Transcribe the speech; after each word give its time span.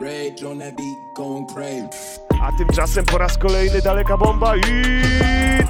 Rage 0.00 0.42
on 0.42 0.58
that 0.58 0.76
beat, 0.76 0.98
going 1.14 1.46
crazy. 1.46 1.88
A 2.42 2.52
tymczasem 2.58 3.04
po 3.04 3.18
raz 3.18 3.38
kolejny 3.38 3.82
daleka 3.82 4.16
bomba 4.16 4.56
i 4.56 4.62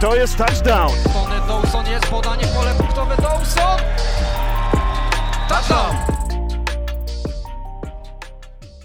to 0.01 0.17
jest 0.17 0.37
touchdown. 0.37 0.93
Tony 1.13 1.47
Dawson 1.49 1.87
jest 1.87 2.07
podanie 2.07 2.47
pole 2.47 2.75
punktowe 2.79 3.17
Dawson! 3.17 3.79
Touchdown! 5.49 5.97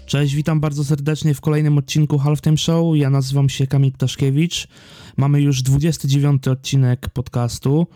Cześć, 0.06 0.34
witam 0.34 0.60
bardzo 0.60 0.84
serdecznie 0.84 1.34
w 1.34 1.40
kolejnym 1.40 1.78
odcinku 1.78 2.18
Halftime 2.18 2.56
Show. 2.56 2.96
Ja 2.96 3.10
nazywam 3.10 3.48
się 3.48 3.66
Kamil 3.66 3.92
Ptaszkiewicz. 3.92 4.68
Mamy 5.16 5.40
już 5.40 5.62
29 5.62 6.48
odcinek 6.48 7.08
podcastu. 7.08 7.86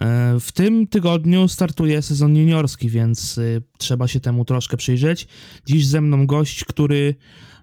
E, 0.00 0.40
W 0.40 0.52
tym 0.52 0.86
tygodniu 0.86 1.48
startuje 1.48 2.02
sezon 2.02 2.36
juniorski, 2.36 2.88
więc 2.88 3.38
y, 3.38 3.62
trzeba 3.78 4.08
się 4.08 4.20
temu 4.20 4.44
troszkę 4.44 4.76
przyjrzeć. 4.76 5.28
Dziś 5.66 5.86
ze 5.86 6.00
mną 6.00 6.26
gość, 6.26 6.64
który 6.64 7.14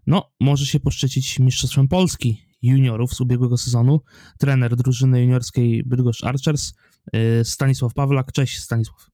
no, 0.07 0.31
może 0.39 0.65
się 0.65 0.79
poszczycić 0.79 1.39
Mistrzostwem 1.39 1.87
Polski 1.87 2.41
juniorów 2.61 3.13
z 3.13 3.21
ubiegłego 3.21 3.57
sezonu. 3.57 4.01
Trener 4.39 4.75
drużyny 4.75 5.21
juniorskiej 5.21 5.83
Bydgoszcz 5.83 6.23
Archers, 6.23 6.73
y, 7.15 7.45
Stanisław 7.45 7.93
Pawlak. 7.93 8.31
Cześć 8.31 8.59
Stanisław. 8.59 9.13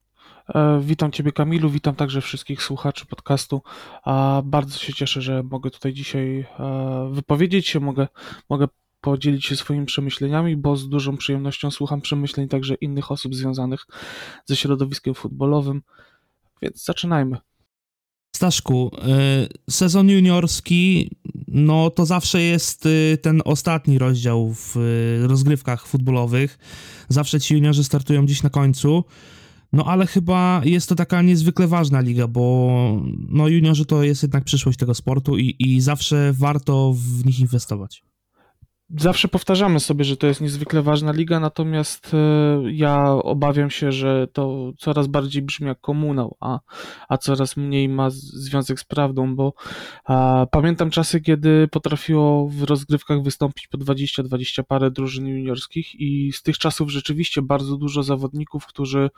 E, 0.56 0.82
Witam 0.84 1.12
Ciebie, 1.12 1.32
Kamilu, 1.32 1.70
witam 1.70 1.96
także 1.96 2.22
wszystkich 2.22 2.64
słuchaczy 2.64 3.06
podcastu. 3.06 3.62
Bardzo 4.44 4.80
się 4.80 4.94
cieszę, 4.94 5.22
że 5.22 5.44
mogę 5.44 5.72
tutaj 5.72 5.94
dzisiaj 5.94 6.46
e, 6.60 7.10
wypowiedzieć 7.14 7.68
się, 7.68 7.80
mogę, 7.80 8.08
mogę 8.50 8.68
podzielić 9.02 9.46
się 9.46 9.56
swoimi 9.56 9.86
przemyśleniami, 9.86 10.58
bo 10.58 10.76
z 10.76 10.90
dużą 10.90 11.18
przyjemnością 11.18 11.72
słucham 11.72 12.02
przemyśleń 12.02 12.48
także 12.48 12.76
innych 12.76 13.12
osób 13.12 13.36
związanych 13.36 13.86
ze 14.46 14.56
środowiskiem 14.56 15.14
futbolowym. 15.14 15.82
Więc 16.62 16.84
zaczynajmy. 16.86 17.38
Staszku, 18.36 18.92
y, 19.68 19.72
sezon 19.74 20.10
juniorski, 20.10 21.12
no 21.48 21.90
to 21.90 22.06
zawsze 22.06 22.42
jest 22.42 22.86
y, 22.86 23.18
ten 23.22 23.42
ostatni 23.46 23.98
rozdział 23.98 24.54
w 24.54 24.78
y, 24.78 25.28
rozgrywkach 25.28 25.88
futbolowych. 25.88 26.58
Zawsze 27.10 27.40
ci 27.40 27.54
juniorzy 27.54 27.84
startują 27.84 28.26
gdzieś 28.26 28.44
na 28.44 28.50
końcu. 28.50 29.04
No 29.74 29.86
ale 29.86 30.08
chyba 30.08 30.62
jest 30.66 30.90
to 30.90 30.96
taka 30.96 31.22
niezwykle 31.22 31.68
ważna 31.68 32.02
liga, 32.02 32.28
bo 32.28 33.02
no 33.30 33.48
juniorzy 33.48 33.86
to 33.86 34.04
jest 34.04 34.24
jednak 34.24 34.44
przyszłość 34.44 34.80
tego 34.80 34.94
sportu 34.94 35.38
i, 35.38 35.56
i 35.60 35.82
zawsze 35.82 36.34
warto 36.34 36.94
w 36.96 37.26
nich 37.26 37.40
inwestować. 37.40 38.04
Zawsze 38.98 39.28
powtarzamy 39.28 39.80
sobie, 39.80 40.04
że 40.06 40.18
to 40.18 40.28
jest 40.28 40.42
niezwykle 40.42 40.82
ważna 40.82 41.12
liga, 41.12 41.40
natomiast 41.40 42.14
e, 42.14 42.18
ja 42.72 43.12
obawiam 43.12 43.70
się, 43.70 43.92
że 43.92 44.28
to 44.34 44.72
coraz 44.78 45.08
bardziej 45.08 45.42
brzmi 45.42 45.68
jak 45.68 45.82
komunał, 45.82 46.38
a, 46.40 46.60
a 47.10 47.18
coraz 47.18 47.58
mniej 47.58 47.90
ma 47.90 48.10
związek 48.10 48.80
z 48.80 48.84
prawdą, 48.84 49.36
bo 49.36 49.54
a, 50.06 50.48
pamiętam 50.52 50.90
czasy, 50.90 51.22
kiedy 51.22 51.68
potrafiło 51.68 52.48
w 52.48 52.64
rozgrywkach 52.64 53.24
wystąpić 53.24 53.68
po 53.68 53.78
20-20 53.78 54.64
parę 54.64 54.92
drużyn 54.92 55.28
juniorskich 55.28 55.96
i 55.96 56.32
z 56.34 56.44
tych 56.44 56.58
czasów 56.58 56.90
rzeczywiście 56.92 57.42
bardzo 57.42 57.78
dużo 57.78 58.04
zawodników, 58.04 58.66
którzy 58.66 59.10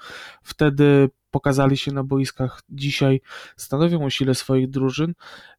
wtedy 0.44 1.10
pokazali 1.32 1.78
się 1.78 1.92
na 1.92 2.04
boiskach, 2.04 2.62
dzisiaj 2.70 3.22
stanowią 3.58 4.06
o 4.06 4.10
sile 4.10 4.36
swoich 4.36 4.70
drużyn. 4.70 5.14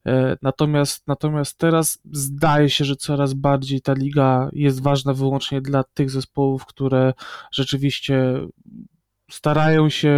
E, 0.06 0.36
Natomiast, 0.42 1.06
natomiast 1.06 1.58
teraz 1.58 1.98
zdaje 2.12 2.70
się, 2.70 2.84
że 2.84 2.96
coraz 2.96 3.34
bardziej 3.34 3.80
ta 3.80 3.92
liga 3.92 4.50
jest 4.52 4.82
ważna 4.82 5.14
wyłącznie 5.14 5.60
dla 5.60 5.84
tych 5.84 6.10
zespołów, 6.10 6.66
które 6.66 7.14
rzeczywiście 7.52 8.40
starają 9.30 9.88
się 9.88 10.12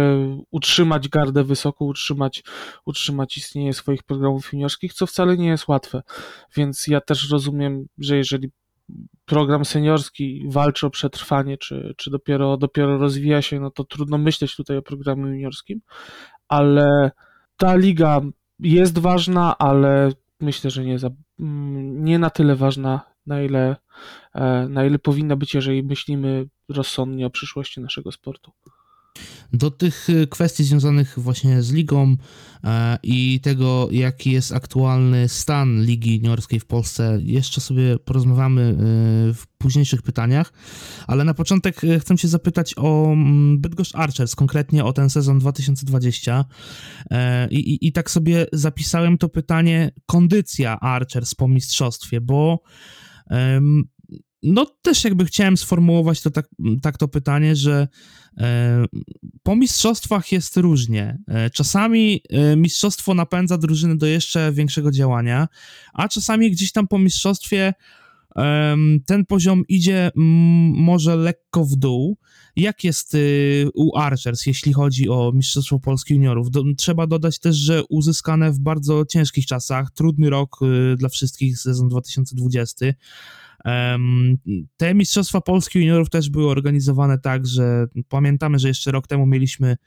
utrzymać 0.51 1.09
gardę 1.09 1.43
wysoko, 1.43 1.85
utrzymać, 1.85 2.43
utrzymać 2.85 3.37
istnienie 3.37 3.73
swoich 3.73 4.03
programów 4.03 4.53
juniorskich, 4.53 4.93
co 4.93 5.07
wcale 5.07 5.37
nie 5.37 5.47
jest 5.47 5.67
łatwe. 5.67 6.03
Więc 6.55 6.87
ja 6.87 7.01
też 7.01 7.29
rozumiem, 7.29 7.85
że 7.97 8.17
jeżeli 8.17 8.49
program 9.25 9.65
seniorski 9.65 10.45
walczy 10.49 10.87
o 10.87 10.89
przetrwanie, 10.89 11.57
czy, 11.57 11.93
czy 11.97 12.11
dopiero, 12.11 12.57
dopiero 12.57 12.97
rozwija 12.97 13.41
się, 13.41 13.59
no 13.59 13.71
to 13.71 13.83
trudno 13.83 14.17
myśleć 14.17 14.55
tutaj 14.55 14.77
o 14.77 14.81
programie 14.81 15.23
juniorskim, 15.23 15.81
ale 16.47 17.11
ta 17.57 17.75
liga 17.75 18.21
jest 18.59 18.99
ważna, 18.99 19.57
ale 19.57 20.11
myślę, 20.39 20.71
że 20.71 20.85
nie, 20.85 20.99
za, 20.99 21.09
mm, 21.39 22.03
nie 22.05 22.19
na 22.19 22.29
tyle 22.29 22.55
ważna, 22.55 23.01
na 23.25 23.41
ile, 23.41 23.75
e, 24.33 24.67
na 24.69 24.85
ile 24.85 24.99
powinna 24.99 25.35
być, 25.35 25.53
jeżeli 25.53 25.83
myślimy 25.83 26.47
rozsądnie 26.69 27.27
o 27.27 27.29
przyszłości 27.29 27.81
naszego 27.81 28.11
sportu. 28.11 28.51
Do 29.53 29.71
tych 29.71 30.09
y, 30.09 30.27
kwestii 30.27 30.63
związanych 30.63 31.19
właśnie 31.19 31.61
z 31.61 31.71
ligą 31.71 32.15
e, 32.63 32.97
i 33.03 33.39
tego, 33.39 33.87
jaki 33.91 34.31
jest 34.31 34.51
aktualny 34.51 35.29
stan 35.29 35.83
ligi 35.83 36.15
juniorskiej 36.15 36.59
w 36.59 36.65
Polsce, 36.65 37.19
jeszcze 37.23 37.61
sobie 37.61 37.99
porozmawiamy 37.99 38.61
y, 38.61 39.33
w 39.33 39.47
późniejszych 39.57 40.01
pytaniach, 40.01 40.53
ale 41.07 41.23
na 41.23 41.33
początek 41.33 41.83
y, 41.83 41.99
chcę 41.99 42.17
cię 42.17 42.27
zapytać 42.27 42.73
o 42.77 43.11
mm, 43.11 43.61
Bydgoszcz 43.61 43.95
Archers, 43.95 44.35
konkretnie 44.35 44.85
o 44.85 44.93
ten 44.93 45.09
sezon 45.09 45.39
2020 45.39 46.45
E, 47.11 47.47
i, 47.49 47.73
i, 47.73 47.87
i 47.87 47.91
tak 47.91 48.11
sobie 48.11 48.45
zapisałem 48.53 49.17
to 49.17 49.29
pytanie 49.29 49.91
kondycja 50.05 50.79
Archers 50.79 51.35
po 51.35 51.47
mistrzostwie, 51.47 52.21
bo 52.21 52.59
no 54.43 54.65
też 54.81 55.03
jakby 55.03 55.25
chciałem 55.25 55.57
sformułować 55.57 56.21
to 56.21 56.31
tak, 56.31 56.47
tak 56.81 56.97
to 56.97 57.07
pytanie, 57.07 57.55
że 57.55 57.87
po 59.43 59.55
mistrzostwach 59.55 60.31
jest 60.31 60.57
różnie. 60.57 61.17
E, 61.27 61.49
Czasami 61.49 62.21
e, 62.29 62.55
mistrzostwo 62.55 63.13
napędza 63.13 63.57
drużyny 63.57 63.97
do 63.97 64.05
jeszcze 64.05 64.51
większego 64.51 64.91
działania, 64.91 65.47
a 65.93 66.07
czasami 66.07 66.51
gdzieś 66.51 66.71
tam 66.71 66.87
po 66.87 66.99
mistrzostwie 66.99 67.73
ten 69.05 69.25
poziom 69.25 69.63
idzie 69.67 70.11
może 70.15 71.15
lekko 71.15 71.65
w 71.65 71.75
dół. 71.75 72.17
Jak 72.55 72.83
jest 72.83 73.15
y, 73.15 73.67
u 73.73 73.97
Archers, 73.97 74.45
jeśli 74.45 74.73
chodzi 74.73 75.09
o 75.09 75.31
Mistrzostwo 75.35 75.79
Polski 75.79 76.13
Juniorów? 76.13 76.51
Do, 76.51 76.63
trzeba 76.77 77.07
dodać 77.07 77.39
też, 77.39 77.55
że 77.55 77.83
uzyskane 77.89 78.51
w 78.51 78.59
bardzo 78.59 79.05
ciężkich 79.05 79.45
czasach, 79.45 79.91
trudny 79.91 80.29
rok 80.29 80.59
y, 80.61 80.95
dla 80.97 81.09
wszystkich, 81.09 81.59
sezon 81.59 81.89
2020. 81.89 82.85
Te 84.77 84.93
Mistrzostwa 84.93 85.41
Polski 85.41 85.79
Juniorów 85.79 86.09
też 86.09 86.29
były 86.29 86.49
organizowane 86.49 87.19
tak, 87.19 87.47
że 87.47 87.87
pamiętamy, 88.09 88.59
że 88.59 88.67
jeszcze 88.67 88.91
rok 88.91 89.07
temu 89.07 89.25
mieliśmy, 89.25 89.77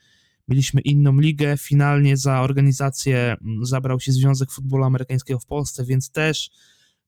mieliśmy 0.48 0.80
inną 0.80 1.20
ligę. 1.20 1.56
Finalnie 1.58 2.16
za 2.16 2.40
organizację 2.40 3.36
mm, 3.42 3.64
zabrał 3.66 4.00
się 4.00 4.12
Związek 4.12 4.50
Futbolu 4.50 4.84
Amerykańskiego 4.84 5.40
w 5.40 5.46
Polsce, 5.46 5.84
więc 5.84 6.10
też 6.10 6.50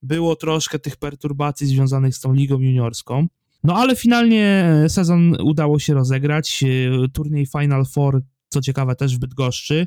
było 0.03 0.37
troszkę 0.37 0.79
tych 0.79 0.97
perturbacji 0.97 1.67
związanych 1.67 2.17
z 2.17 2.21
tą 2.21 2.33
ligą 2.35 2.59
juniorską. 2.61 3.27
No 3.65 3.77
ale 3.77 3.97
finalnie 3.97 4.69
sezon 4.89 5.37
udało 5.43 5.79
się 5.79 5.95
rozegrać. 5.95 6.65
e, 6.65 7.09
Turniej 7.09 7.47
Final 7.47 7.85
Four, 7.87 8.23
co 8.49 8.61
ciekawe, 8.61 8.95
też 8.97 9.17
w 9.17 9.19
Bydgoszczy. 9.19 9.87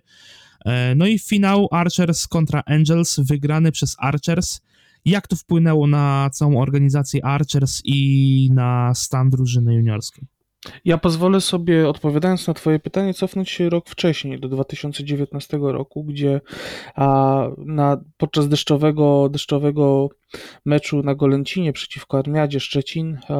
E, 0.66 0.96
No 0.96 1.08
i 1.08 1.20
finał 1.20 1.68
Archers 1.72 2.28
kontra 2.28 2.64
Angels, 2.66 3.20
wygrany 3.20 3.72
przez 3.72 3.96
Archers. 4.00 4.62
Jak 5.06 5.28
to 5.28 5.36
wpłynęło 5.36 5.88
na 5.88 6.30
całą 6.34 6.62
organizację 6.62 7.26
Archers 7.26 7.82
i 7.86 8.50
na 8.54 8.94
stan 8.96 9.30
drużyny 9.30 9.76
juniorskiej? 9.76 10.28
Ja 10.86 10.98
pozwolę 10.98 11.42
sobie, 11.42 11.90
odpowiadając 11.90 12.48
na 12.48 12.54
Twoje 12.54 12.80
pytanie, 12.80 13.14
cofnąć 13.14 13.50
się 13.50 13.70
rok 13.70 13.90
wcześniej, 13.90 14.40
do 14.40 14.50
2019 14.50 15.60
roku, 15.62 16.04
gdzie 16.04 16.42
a, 16.96 17.48
na, 17.58 17.98
podczas 18.18 18.48
deszczowego, 18.48 19.30
deszczowego 19.30 20.10
meczu 20.66 21.04
na 21.04 21.16
Golęcinie 21.16 21.74
przeciwko 21.74 22.18
Armiadzie 22.18 22.60
Szczecin, 22.60 23.18
a, 23.30 23.38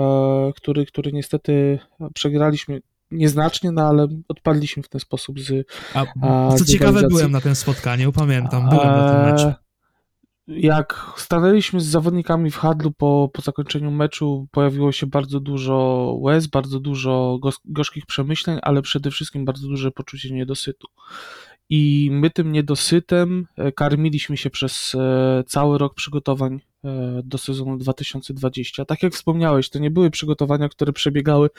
który, 0.56 0.86
który 0.86 1.14
niestety 1.14 1.80
przegraliśmy 2.14 2.82
nieznacznie, 3.12 3.72
no 3.72 3.82
ale 3.82 4.08
odpadliśmy 4.28 4.84
w 4.84 4.90
ten 4.90 5.02
sposób 5.02 5.40
z 5.40 5.68
A, 5.94 6.06
A, 6.22 6.56
co 6.56 6.66
ciekawe, 6.66 7.08
byłem 7.08 7.32
na 7.32 7.42
tym 7.42 7.56
spotkaniu, 7.56 8.12
pamiętam, 8.12 8.70
byłem 8.70 8.88
na 8.88 9.12
tym 9.12 9.32
meczu. 9.32 9.63
Jak 10.48 11.12
stanęliśmy 11.18 11.82
z 11.82 11.86
zawodnikami 11.86 12.52
w 12.52 12.58
handlu 12.58 12.92
po, 12.92 13.30
po 13.34 13.42
zakończeniu 13.42 13.92
meczu, 13.92 14.48
pojawiło 14.52 14.92
się 14.92 15.08
bardzo 15.08 15.40
dużo 15.40 15.76
łez, 16.20 16.48
bardzo 16.48 16.80
dużo 16.80 17.40
gorzkich 17.66 18.06
przemyśleń, 18.06 18.60
ale 18.62 18.82
przede 18.82 19.12
wszystkim 19.12 19.46
bardzo 19.46 19.68
duże 19.68 19.92
poczucie 19.92 20.34
niedosytu. 20.34 20.88
I 21.70 22.10
my 22.12 22.30
tym 22.30 22.52
niedosytem 22.52 23.48
e, 23.58 23.72
karmiliśmy 23.72 24.38
się 24.38 24.50
przez 24.50 24.96
e, 24.96 25.44
cały 25.48 25.78
rok 25.78 25.94
przygotowań 25.94 26.60
do 27.24 27.38
sezonu 27.38 27.78
2020. 27.78 28.86
Tak 28.86 29.04
jak 29.04 29.14
wspomniałeś, 29.14 29.70
to 29.70 29.80
nie 29.80 29.92
były 29.92 30.12
przygotowania, 30.12 30.70
które 30.70 30.94
przebiegały 30.94 31.50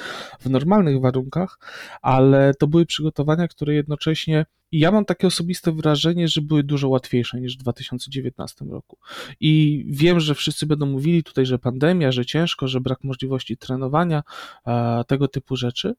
w 0.41 0.51
normalnych 0.51 1.01
warunkach, 1.01 1.59
ale 2.03 2.55
to 2.55 2.67
były 2.67 2.87
przygotowania, 2.87 3.49
które 3.49 3.75
jednocześnie 3.75 4.47
i 4.75 4.79
ja 4.79 4.91
mam 4.91 5.05
takie 5.05 5.27
osobiste 5.27 5.73
wrażenie, 5.73 6.29
że 6.29 6.41
były 6.43 6.63
dużo 6.63 6.89
łatwiejsze 6.89 7.41
niż 7.41 7.55
w 7.55 7.59
2019 7.59 8.65
roku. 8.65 8.99
I 9.41 9.85
wiem, 9.89 10.21
że 10.21 10.35
wszyscy 10.35 10.67
będą 10.67 10.87
mówili 10.87 11.23
tutaj, 11.23 11.47
że 11.47 11.59
pandemia, 11.59 12.13
że 12.13 12.27
ciężko, 12.27 12.69
że 12.69 12.81
brak 12.81 13.05
możliwości 13.05 13.57
trenowania, 13.57 14.23
e, 14.67 15.05
tego 15.07 15.29
typu 15.29 15.57
rzeczy. 15.57 15.95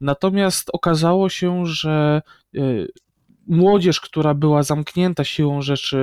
Natomiast 0.00 0.70
okazało 0.72 1.28
się, 1.28 1.66
że 1.66 2.22
e, 2.56 2.60
młodzież, 3.46 4.00
która 4.00 4.34
była 4.34 4.62
zamknięta 4.62 5.24
siłą 5.24 5.62
rzeczy 5.62 5.98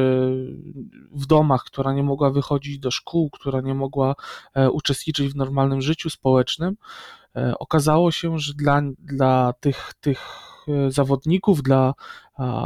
w 1.11 1.25
domach, 1.25 1.63
która 1.63 1.93
nie 1.93 2.03
mogła 2.03 2.31
wychodzić 2.31 2.79
do 2.79 2.91
szkół, 2.91 3.29
która 3.29 3.61
nie 3.61 3.73
mogła 3.73 4.15
e, 4.53 4.71
uczestniczyć 4.71 5.33
w 5.33 5.35
normalnym 5.35 5.81
życiu 5.81 6.09
społecznym, 6.09 6.75
e, 7.35 7.53
okazało 7.59 8.11
się, 8.11 8.39
że 8.39 8.53
dla, 8.53 8.81
dla 8.99 9.53
tych, 9.59 9.93
tych 10.01 10.27
e, 10.67 10.91
zawodników, 10.91 11.63
dla, 11.63 11.93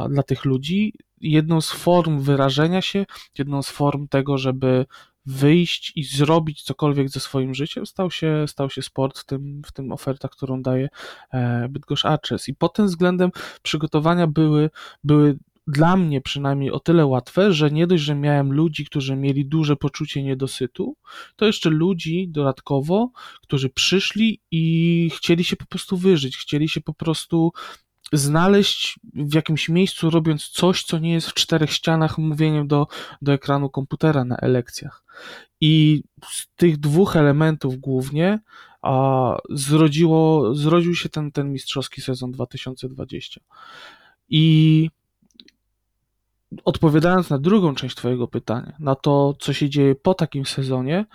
dla 0.09 0.23
tych 0.23 0.45
ludzi, 0.45 0.93
jedną 1.21 1.61
z 1.61 1.71
form 1.71 2.19
wyrażenia 2.19 2.81
się, 2.81 3.05
jedną 3.37 3.61
z 3.61 3.69
form 3.69 4.07
tego, 4.07 4.37
żeby 4.37 4.85
wyjść 5.25 5.91
i 5.95 6.03
zrobić 6.03 6.63
cokolwiek 6.63 7.09
ze 7.09 7.19
swoim 7.19 7.53
życiem, 7.53 7.85
stał 7.85 8.11
się, 8.11 8.45
stał 8.47 8.69
się 8.69 8.81
sport, 8.81 9.19
w 9.19 9.25
tym, 9.25 9.61
w 9.65 9.71
tym 9.71 9.91
oferta, 9.91 10.27
którą 10.27 10.61
daje 10.61 10.89
e, 11.33 11.67
Bydgoszcz 11.69 12.05
Arches. 12.05 12.49
I 12.49 12.55
pod 12.55 12.73
tym 12.73 12.85
względem 12.85 13.31
przygotowania 13.61 14.27
były, 14.27 14.69
były 15.03 15.37
dla 15.67 15.97
mnie 15.97 16.21
przynajmniej 16.21 16.71
o 16.71 16.79
tyle 16.79 17.05
łatwe, 17.05 17.53
że 17.53 17.71
nie 17.71 17.87
dość, 17.87 18.03
że 18.03 18.15
miałem 18.15 18.53
ludzi, 18.53 18.85
którzy 18.85 19.15
mieli 19.15 19.45
duże 19.45 19.75
poczucie 19.75 20.23
niedosytu, 20.23 20.95
to 21.35 21.45
jeszcze 21.45 21.69
ludzi 21.69 22.27
dodatkowo, 22.29 23.11
którzy 23.41 23.69
przyszli 23.69 24.41
i 24.51 25.09
chcieli 25.15 25.43
się 25.43 25.55
po 25.55 25.65
prostu 25.65 25.97
wyżyć, 25.97 26.37
chcieli 26.37 26.69
się 26.69 26.81
po 26.81 26.93
prostu 26.93 27.51
znaleźć 28.13 28.99
w 29.13 29.33
jakimś 29.33 29.69
miejscu, 29.69 30.09
robiąc 30.09 30.47
coś, 30.47 30.83
co 30.83 30.99
nie 30.99 31.13
jest 31.13 31.29
w 31.29 31.33
czterech 31.33 31.71
ścianach, 31.71 32.17
mówieniem 32.17 32.67
do, 32.67 32.87
do 33.21 33.33
ekranu 33.33 33.69
komputera 33.69 34.25
na 34.25 34.37
elekcjach. 34.37 35.03
I 35.61 36.03
z 36.31 36.47
tych 36.55 36.77
dwóch 36.77 37.15
elementów 37.15 37.77
głównie 37.77 38.39
a, 38.81 39.37
zrodziło, 39.49 40.55
zrodził 40.55 40.95
się 40.95 41.09
ten, 41.09 41.31
ten 41.31 41.51
mistrzowski 41.51 42.01
sezon 42.01 42.31
2020. 42.31 43.41
I 44.29 44.89
odpowiadając 46.65 47.29
na 47.29 47.39
drugą 47.39 47.75
część 47.75 47.95
Twojego 47.95 48.27
pytania, 48.27 48.75
na 48.79 48.95
to, 48.95 49.35
co 49.39 49.53
się 49.53 49.69
dzieje 49.69 49.95
po 49.95 50.13
takim 50.13 50.45
sezonie, 50.45 51.05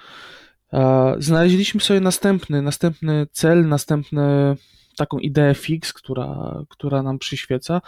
znaleźliśmy 1.18 1.80
sobie 1.80 2.00
następny, 2.00 2.62
następny 2.62 3.26
cel, 3.32 3.68
następny 3.68 4.56
taką 4.96 5.18
ideę 5.18 5.54
fix, 5.54 5.92
która, 5.92 6.60
która 6.68 7.02
nam 7.02 7.18
przyświeca, 7.18 7.80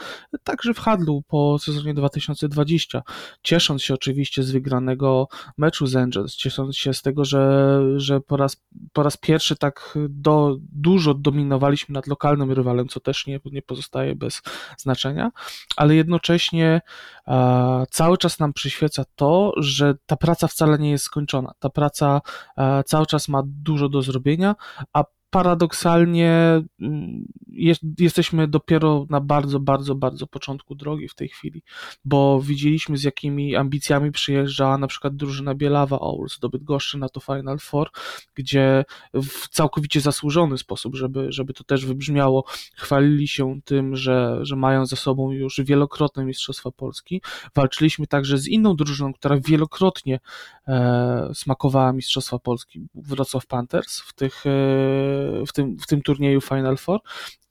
także 0.44 0.74
w 0.74 0.78
handlu 0.78 1.22
po 1.28 1.58
sezonie 1.58 1.94
2020. 1.94 3.02
Ciesząc 3.42 3.82
się 3.82 3.94
oczywiście 3.94 4.42
z 4.42 4.50
wygranego 4.50 5.28
meczu 5.58 5.86
z 5.86 5.96
Angels, 5.96 6.36
ciesząc 6.36 6.76
się 6.76 6.94
z 6.94 7.02
tego, 7.02 7.24
że, 7.24 7.80
że 7.96 8.20
po, 8.20 8.36
raz, 8.36 8.62
po 8.92 9.02
raz 9.02 9.16
pierwszy 9.16 9.56
tak 9.56 9.98
do, 10.08 10.56
dużo 10.72 11.14
dominowaliśmy 11.14 11.92
nad 11.92 12.06
lokalnym 12.06 12.52
rywalem, 12.52 12.88
co 12.88 13.00
też 13.00 13.26
nie, 13.26 13.40
nie 13.44 13.62
pozostaje 13.62 14.14
bez 14.14 14.42
znaczenia, 14.78 15.30
ale 15.76 15.94
jednocześnie 15.94 16.80
a, 17.26 17.84
cały 17.90 18.18
czas 18.18 18.38
nam 18.38 18.52
przyświeca 18.52 19.04
to, 19.16 19.52
że 19.56 19.94
ta 20.06 20.16
praca 20.16 20.48
wcale 20.48 20.78
nie 20.78 20.90
jest 20.90 21.04
skończona. 21.04 21.52
Ta 21.58 21.70
praca 21.70 22.20
a, 22.56 22.82
cały 22.82 23.06
czas 23.06 23.28
ma 23.28 23.42
dużo 23.46 23.88
do 23.88 24.02
zrobienia, 24.02 24.54
a 24.92 25.04
paradoksalnie 25.32 26.62
mm, 26.80 27.24
jest, 27.48 27.82
jesteśmy 27.98 28.48
dopiero 28.48 29.06
na 29.10 29.20
bardzo, 29.20 29.60
bardzo, 29.60 29.94
bardzo 29.94 30.26
początku 30.26 30.74
drogi 30.74 31.08
w 31.08 31.14
tej 31.14 31.28
chwili, 31.28 31.62
bo 32.04 32.40
widzieliśmy 32.42 32.96
z 32.96 33.04
jakimi 33.04 33.56
ambicjami 33.56 34.12
przyjeżdżała 34.12 34.78
na 34.78 34.86
przykład 34.86 35.16
drużyna 35.16 35.54
Bielawa 35.54 36.00
Owls 36.00 36.38
do 36.38 36.48
Bydgoszczy 36.48 36.98
na 36.98 37.08
to 37.08 37.20
Final 37.20 37.58
Four, 37.58 37.90
gdzie 38.34 38.84
w 39.14 39.48
całkowicie 39.48 40.00
zasłużony 40.00 40.58
sposób, 40.58 40.96
żeby, 40.96 41.32
żeby 41.32 41.52
to 41.52 41.64
też 41.64 41.86
wybrzmiało, 41.86 42.44
chwalili 42.76 43.28
się 43.28 43.60
tym, 43.64 43.96
że, 43.96 44.38
że 44.42 44.56
mają 44.56 44.86
za 44.86 44.96
sobą 44.96 45.30
już 45.30 45.60
wielokrotne 45.60 46.24
Mistrzostwa 46.24 46.70
Polski. 46.70 47.22
Walczyliśmy 47.54 48.06
także 48.06 48.38
z 48.38 48.48
inną 48.48 48.76
drużyną, 48.76 49.12
która 49.12 49.40
wielokrotnie 49.40 50.20
e, 50.68 51.30
smakowała 51.34 51.92
Mistrzostwa 51.92 52.38
Polski, 52.38 52.86
Wrocław 52.94 53.46
Panthers 53.46 54.00
w 54.00 54.12
tych 54.12 54.46
e, 54.46 55.21
w 55.46 55.52
tym, 55.52 55.78
w 55.78 55.86
tym 55.86 56.02
turnieju 56.02 56.40
Final 56.40 56.76
Four. 56.76 57.00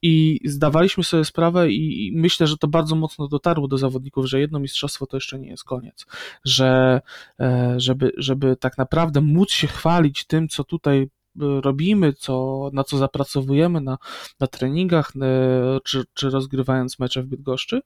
I 0.02 0.40
zdawaliśmy 0.46 1.04
sobie 1.04 1.26
sprawę 1.26 1.72
i 1.72 2.12
myślę, 2.16 2.48
że 2.48 2.58
to 2.58 2.68
bardzo 2.68 2.96
mocno 2.96 3.28
dotarło 3.28 3.68
do 3.68 3.78
zawodników, 3.78 4.26
że 4.26 4.40
jedno 4.40 4.60
mistrzostwo 4.60 5.06
to 5.06 5.18
jeszcze 5.18 5.40
nie 5.40 5.50
jest 5.50 5.64
koniec, 5.64 6.06
że 6.46 7.02
e, 7.40 7.74
żeby, 7.78 8.12
żeby 8.18 8.56
tak 8.56 8.78
naprawdę 8.78 9.22
móc 9.22 9.52
się 9.52 9.68
chwalić 9.68 10.26
tym, 10.26 10.48
co 10.48 10.64
tutaj 10.64 11.10
robimy, 11.40 12.14
co, 12.14 12.70
na 12.74 12.84
co 12.84 12.98
zapracowujemy 12.98 13.82
na, 13.82 13.98
na 14.40 14.48
treningach, 14.48 15.12
e, 15.22 15.80
czy, 15.84 16.04
czy 16.14 16.30
rozgrywając 16.30 17.00
mecze 17.00 17.24
w 17.24 17.26
Bydgoszczy, 17.26 17.82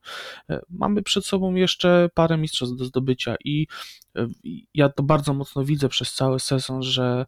e, 0.50 0.62
mamy 0.69 1.01
przed 1.01 1.25
sobą 1.25 1.56
jeszcze 1.56 2.09
parę 2.13 2.38
mistrzostw 2.38 2.77
do 2.77 2.86
zdobycia 2.86 3.36
i 3.45 3.68
e, 4.15 4.27
ja 4.74 4.89
to 4.89 5.03
bardzo 5.03 5.33
mocno 5.33 5.63
widzę 5.63 5.89
przez 5.89 6.13
cały 6.13 6.39
sezon, 6.39 6.83
że, 6.83 7.25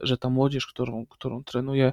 że 0.00 0.18
ta 0.18 0.30
młodzież, 0.30 0.66
którą, 0.66 1.06
którą 1.06 1.44
trenuję, 1.44 1.92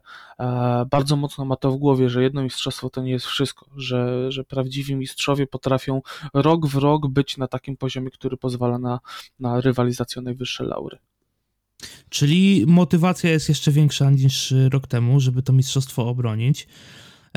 bardzo 0.92 1.16
mocno 1.16 1.46
ma 1.46 1.56
to 1.56 1.72
w 1.72 1.78
głowie, 1.78 2.10
że 2.10 2.24
jedno 2.24 2.44
mistrzostwo 2.44 2.90
to 2.90 3.02
nie 3.02 3.12
jest 3.12 3.26
wszystko, 3.26 3.66
że, 3.76 4.32
że 4.32 4.44
prawdziwi 4.44 4.96
mistrzowie 4.96 5.48
potrafią 5.48 6.02
rok 6.34 6.68
w 6.68 6.76
rok 6.76 7.08
być 7.08 7.38
na 7.38 7.48
takim 7.48 7.78
poziomie, 7.78 8.12
który 8.12 8.38
pozwala 8.38 8.80
na, 8.80 9.00
na 9.40 9.62
rywalizację 9.62 10.20
o 10.20 10.24
najwyższe 10.24 10.64
laury. 10.64 11.00
Czyli 12.10 12.64
motywacja 12.68 13.30
jest 13.30 13.50
jeszcze 13.50 13.72
większa 13.72 14.12
niż 14.12 14.54
rok 14.72 14.88
temu, 14.88 15.20
żeby 15.20 15.44
to 15.44 15.54
mistrzostwo 15.54 16.08
obronić. 16.08 16.68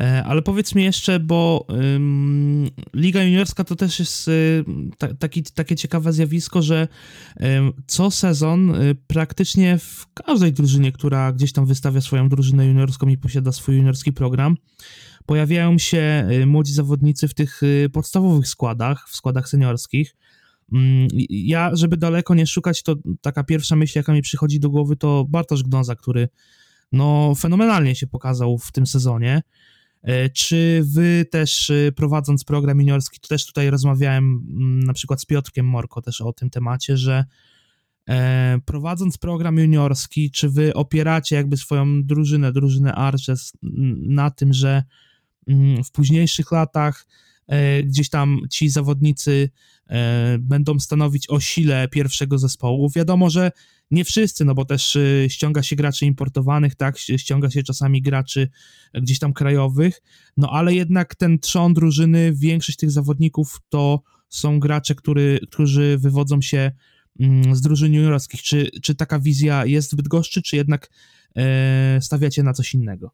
E, 0.00 0.24
ale 0.24 0.42
powiedz 0.42 0.74
mi 0.74 0.84
jeszcze, 0.84 1.20
bo 1.20 1.66
ym, 1.94 2.70
Liga 2.94 3.22
Juniorska 3.22 3.64
to 3.64 3.76
też 3.76 3.98
jest 3.98 4.28
y, 4.28 4.64
ta, 4.98 5.14
taki, 5.14 5.42
takie 5.42 5.76
ciekawe 5.76 6.12
zjawisko, 6.12 6.62
że 6.62 6.88
y, 7.36 7.44
co 7.86 8.10
sezon 8.10 8.74
y, 8.74 8.94
praktycznie 9.06 9.78
w 9.78 10.06
każdej 10.14 10.52
drużynie, 10.52 10.92
która 10.92 11.32
gdzieś 11.32 11.52
tam 11.52 11.66
wystawia 11.66 12.00
swoją 12.00 12.28
drużynę 12.28 12.66
juniorską 12.66 13.08
i 13.08 13.18
posiada 13.18 13.52
swój 13.52 13.76
juniorski 13.76 14.12
program, 14.12 14.56
pojawiają 15.26 15.78
się 15.78 16.28
młodzi 16.46 16.72
zawodnicy 16.72 17.28
w 17.28 17.34
tych 17.34 17.60
podstawowych 17.92 18.48
składach, 18.48 19.08
w 19.08 19.16
składach 19.16 19.48
seniorskich. 19.48 20.16
Mm, 20.72 21.08
ja, 21.30 21.70
żeby 21.72 21.96
daleko 21.96 22.34
nie 22.34 22.46
szukać, 22.46 22.82
to 22.82 22.96
taka 23.20 23.44
pierwsza 23.44 23.76
myśl, 23.76 23.98
jaka 23.98 24.12
mi 24.12 24.22
przychodzi 24.22 24.60
do 24.60 24.70
głowy, 24.70 24.96
to 24.96 25.26
Bartosz 25.28 25.62
Gnoza, 25.62 25.96
który 25.96 26.28
no, 26.92 27.34
fenomenalnie 27.34 27.94
się 27.94 28.06
pokazał 28.06 28.58
w 28.58 28.72
tym 28.72 28.86
sezonie. 28.86 29.42
E, 30.02 30.30
czy 30.30 30.82
wy 30.84 31.26
też 31.30 31.70
e, 31.70 31.92
prowadząc 31.92 32.44
program 32.44 32.80
juniorski, 32.80 33.20
to 33.20 33.28
też 33.28 33.46
tutaj 33.46 33.70
rozmawiałem 33.70 34.24
mm, 34.24 34.80
na 34.80 34.92
przykład 34.92 35.20
z 35.20 35.24
Piotrkiem 35.24 35.66
Morko 35.66 36.02
też 36.02 36.20
o 36.20 36.32
tym 36.32 36.50
temacie, 36.50 36.96
że 36.96 37.24
e, 38.08 38.58
prowadząc 38.64 39.18
program 39.18 39.58
juniorski, 39.58 40.30
czy 40.30 40.48
wy 40.48 40.74
opieracie 40.74 41.36
jakby 41.36 41.56
swoją 41.56 42.02
drużynę, 42.04 42.52
drużynę 42.52 42.94
Arches 42.94 43.52
na 43.96 44.30
tym, 44.30 44.52
że 44.52 44.82
mm, 45.48 45.84
w 45.84 45.90
późniejszych 45.90 46.52
latach 46.52 47.06
gdzieś 47.84 48.08
tam 48.08 48.40
ci 48.50 48.68
zawodnicy 48.68 49.50
E, 49.92 50.38
będą 50.38 50.80
stanowić 50.80 51.30
o 51.30 51.40
sile 51.40 51.88
pierwszego 51.88 52.38
zespołu. 52.38 52.90
Wiadomo, 52.90 53.30
że 53.30 53.52
nie 53.90 54.04
wszyscy, 54.04 54.44
no 54.44 54.54
bo 54.54 54.64
też 54.64 54.96
e, 54.96 55.30
ściąga 55.30 55.62
się 55.62 55.76
graczy 55.76 56.06
importowanych, 56.06 56.74
tak, 56.74 56.98
ściąga 56.98 57.50
się 57.50 57.62
czasami 57.62 58.02
graczy 58.02 58.48
gdzieś 58.94 59.18
tam 59.18 59.32
krajowych, 59.32 60.02
no 60.36 60.50
ale 60.50 60.74
jednak 60.74 61.14
ten 61.14 61.38
trzon 61.38 61.74
drużyny, 61.74 62.32
większość 62.34 62.78
tych 62.78 62.90
zawodników 62.90 63.60
to 63.68 64.02
są 64.28 64.60
gracze, 64.60 64.94
który, 64.94 65.40
którzy 65.50 65.98
wywodzą 65.98 66.40
się 66.40 66.72
mm, 67.20 67.56
z 67.56 67.60
drużyn 67.60 67.94
juniorskich. 67.94 68.42
Czy, 68.42 68.70
czy 68.82 68.94
taka 68.94 69.18
wizja 69.18 69.66
jest 69.66 69.92
w 69.92 69.96
Bydgoszczy, 69.96 70.42
czy 70.42 70.56
jednak 70.56 70.90
E, 70.90 71.21
stawiacie 72.00 72.42
na 72.42 72.52
coś 72.52 72.74
innego? 72.74 73.10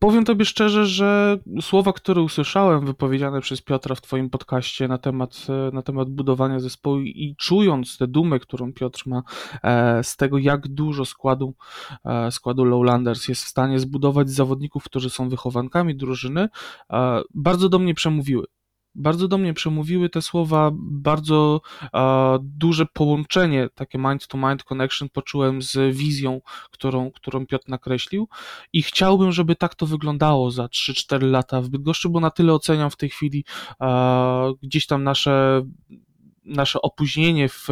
Powiem 0.00 0.24
tobie 0.24 0.44
szczerze, 0.44 0.86
że 0.86 1.38
słowa, 1.60 1.92
które 1.92 2.22
usłyszałem 2.22 2.86
wypowiedziane 2.86 3.40
przez 3.40 3.62
Piotra 3.62 3.94
w 3.94 4.00
twoim 4.00 4.30
podcaście 4.30 4.88
na 4.88 4.98
temat, 4.98 5.46
e, 5.48 5.74
na 5.74 5.82
temat 5.82 6.10
budowania 6.10 6.60
zespołu 6.60 7.00
i 7.00 7.34
czując 7.38 7.98
tę 7.98 8.06
dumę, 8.06 8.38
którą 8.38 8.72
Piotr 8.72 9.02
ma 9.06 9.22
e, 9.62 10.04
z 10.04 10.16
tego, 10.16 10.38
jak 10.38 10.68
dużo 10.68 11.04
składu, 11.04 11.54
składu 12.30 12.64
Lowlanders 12.64 13.28
jest 13.28 13.44
w 13.44 13.48
stanie 13.48 13.78
zbudować 13.78 14.30
zawodników, 14.30 14.84
którzy 14.84 15.10
są 15.10 15.28
wychowankami 15.28 15.96
drużyny, 15.96 16.48
bardzo 17.34 17.68
do 17.68 17.78
mnie 17.78 17.94
przemówiły 17.94 18.46
bardzo 18.94 19.28
do 19.28 19.38
mnie 19.38 19.54
przemówiły 19.54 20.08
te 20.08 20.22
słowa, 20.22 20.70
bardzo 20.74 21.60
a, 21.92 22.38
duże 22.42 22.86
połączenie, 22.86 23.68
takie 23.74 23.98
mind-to-mind 23.98 24.64
connection 24.64 25.08
poczułem 25.08 25.62
z 25.62 25.96
wizją, 25.96 26.40
którą, 26.70 27.10
którą 27.10 27.46
Piotr 27.46 27.68
nakreślił. 27.68 28.28
I 28.72 28.82
chciałbym, 28.82 29.32
żeby 29.32 29.56
tak 29.56 29.74
to 29.74 29.86
wyglądało 29.86 30.50
za 30.50 30.66
3-4 30.66 31.22
lata 31.30 31.60
w 31.60 31.68
Bydgoszczy, 31.68 32.08
bo 32.08 32.20
na 32.20 32.30
tyle 32.30 32.52
oceniam 32.52 32.90
w 32.90 32.96
tej 32.96 33.08
chwili 33.08 33.44
a, 33.78 34.46
gdzieś 34.62 34.86
tam 34.86 35.02
nasze 35.02 35.62
nasze 36.44 36.82
opóźnienie 36.82 37.48
w 37.48 37.68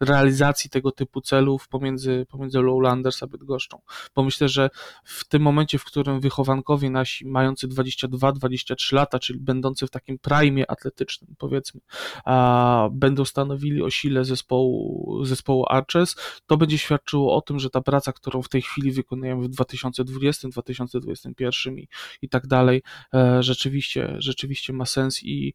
realizacji 0.00 0.70
tego 0.70 0.92
typu 0.92 1.20
celów 1.20 1.68
pomiędzy, 1.68 2.26
pomiędzy 2.28 2.60
Lowlanders 2.60 3.22
a 3.22 3.26
Bydgoszczą. 3.26 3.80
Bo 4.14 4.22
myślę, 4.22 4.48
że 4.48 4.70
w 5.04 5.24
tym 5.24 5.42
momencie, 5.42 5.78
w 5.78 5.84
którym 5.84 6.20
wychowankowie 6.20 6.90
nasi 6.90 7.26
mający 7.26 7.68
22-23 7.68 8.94
lata, 8.94 9.18
czyli 9.18 9.40
będący 9.40 9.86
w 9.86 9.90
takim 9.90 10.18
prime 10.18 10.70
atletycznym, 10.70 11.34
powiedzmy, 11.38 11.80
a, 12.24 12.88
będą 12.92 13.24
stanowili 13.24 13.82
o 13.82 13.90
sile 13.90 14.24
zespołu, 14.24 15.24
zespołu 15.24 15.64
Arches, 15.68 16.16
to 16.46 16.56
będzie 16.56 16.78
świadczyło 16.78 17.36
o 17.36 17.40
tym, 17.40 17.58
że 17.58 17.70
ta 17.70 17.80
praca, 17.80 18.12
którą 18.12 18.42
w 18.42 18.48
tej 18.48 18.62
chwili 18.62 18.92
wykonujemy 18.92 19.42
w 19.42 19.48
2020, 19.48 20.48
2021 20.48 21.78
i, 21.78 21.88
i 22.22 22.28
tak 22.28 22.46
dalej, 22.46 22.82
e, 23.14 23.42
rzeczywiście, 23.42 24.16
rzeczywiście 24.18 24.72
ma 24.72 24.86
sens 24.86 25.22
i, 25.22 25.54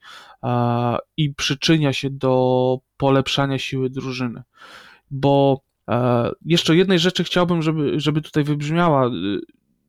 i 1.18 1.34
przyczynia 1.34 1.94
się 1.94 2.10
do 2.10 2.33
polepszania 2.98 3.60
siły 3.60 3.90
drużyny. 3.90 4.44
Bo 5.12 5.62
e, 5.90 6.32
jeszcze 6.46 6.76
jednej 6.76 7.00
rzeczy 7.00 7.24
chciałbym, 7.24 7.62
żeby, 7.62 8.00
żeby 8.00 8.22
tutaj 8.22 8.44
wybrzmiała. 8.44 9.12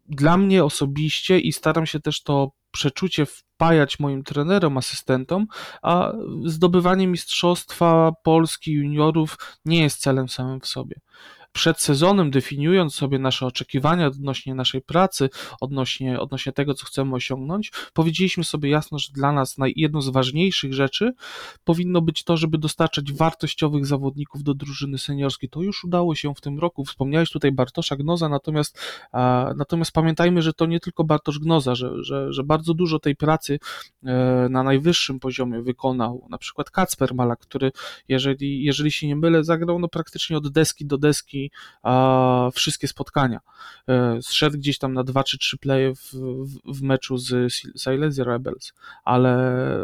Dla 0.09 0.37
mnie 0.37 0.65
osobiście 0.65 1.39
i 1.39 1.53
staram 1.53 1.87
się 1.87 2.01
też 2.01 2.23
to 2.23 2.51
przeczucie 2.71 3.27
wpajać 3.27 3.99
moim 3.99 4.23
trenerom, 4.23 4.79
asystentom, 4.79 5.47
a 5.83 6.13
zdobywanie 6.45 7.07
mistrzostwa 7.07 8.13
Polski 8.23 8.73
juniorów 8.73 9.37
nie 9.65 9.83
jest 9.83 10.01
celem 10.01 10.29
samym 10.29 10.61
w 10.61 10.67
sobie 10.67 10.97
przed 11.55 11.81
sezonem, 11.81 12.31
definiując 12.31 12.95
sobie 12.95 13.19
nasze 13.19 13.47
oczekiwania 13.47 14.07
odnośnie 14.07 14.55
naszej 14.55 14.83
pracy, 14.83 15.31
odnośnie, 15.61 16.21
odnośnie 16.21 16.53
tego, 16.53 16.75
co 16.75 16.87
chcemy 16.87 17.15
osiągnąć, 17.15 17.73
powiedzieliśmy 17.93 18.45
sobie 18.45 18.71
jasno, 18.71 18.99
że 18.99 19.09
dla 19.13 19.33
nas 19.33 19.57
jedną 19.77 20.01
z 20.03 20.09
ważniejszych 20.09 20.75
rzeczy 20.75 21.13
powinno 21.65 22.01
być 22.01 22.25
to, 22.25 22.37
żeby 22.37 22.59
dostarczać 22.59 23.13
wartościowych 23.13 23.87
zawodników 23.87 24.43
do 24.43 24.55
drużyny 24.55 24.99
seniorskiej. 24.99 25.51
To 25.51 25.63
już 25.63 25.85
udało 25.85 26.15
się 26.15 26.35
w 26.35 26.41
tym 26.41 26.59
roku. 26.59 26.85
Wspomniałeś 26.85 27.31
tutaj 27.31 27.53
Bartosza 27.53 27.97
Gnoza, 27.97 28.29
natomiast, 28.29 28.79
natomiast 29.57 29.93
pamiętajmy, 29.93 30.43
że 30.43 30.53
to 30.53 30.67
nie 30.67 30.81
tylko 30.81 31.05
Bartosz 31.05 31.39
Gnoza, 31.39 31.75
że, 31.75 32.05
że, 32.05 32.33
że 32.33 32.45
bardzo 32.45 32.75
dużo 32.75 32.99
tej 32.99 33.17
pracy 33.17 33.59
e, 34.05 34.49
na 34.51 34.63
najwyższym 34.63 35.21
poziomie 35.21 35.63
wykonał 35.63 36.27
na 36.31 36.39
przykład 36.39 36.71
Kacper 36.71 37.15
Malak, 37.15 37.39
który, 37.39 37.73
jeżeli, 38.09 38.65
jeżeli 38.65 38.93
się 38.93 39.07
nie 39.07 39.17
mylę, 39.17 39.45
zagrał 39.45 39.79
no 39.79 39.89
praktycznie 39.89 40.37
od 40.37 40.49
deski 40.49 40.87
do 40.87 40.99
deski 40.99 41.44
wszystkie 42.55 42.89
spotkania. 42.89 43.41
E, 43.89 44.19
zszedł 44.23 44.59
gdzieś 44.59 44.79
tam 44.79 44.95
na 44.95 45.05
dwa 45.05 45.25
czy 45.25 45.39
trzy 45.39 45.59
playe 45.59 45.95
w, 45.95 46.13
w, 46.13 46.79
w 46.79 46.83
meczu 46.83 47.19
z 47.19 47.53
Silesia 47.77 48.25
Rebels, 48.25 48.73
ale, 49.05 49.37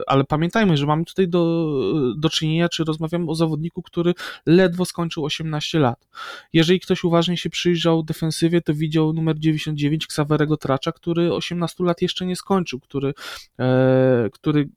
ale 0.06 0.24
pamiętajmy, 0.24 0.76
że 0.76 0.86
mamy 0.86 1.04
tutaj 1.04 1.28
do, 1.28 1.70
do 2.16 2.30
czynienia, 2.30 2.68
czy 2.68 2.84
rozmawiamy 2.84 3.30
o 3.30 3.34
zawodniku, 3.34 3.82
który 3.82 4.14
ledwo 4.46 4.84
skończył 4.84 5.24
18 5.24 5.78
lat. 5.78 6.08
Jeżeli 6.52 6.80
ktoś 6.80 7.04
uważnie 7.04 7.36
się 7.36 7.50
przyjrzał 7.50 8.02
defensywie, 8.02 8.60
to 8.60 8.74
widział 8.74 9.12
numer 9.12 9.38
99 9.38 10.04
Xaverego 10.04 10.56
Tracza, 10.56 10.92
który 10.92 11.34
18 11.34 11.84
lat 11.84 12.02
jeszcze 12.02 12.26
nie 12.26 12.36
skończył, 12.36 12.80
który, 12.80 13.14
e, 13.58 14.30
który 14.32 14.68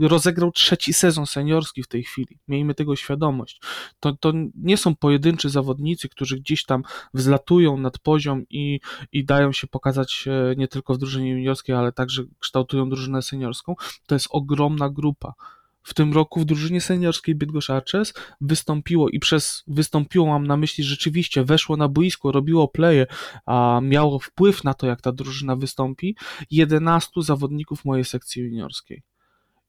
rozegrał 0.00 0.52
trzeci 0.52 0.92
sezon 0.92 1.26
seniorski 1.26 1.82
w 1.82 1.88
tej 1.88 2.02
chwili. 2.02 2.38
Miejmy 2.48 2.74
tego 2.74 2.96
świadomość. 2.96 3.60
To, 4.00 4.12
to 4.12 4.32
nie 4.54 4.76
są 4.76 4.96
pojedynczy 4.96 5.50
zawodnicy, 5.50 6.08
którzy 6.08 6.29
którzy 6.30 6.40
gdzieś 6.40 6.64
tam 6.64 6.82
wzlatują 7.14 7.76
nad 7.76 7.98
poziom 7.98 8.44
i, 8.50 8.80
i 9.12 9.24
dają 9.24 9.52
się 9.52 9.66
pokazać 9.66 10.28
nie 10.56 10.68
tylko 10.68 10.94
w 10.94 10.98
drużynie 10.98 11.30
juniorskiej, 11.30 11.74
ale 11.74 11.92
także 11.92 12.22
kształtują 12.38 12.88
drużynę 12.88 13.22
seniorską, 13.22 13.74
to 14.06 14.14
jest 14.14 14.28
ogromna 14.30 14.90
grupa. 14.90 15.34
W 15.82 15.94
tym 15.94 16.12
roku 16.12 16.40
w 16.40 16.44
drużynie 16.44 16.80
seniorskiej 16.80 17.34
Bydgoszcz 17.34 17.70
Arches 17.70 18.14
wystąpiło 18.40 19.08
i 19.08 19.18
przez 19.18 19.64
wystąpiło 19.66 20.26
mam 20.26 20.46
na 20.46 20.56
myśli 20.56 20.84
rzeczywiście 20.84 21.44
weszło 21.44 21.76
na 21.76 21.88
boisko, 21.88 22.32
robiło 22.32 22.68
pleje, 22.68 23.06
a 23.46 23.80
miało 23.82 24.18
wpływ 24.18 24.64
na 24.64 24.74
to, 24.74 24.86
jak 24.86 25.00
ta 25.00 25.12
drużyna 25.12 25.56
wystąpi, 25.56 26.16
11 26.50 27.10
zawodników 27.22 27.84
mojej 27.84 28.04
sekcji 28.04 28.42
juniorskiej. 28.42 29.02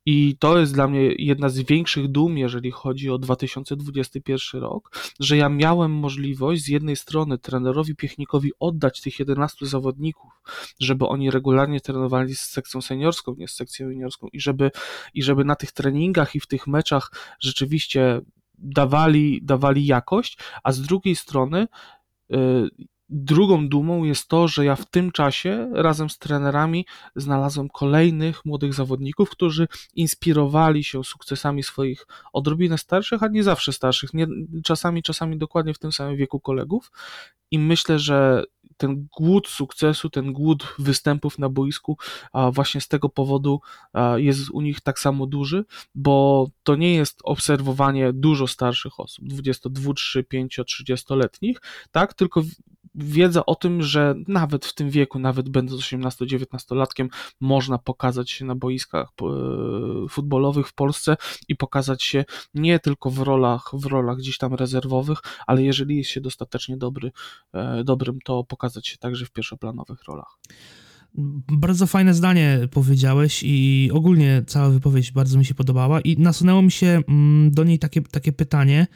I 0.06 0.38
to 0.40 0.60
jest 0.60 0.74
dla 0.74 0.88
mnie 0.88 1.02
jedna 1.18 1.50
z 1.50 1.60
większych 1.60 2.08
dum, 2.08 2.38
jeżeli 2.38 2.72
chodzi 2.72 3.10
o 3.10 3.18
2021 3.18 4.62
rok, 4.62 4.92
że 5.20 5.38
ja 5.38 5.50
miałem 5.50 5.92
możliwość 5.92 6.64
z 6.64 6.68
jednej 6.68 6.96
strony 6.96 7.38
trenerowi 7.38 7.96
Piechnikowi 7.96 8.52
oddać 8.60 9.02
tych 9.02 9.20
11 9.20 9.66
zawodników, 9.66 10.32
żeby 10.80 11.08
oni 11.08 11.32
regularnie 11.32 11.82
trenowali 11.82 12.36
z 12.36 12.42
sekcją 12.42 12.82
seniorską, 12.82 13.36
nie 13.38 13.48
z 13.48 13.52
sekcją 13.52 13.90
juniorską 13.90 14.28
i 14.34 14.40
żeby, 14.40 14.72
i 15.14 15.24
żeby 15.24 15.46
na 15.46 15.56
tych 15.56 15.72
treningach 15.72 16.36
i 16.36 16.40
w 16.40 16.48
tych 16.48 16.68
meczach 16.68 17.12
rzeczywiście 17.40 18.22
dawali, 18.58 19.40
dawali 19.44 19.86
jakość, 19.86 20.38
a 20.64 20.72
z 20.72 20.82
drugiej 20.82 21.16
strony 21.16 21.68
y, 22.34 22.70
Drugą 23.14 23.70
dumą 23.70 24.04
jest 24.04 24.28
to, 24.28 24.48
że 24.48 24.66
ja 24.66 24.76
w 24.76 24.86
tym 24.86 25.12
czasie 25.12 25.70
razem 25.74 26.10
z 26.10 26.18
trenerami 26.18 26.86
znalazłem 27.16 27.70
kolejnych 27.70 28.46
młodych 28.46 28.74
zawodników, 28.74 29.30
którzy 29.30 29.68
inspirowali 29.96 30.84
się 30.84 31.04
sukcesami 31.04 31.64
swoich 31.64 32.08
odrobinę 32.34 32.78
starszych, 32.78 33.24
a 33.24 33.28
nie 33.28 33.44
zawsze 33.44 33.74
starszych, 33.74 34.14
nie, 34.14 34.28
czasami, 34.64 35.04
czasami 35.04 35.38
dokładnie 35.38 35.74
w 35.74 35.80
tym 35.80 35.92
samym 35.92 36.18
wieku 36.18 36.40
kolegów. 36.40 36.92
I 37.52 37.60
myślę, 37.60 38.00
że 38.00 38.44
ten 38.78 39.08
głód 39.18 39.48
sukcesu, 39.48 40.10
ten 40.10 40.34
głód 40.34 40.76
występów 40.80 41.40
na 41.40 41.50
boisku, 41.50 41.98
właśnie 42.52 42.82
z 42.82 42.88
tego 42.88 43.10
powodu 43.10 43.62
jest 44.16 44.50
u 44.50 44.62
nich 44.62 44.82
tak 44.82 45.00
samo 45.00 45.26
duży, 45.26 45.66
bo 45.96 46.48
to 46.64 46.76
nie 46.76 46.96
jest 46.96 47.20
obserwowanie 47.24 48.14
dużo 48.14 48.48
starszych 48.48 49.00
osób, 49.00 49.28
22, 49.28 49.94
3, 49.94 50.24
5, 50.24 50.60
30-letnich, 50.60 51.58
tak, 51.92 52.14
tylko 52.14 52.42
wiedza 52.96 53.46
o 53.46 53.56
tym, 53.56 53.82
że 53.82 54.16
nawet 54.28 54.66
w 54.66 54.76
tym 54.76 54.90
wieku, 54.90 55.20
nawet 55.20 55.50
będąc 55.50 55.82
18-19-latkiem, 55.82 57.08
można 57.42 57.78
pokazać 57.78 58.32
się 58.32 58.46
na 58.46 58.56
boiskach 58.56 59.08
e, 59.22 59.26
futbolowych 60.10 60.68
w 60.68 60.74
Polsce 60.74 61.18
i 61.48 61.56
pokazać 61.56 62.04
się 62.04 62.26
nie 62.54 62.80
tylko 62.80 63.10
w 63.10 63.20
rolach, 63.20 63.72
w 63.74 63.86
rolach 63.86 64.18
gdzieś 64.18 64.38
tam 64.38 64.54
rezerwowych, 64.54 65.20
ale 65.48 65.64
jeżeli 65.64 65.98
jest 65.98 66.10
się 66.10 66.22
dostatecznie 66.22 66.78
dobry, 66.78 67.12
e, 67.54 67.84
dobrym, 67.84 68.20
to 68.26 68.44
pokazać 68.44 68.88
się 68.88 68.98
także 68.98 69.26
w 69.26 69.32
pierwszoplanowych 69.32 70.04
rolach. 70.04 70.38
Bardzo 71.52 71.88
fajne 71.88 72.14
zdanie 72.14 72.60
powiedziałeś 72.72 73.44
i 73.46 73.90
ogólnie 73.94 74.44
cała 74.48 74.70
wypowiedź 74.70 75.12
bardzo 75.12 75.38
mi 75.38 75.46
się 75.46 75.56
podobała 75.56 76.02
i 76.02 76.18
nasunęło 76.18 76.62
mi 76.62 76.72
się 76.72 77.02
mm, 77.08 77.52
do 77.52 77.64
niej 77.64 77.80
takie, 77.80 78.02
takie 78.02 78.32
pytanie, 78.32 78.88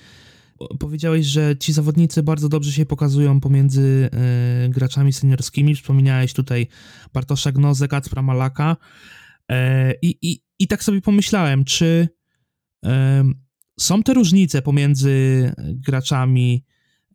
Powiedziałeś, 0.79 1.25
że 1.25 1.57
ci 1.57 1.73
zawodnicy 1.73 2.23
bardzo 2.23 2.49
dobrze 2.49 2.71
się 2.71 2.85
pokazują 2.85 3.39
pomiędzy 3.39 4.09
y, 4.65 4.69
graczami 4.69 5.13
seniorskimi. 5.13 5.75
Wspominałeś 5.75 6.33
tutaj 6.33 6.67
Bartosza 7.13 7.51
Gnozę, 7.51 7.87
Kacpra 7.87 8.21
Malaka. 8.21 8.77
E, 9.51 9.93
I, 10.01 10.17
i, 10.21 10.41
I 10.59 10.67
tak 10.67 10.83
sobie 10.83 11.01
pomyślałem, 11.01 11.65
czy 11.65 12.07
są 13.79 14.03
te 14.03 14.13
różnice 14.13 14.61
pomiędzy 14.61 15.51
graczami 15.57 16.65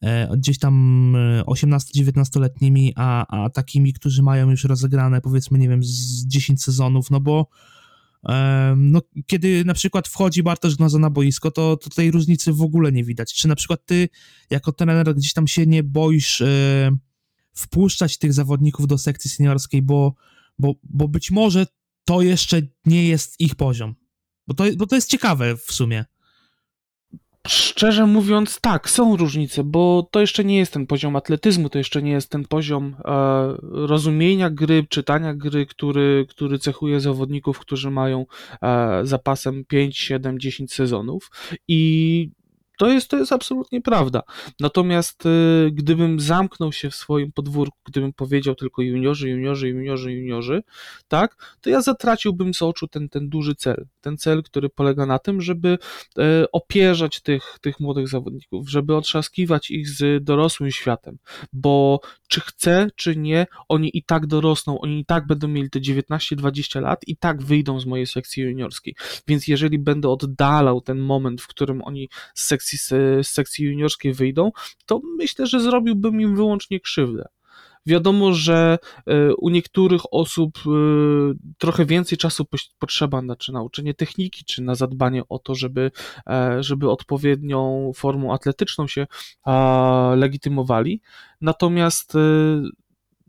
e, 0.03 0.37
gdzieś 0.37 0.59
tam 0.59 1.15
18-19-letnimi, 1.47 2.93
a, 2.97 3.27
a 3.45 3.51
takimi, 3.51 3.93
którzy 3.93 4.23
mają 4.23 4.51
już 4.51 4.65
rozegrane 4.65 5.21
powiedzmy, 5.21 5.59
nie 5.59 5.69
wiem, 5.69 5.85
z 5.85 6.27
10 6.27 6.63
sezonów, 6.63 7.11
no 7.11 7.21
bo 7.21 7.49
no, 8.77 9.03
kiedy 9.27 9.65
na 9.65 9.75
przykład 9.75 10.09
wchodzi 10.09 10.43
Bartosz 10.43 10.77
Gnoza 10.77 10.99
na 10.99 11.11
boisko, 11.11 11.51
to, 11.51 11.77
to 11.77 11.91
tej 11.91 12.11
różnicy 12.11 12.53
w 12.53 12.63
ogóle 12.63 12.93
nie 12.93 13.05
widać. 13.05 13.35
Czy 13.35 13.49
na 13.49 13.55
przykład 13.55 13.87
ty, 13.87 14.09
jako 14.51 14.73
trener, 14.73 15.15
gdzieś 15.15 15.33
tam 15.33 15.47
się 15.47 15.67
nie 15.67 15.83
boisz 15.83 16.41
e, 16.41 16.91
wpuszczać 17.55 18.19
tych 18.19 18.33
zawodników 18.33 18.87
do 18.87 18.99
sekcji 18.99 19.31
seniorskiej, 19.31 19.83
bo, 19.83 20.15
bo, 20.59 20.75
bo 20.83 21.09
być 21.09 21.31
może 21.31 21.67
to 22.05 22.23
jeszcze 22.23 22.63
nie 22.87 23.09
jest 23.09 23.41
ich 23.41 23.55
poziom. 23.55 23.95
Bo 24.47 24.55
to, 24.55 24.65
bo 24.77 24.87
to 24.87 24.95
jest 24.95 25.11
ciekawe 25.11 25.57
w 25.57 25.73
sumie. 25.73 26.05
Szczerze 27.49 28.07
mówiąc, 28.07 28.61
tak, 28.61 28.91
są 28.91 29.17
różnice, 29.17 29.65
bo 29.65 30.09
to 30.11 30.21
jeszcze 30.21 30.45
nie 30.45 30.59
jest 30.59 30.73
ten 30.73 30.87
poziom 30.87 31.17
atletyzmu, 31.17 31.69
to 31.69 31.79
jeszcze 31.79 32.03
nie 32.03 32.11
jest 32.11 32.31
ten 32.31 32.45
poziom 32.45 32.97
e, 33.05 33.13
rozumienia 33.63 34.51
gry, 34.51 34.87
czytania 34.89 35.35
gry, 35.35 35.67
który, 35.67 36.27
który 36.29 36.59
cechuje 36.59 37.01
zawodników, 37.01 37.59
którzy 37.59 37.91
mają 37.91 38.27
e, 38.63 39.01
zapasem 39.03 39.65
5, 39.65 39.99
7, 39.99 40.41
10 40.41 40.73
sezonów. 40.73 41.31
I 41.69 42.31
To 42.81 42.89
jest, 42.89 43.09
to 43.09 43.17
jest 43.17 43.33
absolutnie 43.33 43.81
prawda. 43.81 44.23
Natomiast 44.61 45.27
y, 45.27 45.71
gdybym 45.73 46.21
zamknął 46.21 46.73
się 46.73 46.91
w 46.91 46.95
swoim 46.95 47.33
podwórku, 47.33 47.79
gdybym 47.85 48.13
powiedział 48.13 48.55
tylko 48.55 48.83
juniorzy, 48.83 49.29
juniorzy, 49.31 49.69
juniorzy, 49.69 50.13
juniorzy, 50.13 50.63
tak, 51.09 51.57
to 51.61 51.71
ja 51.71 51.83
zatraciłbym 51.83 52.55
z 52.55 52.63
oczu 52.63 52.89
ten, 52.89 53.09
ten 53.09 53.29
duży 53.29 53.55
cel. 53.55 53.87
Ten 54.01 54.17
cel, 54.17 54.43
który 54.43 54.69
polega 54.69 55.07
na 55.07 55.19
tym, 55.19 55.41
żeby 55.41 55.79
y, 56.19 56.51
opierzać 56.53 57.21
tych, 57.21 57.59
tych 57.61 57.81
młodych 57.81 58.09
zawodników, 58.09 58.71
żeby 58.71 58.97
otrzaskiwać 58.97 59.71
ich 59.71 59.89
z 59.89 60.25
dorosłym 60.25 60.71
światem, 60.71 61.19
bo 61.53 62.01
czy 62.29 62.41
chcę, 62.41 62.89
czy 62.97 63.17
nie, 63.17 63.47
oni 63.69 63.99
i 63.99 64.03
tak 64.03 64.27
dorosną, 64.27 64.81
oni 64.81 65.01
i 65.01 65.05
tak 65.05 65.27
będą 65.27 65.49
mieli 65.49 65.71
te 65.71 65.81
19-20 65.81 66.81
lat 66.81 67.01
i 67.07 67.17
tak 67.17 67.43
wyjdą 67.43 67.81
z 67.81 67.87
mojej 67.87 68.07
sekcji 68.07 68.43
juniorskiej. 68.43 68.95
Więc 69.29 69.49
jeżeli 69.49 69.79
będę 69.79 70.09
oddalał 70.09 70.81
ten 70.81 70.99
moment, 70.99 71.43
w 71.43 71.47
którym 71.47 71.83
oni 71.83 72.09
z 72.35 72.43
sekcji, 72.47 72.70
z 72.79 73.27
sekcji 73.27 73.65
juniorskiej 73.65 74.13
wyjdą, 74.13 74.51
to 74.87 75.01
myślę, 75.19 75.47
że 75.47 75.61
zrobiłbym 75.61 76.21
im 76.21 76.37
wyłącznie 76.37 76.81
krzywdę. 76.81 77.29
Wiadomo, 77.87 78.33
że 78.33 78.79
e, 79.07 79.35
u 79.35 79.49
niektórych 79.49 80.03
osób 80.11 80.59
e, 80.67 80.71
trochę 81.59 81.85
więcej 81.85 82.19
czasu 82.19 82.47
potrzeba 82.79 83.23
na 83.23 83.37
czy 83.37 83.53
nauczenie 83.53 83.95
techniki, 83.95 84.45
czy 84.45 84.63
na 84.63 84.75
zadbanie 84.75 85.23
o 85.29 85.39
to, 85.39 85.55
żeby, 85.55 85.91
e, 86.27 86.63
żeby 86.63 86.91
odpowiednią 86.91 87.93
formą 87.95 88.35
atletyczną 88.35 88.87
się 88.87 89.07
legitymowali. 90.17 91.01
Natomiast 91.41 92.15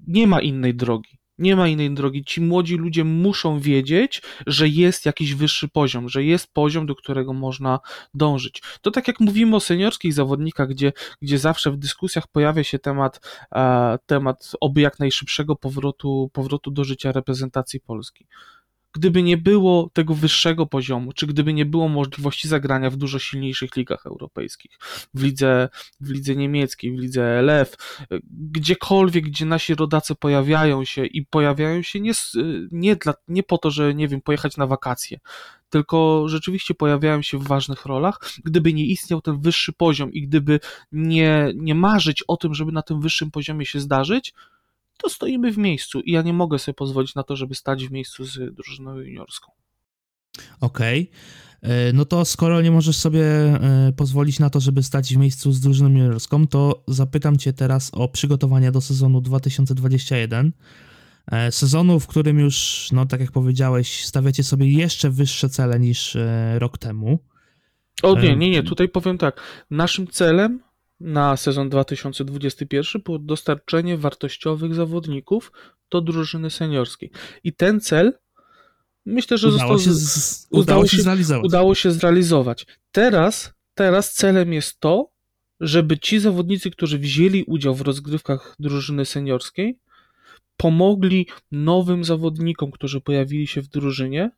nie 0.08 0.28
ma 0.28 0.42
innej 0.42 0.76
drogi. 0.76 1.21
Nie 1.42 1.56
ma 1.56 1.68
innej 1.68 1.94
drogi. 1.94 2.24
Ci 2.26 2.42
młodzi 2.42 2.76
ludzie 2.76 3.04
muszą 3.04 3.60
wiedzieć, 3.60 4.22
że 4.48 4.68
jest 4.68 5.06
jakiś 5.06 5.36
wyższy 5.36 5.68
poziom, 5.68 6.10
że 6.10 6.24
jest 6.24 6.54
poziom, 6.54 6.86
do 6.86 6.96
którego 6.96 7.34
można 7.34 7.80
dążyć. 8.14 8.62
To 8.82 8.92
tak 8.92 9.08
jak 9.08 9.20
mówimy 9.20 9.56
o 9.56 9.60
seniorskich 9.60 10.14
zawodnikach, 10.14 10.70
gdzie, 10.70 10.94
gdzie 11.22 11.38
zawsze 11.38 11.72
w 11.72 11.78
dyskusjach 11.78 12.28
pojawia 12.28 12.64
się 12.64 12.80
temat, 12.80 13.20
e, 13.56 13.98
temat 14.06 14.52
oby 14.60 14.82
jak 14.82 15.00
najszybszego 15.00 15.56
powrotu, 15.56 16.30
powrotu 16.34 16.72
do 16.72 16.84
życia 16.84 17.12
reprezentacji 17.12 17.80
Polski 17.80 18.28
gdyby 18.94 19.24
nie 19.24 19.38
było 19.38 19.90
tego 19.94 20.14
wyższego 20.16 20.66
poziomu, 20.66 21.14
czy 21.14 21.28
gdyby 21.28 21.54
nie 21.54 21.66
było 21.66 21.88
możliwości 21.88 22.48
zagrania 22.48 22.90
w 22.90 22.96
dużo 22.96 23.20
silniejszych 23.20 23.76
ligach 23.76 24.06
europejskich, 24.06 24.72
w 25.14 25.24
lidze, 25.24 25.70
w 26.00 26.10
lidze 26.10 26.36
niemieckiej, 26.36 26.92
w 26.92 27.00
lidze 27.00 27.24
LF, 27.24 27.76
gdziekolwiek, 28.32 29.26
gdzie 29.26 29.46
nasi 29.46 29.76
rodacy 29.76 30.16
pojawiają 30.16 30.86
się 30.86 31.06
i 31.06 31.26
pojawiają 31.26 31.82
się 31.82 32.00
nie, 32.00 32.14
nie, 32.72 32.96
dla, 32.96 33.14
nie 33.28 33.44
po 33.44 33.58
to, 33.58 33.72
że 33.72 33.94
nie 33.94 34.08
wiem, 34.08 34.22
pojechać 34.22 34.58
na 34.58 34.68
wakacje, 34.68 35.20
tylko 35.70 36.24
rzeczywiście 36.28 36.74
pojawiają 36.74 37.22
się 37.22 37.38
w 37.38 37.48
ważnych 37.48 37.86
rolach. 37.86 38.20
Gdyby 38.44 38.74
nie 38.74 38.86
istniał 38.86 39.22
ten 39.22 39.42
wyższy 39.42 39.74
poziom 39.74 40.14
i 40.14 40.22
gdyby 40.22 40.60
nie, 40.92 41.52
nie 41.56 41.76
marzyć 41.76 42.24
o 42.28 42.38
tym, 42.38 42.54
żeby 42.54 42.72
na 42.72 42.82
tym 42.82 43.02
wyższym 43.02 43.32
poziomie 43.32 43.66
się 43.66 43.80
zdarzyć, 43.80 44.34
to 45.02 45.10
stoimy 45.10 45.52
w 45.52 45.58
miejscu 45.58 46.00
i 46.00 46.12
ja 46.12 46.22
nie 46.22 46.34
mogę 46.34 46.60
sobie 46.60 46.76
pozwolić 46.76 47.16
na 47.16 47.24
to, 47.24 47.36
żeby 47.36 47.56
stać 47.56 47.88
w 47.88 47.92
miejscu 47.92 48.26
z 48.26 48.56
drużyną 48.56 48.98
juniorską. 49.00 49.52
Okej. 50.62 51.02
Okay. 51.02 51.94
No 51.94 52.06
to 52.06 52.26
skoro 52.26 52.62
nie 52.62 52.72
możesz 52.72 52.98
sobie 52.98 53.24
e, 53.24 53.92
pozwolić 53.98 54.40
na 54.40 54.50
to, 54.50 54.60
żeby 54.60 54.84
stać 54.84 55.16
w 55.16 55.18
miejscu 55.18 55.52
z 55.52 55.60
drużyną 55.60 55.90
juniorską, 55.90 56.48
to 56.48 56.84
zapytam 56.88 57.38
cię 57.38 57.54
teraz 57.54 57.92
o 57.94 58.08
przygotowania 58.08 58.72
do 58.72 58.82
sezonu 58.82 59.22
2021. 59.22 60.52
E, 61.32 61.52
sezonu, 61.52 62.00
w 62.00 62.08
którym 62.08 62.40
już, 62.40 62.88
no 62.92 63.06
tak 63.06 63.20
jak 63.20 63.32
powiedziałeś, 63.32 64.06
stawiacie 64.06 64.44
sobie 64.44 64.72
jeszcze 64.72 65.10
wyższe 65.10 65.50
cele 65.50 65.80
niż 65.80 66.16
e, 66.16 66.60
rok 66.60 66.78
temu. 66.78 67.20
O 68.04 68.20
nie, 68.20 68.36
nie, 68.36 68.50
nie, 68.50 68.64
tutaj 68.64 68.90
powiem 68.90 69.18
tak. 69.18 69.42
Naszym 69.72 70.08
celem 70.08 70.60
na 71.02 71.38
sezon 71.38 71.70
2021 71.70 73.02
było 73.02 73.20
dostarczenie 73.20 73.98
wartościowych 73.98 74.76
zawodników 74.76 75.52
do 75.90 76.02
drużyny 76.02 76.50
seniorskiej. 76.50 77.12
I 77.44 77.54
ten 77.54 77.82
cel 77.82 78.14
myślę, 79.06 79.38
że 79.38 79.48
udało 79.48 79.78
został 79.78 79.94
się, 79.94 80.00
z, 80.00 80.48
udało, 80.50 80.62
udało 80.62 80.88
się 80.88 81.02
zrealizować. 81.02 81.46
Udało 81.46 81.76
się 81.76 81.92
zrealizować. 81.92 82.66
Teraz, 82.92 83.54
teraz 83.74 84.14
celem 84.14 84.54
jest 84.54 84.80
to, 84.80 85.12
żeby 85.60 85.98
ci 85.98 86.20
zawodnicy, 86.20 86.72
którzy 86.72 87.00
wzięli 87.00 87.44
udział 87.44 87.76
w 87.76 87.82
rozgrywkach 87.82 88.56
drużyny 88.60 89.06
seniorskiej, 89.06 89.80
pomogli 90.58 91.28
nowym 91.52 92.04
zawodnikom, 92.04 92.72
którzy 92.72 93.02
pojawili 93.02 93.48
się 93.48 93.62
w 93.62 93.68
drużynie, 93.68 94.32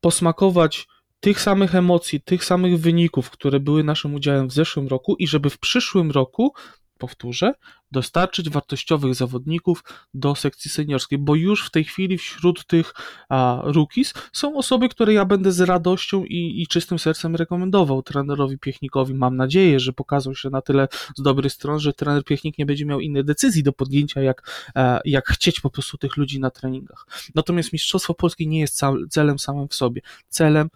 posmakować 0.00 0.86
tych 1.20 1.40
samych 1.40 1.74
emocji, 1.74 2.20
tych 2.20 2.44
samych 2.44 2.80
wyników, 2.80 3.30
które 3.30 3.60
były 3.60 3.84
naszym 3.84 4.14
udziałem 4.14 4.48
w 4.48 4.52
zeszłym 4.52 4.88
roku 4.88 5.16
i 5.18 5.26
żeby 5.26 5.50
w 5.50 5.58
przyszłym 5.58 6.10
roku, 6.10 6.52
powtórzę, 6.98 7.52
dostarczyć 7.92 8.50
wartościowych 8.50 9.14
zawodników 9.14 9.84
do 10.14 10.34
sekcji 10.34 10.70
seniorskiej, 10.70 11.18
bo 11.18 11.34
już 11.34 11.66
w 11.66 11.70
tej 11.70 11.84
chwili 11.84 12.18
wśród 12.18 12.66
tych 12.66 12.92
a, 13.28 13.62
rookies 13.64 14.14
są 14.32 14.56
osoby, 14.56 14.88
które 14.88 15.12
ja 15.12 15.24
będę 15.24 15.52
z 15.52 15.60
radością 15.60 16.24
i, 16.24 16.62
i 16.62 16.66
czystym 16.66 16.98
sercem 16.98 17.36
rekomendował 17.36 18.02
trenerowi 18.02 18.58
Piechnikowi. 18.58 19.14
Mam 19.14 19.36
nadzieję, 19.36 19.80
że 19.80 19.92
pokazał 19.92 20.34
się 20.34 20.50
na 20.50 20.62
tyle 20.62 20.88
z 21.16 21.22
dobrej 21.22 21.50
strony, 21.50 21.80
że 21.80 21.92
trener 21.92 22.24
Piechnik 22.24 22.58
nie 22.58 22.66
będzie 22.66 22.86
miał 22.86 23.00
innej 23.00 23.24
decyzji 23.24 23.62
do 23.62 23.72
podjęcia, 23.72 24.20
jak, 24.20 24.68
e, 24.76 25.00
jak 25.04 25.28
chcieć 25.28 25.60
po 25.60 25.70
prostu 25.70 25.98
tych 25.98 26.16
ludzi 26.16 26.40
na 26.40 26.50
treningach. 26.50 27.06
Natomiast 27.34 27.72
Mistrzostwo 27.72 28.14
Polskie 28.14 28.46
nie 28.46 28.60
jest 28.60 28.80
celem 29.10 29.38
samym 29.38 29.68
w 29.68 29.74
sobie. 29.74 30.02
Celem 30.28 30.68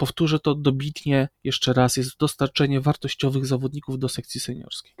powtórzę 0.00 0.38
to 0.38 0.54
dobitnie 0.54 1.28
jeszcze 1.44 1.72
raz, 1.72 1.96
jest 1.96 2.18
dostarczenie 2.20 2.80
wartościowych 2.80 3.46
zawodników 3.46 3.98
do 3.98 4.08
sekcji 4.08 4.40
seniorskiej. 4.40 4.92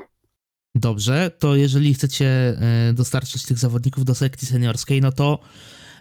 Dobrze, 0.74 1.30
to 1.38 1.56
jeżeli 1.56 1.94
chcecie 1.94 2.26
e, 2.28 2.92
dostarczyć 2.92 3.46
tych 3.46 3.58
zawodników 3.58 4.04
do 4.04 4.14
sekcji 4.14 4.48
seniorskiej, 4.48 5.00
no 5.00 5.12
to 5.12 5.38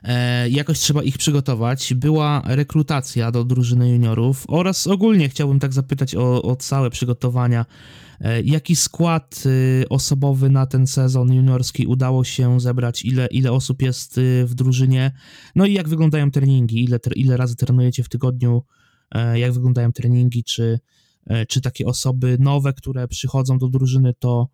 e, 0.04 0.50
jakoś 0.50 0.80
trzeba 0.80 1.04
ich 1.04 1.18
przygotować. 1.18 1.94
Była 1.94 2.42
rekrutacja 2.46 3.32
do 3.32 3.44
drużyny 3.44 3.90
juniorów 3.90 4.46
oraz 4.48 4.88
ogólnie 4.88 5.30
chciałbym 5.30 5.60
tak 5.60 5.74
zapytać 5.74 6.16
o, 6.16 6.42
o 6.42 6.56
całe 6.56 6.90
przygotowania. 6.90 7.66
E, 8.22 8.42
jaki 8.42 8.76
skład 8.76 9.44
osobowy 9.90 10.50
na 10.50 10.66
ten 10.66 10.88
sezon 10.88 11.34
juniorski 11.34 11.88
udało 11.88 12.24
się 12.24 12.60
zebrać? 12.60 13.06
Ile, 13.06 13.28
ile 13.28 13.52
osób 13.52 13.82
jest 13.82 14.20
w 14.46 14.54
drużynie? 14.54 15.12
No 15.56 15.66
i 15.66 15.74
jak 15.74 15.90
wyglądają 15.90 16.32
treningi? 16.32 16.84
Ile, 16.84 17.00
ile 17.16 17.38
razy 17.38 17.56
trenujecie 17.56 18.04
w 18.04 18.10
tygodniu? 18.10 18.64
E, 19.12 19.40
jak 19.40 19.54
wyglądają 19.54 19.92
treningi, 19.92 20.44
czy, 20.44 20.80
e, 21.26 21.46
czy 21.46 21.62
takie 21.62 21.86
osoby 21.86 22.38
nowe, 22.40 22.74
które 22.74 23.08
przychodzą 23.08 23.58
do 23.58 23.68
drużyny, 23.68 24.14
to 24.20 24.50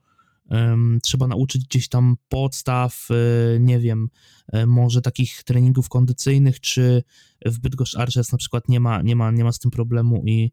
um, 0.49 0.99
trzeba 1.03 1.27
nauczyć 1.27 1.65
gdzieś 1.65 1.89
tam 1.89 2.17
podstaw, 2.29 3.07
e, 3.11 3.59
nie 3.59 3.79
wiem, 3.79 4.09
może 4.67 5.01
takich 5.01 5.43
treningów 5.43 5.89
kondycyjnych, 5.89 6.59
czy 6.59 7.03
w 7.45 7.59
Bydgoszcz 7.59 7.97
Arches 7.97 8.31
na 8.31 8.37
przykład 8.37 8.69
nie 8.69 8.79
ma, 8.79 9.01
nie, 9.01 9.15
ma, 9.15 9.31
nie 9.31 9.43
ma 9.43 9.51
z 9.51 9.59
tym 9.59 9.71
problemu 9.71 10.23
i 10.25 10.51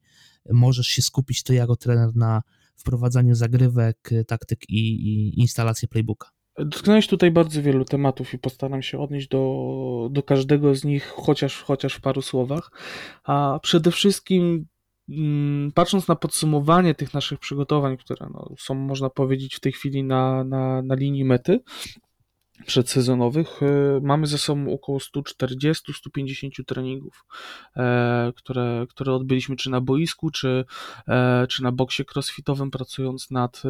możesz 0.52 0.86
się 0.86 1.02
skupić 1.02 1.42
ty 1.42 1.54
jako 1.54 1.76
trener 1.76 2.16
na 2.16 2.42
wprowadzaniu 2.76 3.34
zagrywek, 3.34 4.10
taktyk 4.26 4.70
i, 4.70 5.08
i 5.08 5.40
instalacji 5.40 5.88
playbooka. 5.88 6.41
Dotknąłeś 6.58 7.06
tutaj 7.06 7.30
bardzo 7.30 7.62
wielu 7.62 7.84
tematów 7.84 8.34
i 8.34 8.38
postaram 8.38 8.82
się 8.82 8.98
odnieść 8.98 9.28
do, 9.28 10.08
do 10.10 10.22
każdego 10.22 10.74
z 10.74 10.84
nich, 10.84 11.06
chociaż, 11.06 11.62
chociaż 11.62 11.94
w 11.94 12.00
paru 12.00 12.22
słowach. 12.22 12.70
A 13.24 13.58
przede 13.62 13.90
wszystkim, 13.90 14.66
mm, 15.08 15.72
patrząc 15.72 16.08
na 16.08 16.16
podsumowanie 16.16 16.94
tych 16.94 17.14
naszych 17.14 17.38
przygotowań, 17.38 17.96
które 17.96 18.26
no, 18.34 18.54
są, 18.58 18.74
można 18.74 19.10
powiedzieć, 19.10 19.54
w 19.54 19.60
tej 19.60 19.72
chwili 19.72 20.04
na, 20.04 20.44
na, 20.44 20.82
na 20.82 20.94
linii 20.94 21.24
mety, 21.24 21.60
przedsezonowych 22.66 23.62
e, 23.62 24.00
mamy 24.02 24.26
ze 24.26 24.38
sobą 24.38 24.72
około 24.72 24.98
140-150 24.98 26.64
treningów, 26.66 27.24
e, 27.76 28.32
które, 28.36 28.86
które 28.88 29.14
odbyliśmy 29.14 29.56
czy 29.56 29.70
na 29.70 29.80
boisku, 29.80 30.30
czy, 30.30 30.64
e, 31.08 31.46
czy 31.46 31.62
na 31.62 31.72
boksie 31.72 32.04
crossfitowym, 32.14 32.70
pracując 32.70 33.30
nad, 33.30 33.62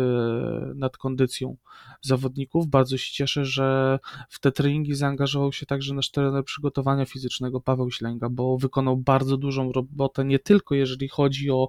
nad 0.74 0.96
kondycją 0.96 1.57
zawodników. 2.00 2.66
Bardzo 2.66 2.98
się 2.98 3.12
cieszę, 3.12 3.44
że 3.44 3.98
w 4.28 4.40
te 4.40 4.52
treningi 4.52 4.94
zaangażował 4.94 5.52
się 5.52 5.66
także 5.66 5.94
nasz 5.94 6.11
trener 6.11 6.44
przygotowania 6.44 7.07
fizycznego 7.07 7.61
Paweł 7.61 7.90
Ślęga, 7.90 8.28
bo 8.28 8.59
wykonał 8.59 8.96
bardzo 8.96 9.37
dużą 9.37 9.72
robotę, 9.72 10.24
nie 10.24 10.38
tylko 10.38 10.74
jeżeli 10.74 11.09
chodzi 11.09 11.50
o 11.50 11.68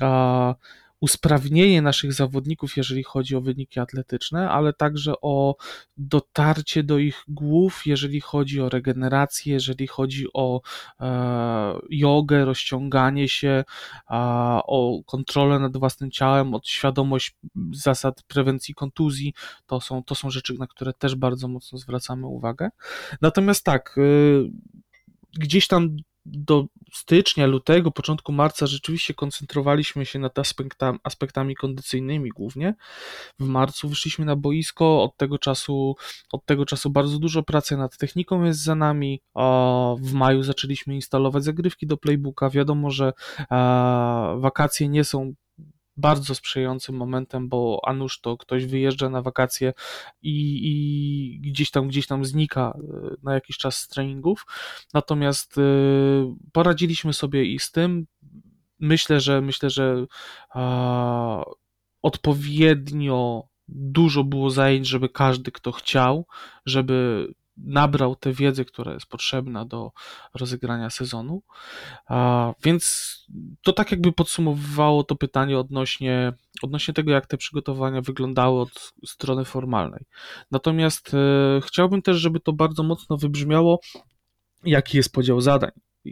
a, 0.00 0.54
usprawnienie 1.00 1.82
naszych 1.82 2.12
zawodników, 2.12 2.76
jeżeli 2.76 3.02
chodzi 3.02 3.36
o 3.36 3.40
wyniki 3.40 3.80
atletyczne, 3.80 4.50
ale 4.50 4.72
także 4.72 5.14
o 5.22 5.56
dotarcie 5.96 6.82
do 6.82 6.98
ich 6.98 7.24
głów, 7.28 7.86
jeżeli 7.86 8.20
chodzi 8.20 8.60
o 8.60 8.68
regenerację, 8.68 9.52
jeżeli 9.52 9.86
chodzi 9.86 10.26
o 10.34 10.60
e, 11.00 11.78
jogę, 11.90 12.44
rozciąganie 12.44 13.28
się, 13.28 13.64
o 14.66 15.00
kontrolę 15.06 15.58
nad 15.58 15.76
własnym 15.76 16.10
ciałem, 16.10 16.54
o 16.54 16.60
świadomość 16.64 17.36
zasad 17.72 18.22
prewencji 18.22 18.74
kontuzji. 18.74 19.34
To 19.66 19.80
są, 19.80 20.04
to 20.04 20.14
są 20.14 20.30
rzeczy, 20.30 20.54
na 20.58 20.66
które 20.66 20.92
też 20.92 21.14
bardzo 21.14 21.48
mocno 21.48 21.78
zwracamy 21.78 22.26
uwagę. 22.26 22.68
Natomiast 23.20 23.64
tak, 23.64 23.98
y, 23.98 24.50
gdzieś 25.38 25.66
tam 25.66 25.96
do 26.26 26.66
stycznia, 26.92 27.46
lutego, 27.46 27.90
początku 27.90 28.32
marca 28.32 28.66
rzeczywiście 28.66 29.14
koncentrowaliśmy 29.14 30.06
się 30.06 30.18
nad 30.18 30.38
aspektami, 30.38 30.98
aspektami 31.02 31.54
kondycyjnymi 31.54 32.30
głównie. 32.30 32.74
W 33.38 33.46
marcu 33.46 33.88
wyszliśmy 33.88 34.24
na 34.24 34.36
boisko, 34.36 35.02
od 35.02 35.16
tego 35.16 35.38
czasu, 35.38 35.96
od 36.32 36.46
tego 36.46 36.66
czasu 36.66 36.90
bardzo 36.90 37.18
dużo 37.18 37.42
pracy 37.42 37.76
nad 37.76 37.98
techniką 37.98 38.44
jest 38.44 38.62
za 38.62 38.74
nami. 38.74 39.22
W 39.98 40.12
maju 40.12 40.42
zaczęliśmy 40.42 40.94
instalować 40.94 41.44
zagrywki 41.44 41.86
do 41.86 41.96
playbooka. 41.96 42.50
Wiadomo, 42.50 42.90
że 42.90 43.12
wakacje 44.40 44.88
nie 44.88 45.04
są 45.04 45.32
bardzo 45.96 46.34
sprzyjającym 46.34 46.96
momentem, 46.96 47.48
bo 47.48 47.80
a 47.84 47.92
nuż 47.92 48.20
to 48.20 48.36
ktoś 48.36 48.66
wyjeżdża 48.66 49.08
na 49.08 49.22
wakacje 49.22 49.72
i, 50.22 50.60
i 50.62 51.50
gdzieś 51.50 51.70
tam, 51.70 51.88
gdzieś 51.88 52.06
tam 52.06 52.24
znika 52.24 52.78
e, 52.78 53.14
na 53.22 53.34
jakiś 53.34 53.58
czas 53.58 53.76
z 53.76 53.88
treningów. 53.88 54.46
Natomiast 54.94 55.58
e, 55.58 55.62
poradziliśmy 56.52 57.12
sobie 57.12 57.44
i 57.44 57.58
z 57.58 57.72
tym. 57.72 58.06
Myślę, 58.78 59.20
że 59.20 59.40
myślę, 59.40 59.70
że 59.70 60.06
a, 60.50 61.44
odpowiednio 62.02 63.48
dużo 63.68 64.24
było 64.24 64.50
zajęć, 64.50 64.86
żeby 64.86 65.08
każdy, 65.08 65.52
kto 65.52 65.72
chciał, 65.72 66.26
żeby 66.66 67.28
nabrał 67.56 68.16
tę 68.16 68.32
wiedzę, 68.32 68.64
która 68.64 68.92
jest 68.92 69.06
potrzebna 69.06 69.64
do 69.64 69.92
rozegrania 70.34 70.90
sezonu. 70.90 71.42
Więc 72.64 73.14
to 73.62 73.72
tak 73.72 73.90
jakby 73.90 74.12
podsumowywało 74.12 75.04
to 75.04 75.16
pytanie 75.16 75.58
odnośnie, 75.58 76.32
odnośnie 76.62 76.94
tego, 76.94 77.10
jak 77.10 77.26
te 77.26 77.36
przygotowania 77.36 78.00
wyglądały 78.00 78.60
od 78.60 78.92
strony 79.06 79.44
formalnej. 79.44 80.04
Natomiast 80.50 81.14
e, 81.14 81.60
chciałbym 81.60 82.02
też, 82.02 82.16
żeby 82.16 82.40
to 82.40 82.52
bardzo 82.52 82.82
mocno 82.82 83.16
wybrzmiało, 83.16 83.80
jaki 84.64 84.96
jest 84.96 85.12
podział 85.12 85.40
zadań 85.40 85.70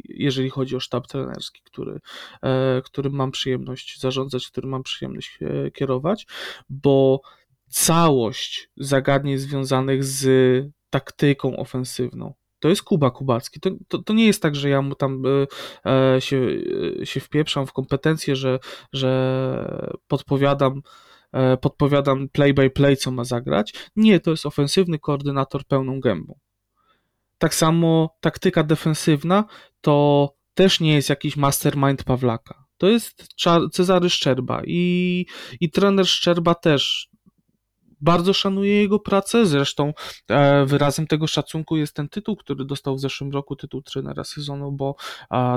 jeżeli 0.08 0.50
chodzi 0.50 0.76
o 0.76 0.80
sztab 0.80 1.06
trenerski, 1.06 1.60
który, 1.64 2.00
e, 2.42 2.82
którym 2.84 3.12
mam 3.12 3.30
przyjemność 3.30 4.00
zarządzać, 4.00 4.48
którym 4.48 4.70
mam 4.70 4.82
przyjemność 4.82 5.38
e, 5.40 5.70
kierować, 5.70 6.26
bo 6.68 7.20
całość 7.68 8.70
zagadnień 8.76 9.38
związanych 9.38 10.04
z 10.04 10.68
taktyką 10.90 11.56
ofensywną. 11.56 12.34
To 12.60 12.68
jest 12.68 12.82
Kuba 12.82 13.10
Kubacki. 13.10 13.60
To, 13.60 13.70
to, 13.88 14.02
to 14.02 14.12
nie 14.12 14.26
jest 14.26 14.42
tak, 14.42 14.56
że 14.56 14.68
ja 14.68 14.82
mu 14.82 14.94
tam 14.94 15.22
e, 15.26 15.46
e 15.90 16.20
się, 16.20 16.48
e, 17.00 17.06
się 17.06 17.20
wpieprzam 17.20 17.66
w 17.66 17.72
kompetencje, 17.72 18.36
że, 18.36 18.58
że 18.92 19.90
podpowiadam, 20.08 20.82
e, 21.32 21.56
podpowiadam 21.56 22.28
play 22.28 22.54
by 22.54 22.70
play, 22.70 22.96
co 22.96 23.10
ma 23.10 23.24
zagrać. 23.24 23.74
Nie, 23.96 24.20
to 24.20 24.30
jest 24.30 24.46
ofensywny 24.46 24.98
koordynator 24.98 25.64
pełną 25.64 26.00
gębą. 26.00 26.38
Tak 27.38 27.54
samo 27.54 28.16
taktyka 28.20 28.62
defensywna 28.62 29.44
to 29.80 30.28
też 30.54 30.80
nie 30.80 30.94
jest 30.94 31.08
jakiś 31.08 31.36
mastermind 31.36 32.04
Pawlaka. 32.04 32.64
To 32.78 32.88
jest 32.88 33.26
Cezary 33.72 34.10
Szczerba 34.10 34.62
i, 34.66 35.26
i 35.60 35.70
trener 35.70 36.06
Szczerba 36.06 36.54
też 36.54 37.10
bardzo 38.00 38.32
szanuję 38.32 38.82
jego 38.82 38.98
pracę, 38.98 39.46
zresztą 39.46 39.92
e, 40.28 40.66
wyrazem 40.66 41.06
tego 41.06 41.26
szacunku 41.26 41.76
jest 41.76 41.94
ten 41.94 42.08
tytuł, 42.08 42.36
który 42.36 42.64
dostał 42.64 42.96
w 42.96 43.00
zeszłym 43.00 43.32
roku, 43.32 43.56
tytuł 43.56 43.82
trenera 43.82 44.24
sezonu, 44.24 44.72
bo 44.72 44.96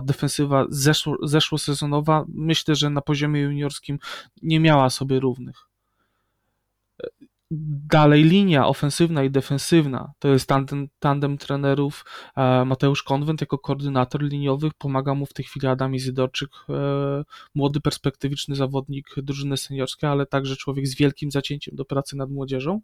defensywa 0.03 0.65
zeszło, 0.69 1.17
zeszłosezonowa 1.23 2.25
myślę, 2.27 2.75
że 2.75 2.89
na 2.89 3.01
poziomie 3.01 3.41
juniorskim 3.41 3.99
nie 4.41 4.59
miała 4.59 4.89
sobie 4.89 5.19
równych. 5.19 5.71
Dalej 7.53 8.23
linia 8.23 8.67
ofensywna 8.67 9.23
i 9.23 9.29
defensywna 9.29 10.13
to 10.19 10.27
jest 10.27 10.47
tandem, 10.49 10.87
tandem 10.99 11.37
trenerów. 11.37 12.05
E, 12.37 12.65
Mateusz 12.65 13.03
Konwent 13.03 13.41
jako 13.41 13.57
koordynator 13.57 14.23
liniowych 14.23 14.73
pomaga 14.73 15.13
mu 15.15 15.25
w 15.25 15.33
tej 15.33 15.45
chwili 15.45 15.67
Adam 15.67 15.95
Izydorczyk, 15.95 16.49
e, 16.69 16.73
młody, 17.55 17.79
perspektywiczny 17.79 18.55
zawodnik 18.55 19.15
drużyny 19.17 19.57
seniorskiej, 19.57 20.09
ale 20.09 20.25
także 20.25 20.55
człowiek 20.55 20.87
z 20.87 20.95
wielkim 20.95 21.31
zacięciem 21.31 21.75
do 21.75 21.85
pracy 21.85 22.17
nad 22.17 22.29
młodzieżą. 22.29 22.81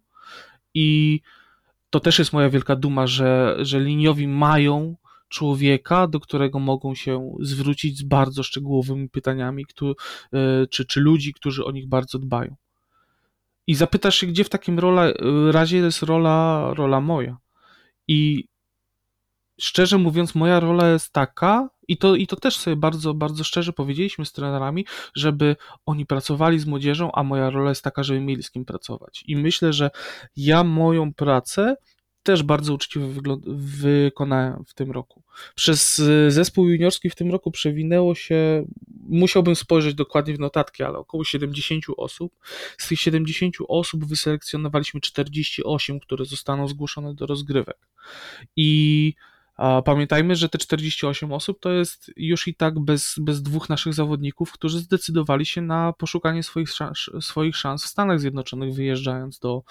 I 0.74 1.20
to 1.90 2.00
też 2.00 2.18
jest 2.18 2.32
moja 2.32 2.50
wielka 2.50 2.76
duma, 2.76 3.06
że, 3.06 3.56
że 3.60 3.80
liniowi 3.80 4.28
mają 4.28 4.96
człowieka, 5.28 6.06
do 6.06 6.20
którego 6.20 6.58
mogą 6.58 6.94
się 6.94 7.36
zwrócić 7.40 7.98
z 7.98 8.02
bardzo 8.02 8.42
szczegółowymi 8.42 9.08
pytaniami, 9.08 9.66
kto, 9.66 9.94
e, 10.32 10.66
czy, 10.66 10.84
czy 10.84 11.00
ludzi, 11.00 11.34
którzy 11.34 11.64
o 11.64 11.70
nich 11.70 11.88
bardzo 11.88 12.18
dbają 12.18 12.56
i 13.68 13.74
zapytasz 13.74 14.16
się, 14.16 14.26
gdzie 14.26 14.44
w 14.44 14.48
takim 14.48 14.78
rola, 14.78 15.12
razie 15.50 15.76
jest 15.76 16.02
rola, 16.02 16.70
rola 16.74 17.00
moja. 17.00 17.36
I 18.08 18.48
szczerze 19.60 19.98
mówiąc, 19.98 20.34
moja 20.34 20.60
rola 20.60 20.88
jest 20.88 21.12
taka, 21.12 21.68
i 21.88 21.96
to, 21.96 22.14
i 22.14 22.26
to 22.26 22.36
też 22.36 22.56
sobie 22.56 22.76
bardzo, 22.76 23.14
bardzo 23.14 23.44
szczerze 23.44 23.72
powiedzieliśmy 23.72 24.24
z 24.24 24.32
trenerami, 24.32 24.86
żeby 25.14 25.56
oni 25.86 26.06
pracowali 26.06 26.58
z 26.58 26.66
młodzieżą, 26.66 27.12
a 27.12 27.22
moja 27.22 27.50
rola 27.50 27.68
jest 27.68 27.84
taka, 27.84 28.02
żeby 28.02 28.20
mieli 28.20 28.42
z 28.42 28.50
kim 28.50 28.64
pracować. 28.64 29.24
I 29.26 29.36
myślę, 29.36 29.72
że 29.72 29.90
ja 30.36 30.64
moją 30.64 31.14
pracę 31.14 31.76
też 32.22 32.42
bardzo 32.42 32.74
uczciwie 32.74 33.06
wykonałem 33.46 34.64
w 34.66 34.74
tym 34.74 34.90
roku. 34.90 35.22
Przez 35.54 35.98
y, 35.98 36.30
zespół 36.30 36.68
juniorski 36.68 37.10
w 37.10 37.14
tym 37.14 37.30
roku 37.30 37.50
przewinęło 37.50 38.14
się, 38.14 38.64
musiałbym 39.08 39.56
spojrzeć 39.56 39.94
dokładnie 39.94 40.34
w 40.34 40.40
notatki, 40.40 40.82
ale 40.82 40.98
około 40.98 41.24
70 41.24 41.84
osób. 41.96 42.32
Z 42.78 42.88
tych 42.88 43.00
70 43.00 43.54
osób 43.68 44.04
wyselekcjonowaliśmy 44.04 45.00
48, 45.00 46.00
które 46.00 46.24
zostaną 46.24 46.68
zgłoszone 46.68 47.14
do 47.14 47.26
rozgrywek. 47.26 47.78
I 48.56 49.14
pamiętajmy, 49.84 50.36
że 50.36 50.48
te 50.48 50.58
48 50.58 51.32
osób 51.32 51.60
to 51.60 51.70
jest 51.70 52.10
już 52.16 52.48
i 52.48 52.54
tak 52.54 52.80
bez, 52.80 53.14
bez 53.20 53.42
dwóch 53.42 53.68
naszych 53.68 53.94
zawodników, 53.94 54.52
którzy 54.52 54.78
zdecydowali 54.78 55.46
się 55.46 55.62
na 55.62 55.92
poszukanie 55.92 56.42
swoich 56.42 56.70
szans, 56.70 56.98
swoich 57.20 57.56
szans 57.56 57.84
w 57.84 57.88
Stanach 57.88 58.20
Zjednoczonych, 58.20 58.74
wyjeżdżając 58.74 59.38
do, 59.38 59.62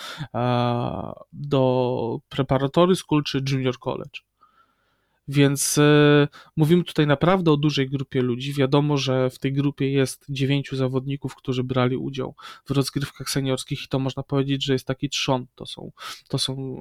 do 1.34 2.20
preparatory 2.30 2.96
school 2.96 3.24
czy 3.24 3.42
junior 3.52 3.80
college. 3.80 4.27
Więc 5.28 5.78
y, 5.78 6.28
mówimy 6.56 6.84
tutaj 6.84 7.08
naprawdę 7.08 7.52
o 7.52 7.58
dużej 7.58 7.90
grupie 7.90 8.22
ludzi. 8.22 8.54
Wiadomo, 8.54 8.98
że 8.98 9.30
w 9.30 9.40
tej 9.40 9.54
grupie 9.54 9.92
jest 9.92 10.26
dziewięciu 10.30 10.76
zawodników, 10.76 11.36
którzy 11.36 11.64
brali 11.64 11.98
udział 11.98 12.36
w 12.66 12.72
rozgrywkach 12.72 13.30
seniorskich 13.30 13.84
i 13.84 13.88
to 13.88 14.00
można 14.00 14.24
powiedzieć, 14.24 14.66
że 14.66 14.74
jest 14.74 14.86
taki 14.86 15.10
trzon. 15.10 15.46
To 15.56 15.66
są, 15.66 15.92
to 16.28 16.38
są 16.38 16.78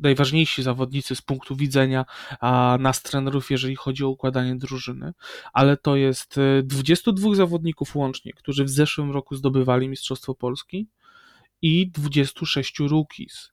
najważniejsi 0.00 0.62
zawodnicy 0.62 1.16
z 1.16 1.22
punktu 1.22 1.56
widzenia 1.56 2.04
a, 2.40 2.78
nas 2.80 3.02
trenerów, 3.02 3.50
jeżeli 3.50 3.76
chodzi 3.76 4.04
o 4.04 4.08
układanie 4.08 4.56
drużyny, 4.56 5.12
ale 5.52 5.76
to 5.76 5.96
jest 5.96 6.40
22 6.62 7.30
y, 7.30 7.34
zawodników 7.34 7.96
łącznie, 7.96 8.32
którzy 8.32 8.64
w 8.64 8.70
zeszłym 8.70 9.10
roku 9.10 9.36
zdobywali 9.36 9.88
Mistrzostwo 9.88 10.34
Polski 10.34 10.88
i 11.62 11.90
26 11.90 12.78
rookies 12.78 13.52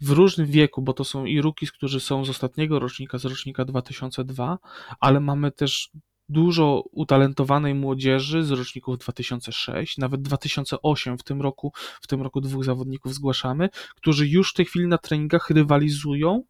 w 0.00 0.10
różnym 0.10 0.46
wieku, 0.46 0.82
bo 0.82 0.92
to 0.92 1.04
są 1.04 1.24
i 1.24 1.40
rookies, 1.40 1.72
którzy 1.72 2.00
są 2.00 2.24
z 2.24 2.30
ostatniego 2.30 2.78
rocznika, 2.78 3.18
z 3.18 3.24
rocznika 3.24 3.64
2002, 3.64 4.58
ale 5.00 5.20
mamy 5.20 5.52
też 5.52 5.90
dużo 6.28 6.82
utalentowanej 6.92 7.74
młodzieży 7.74 8.44
z 8.44 8.50
roczników 8.50 8.98
2006, 8.98 9.98
nawet 9.98 10.22
2008 10.22 11.18
w 11.18 11.22
tym 11.22 11.42
roku, 11.42 11.72
w 12.00 12.06
tym 12.06 12.22
roku 12.22 12.40
dwóch 12.40 12.64
zawodników 12.64 13.14
zgłaszamy, 13.14 13.68
którzy 13.96 14.28
już 14.28 14.50
w 14.50 14.54
tej 14.54 14.66
chwili 14.66 14.86
na 14.86 14.98
treningach 14.98 15.50
rywalizują 15.50 16.42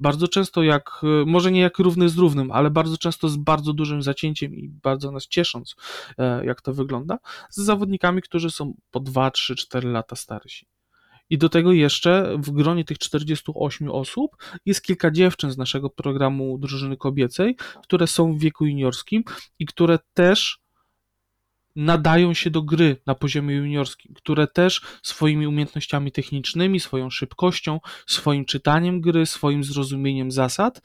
bardzo 0.00 0.28
często 0.28 0.62
jak, 0.62 1.00
może 1.26 1.52
nie 1.52 1.60
jak 1.60 1.78
równy 1.78 2.08
z 2.08 2.18
równym, 2.18 2.50
ale 2.50 2.70
bardzo 2.70 2.98
często 2.98 3.28
z 3.28 3.36
bardzo 3.36 3.72
dużym 3.72 4.02
zacięciem 4.02 4.54
i 4.54 4.68
bardzo 4.68 5.10
nas 5.10 5.26
ciesząc, 5.26 5.76
e, 6.18 6.44
jak 6.44 6.62
to 6.62 6.74
wygląda, 6.74 7.18
z 7.50 7.60
zawodnikami, 7.60 8.22
którzy 8.22 8.50
są 8.50 8.74
po 8.90 9.00
2, 9.00 9.30
3, 9.30 9.56
4 9.56 9.88
lata 9.88 10.16
starsi. 10.16 10.66
I 11.30 11.38
do 11.38 11.48
tego 11.48 11.72
jeszcze 11.72 12.36
w 12.38 12.50
gronie 12.50 12.84
tych 12.84 12.98
48 12.98 13.90
osób 13.90 14.36
jest 14.66 14.82
kilka 14.82 15.10
dziewczyn 15.10 15.50
z 15.50 15.58
naszego 15.58 15.90
programu 15.90 16.58
drużyny 16.58 16.96
kobiecej, 16.96 17.56
które 17.82 18.06
są 18.06 18.32
w 18.32 18.40
wieku 18.40 18.66
juniorskim 18.66 19.24
i 19.58 19.66
które 19.66 19.98
też 20.14 20.60
nadają 21.76 22.34
się 22.34 22.50
do 22.50 22.62
gry 22.62 22.96
na 23.06 23.14
poziomie 23.14 23.54
juniorskim, 23.54 24.14
które 24.14 24.46
też 24.46 24.80
swoimi 25.02 25.46
umiejętnościami 25.46 26.12
technicznymi, 26.12 26.80
swoją 26.80 27.10
szybkością, 27.10 27.80
swoim 28.06 28.44
czytaniem 28.44 29.00
gry, 29.00 29.26
swoim 29.26 29.64
zrozumieniem 29.64 30.30
zasad 30.30 30.80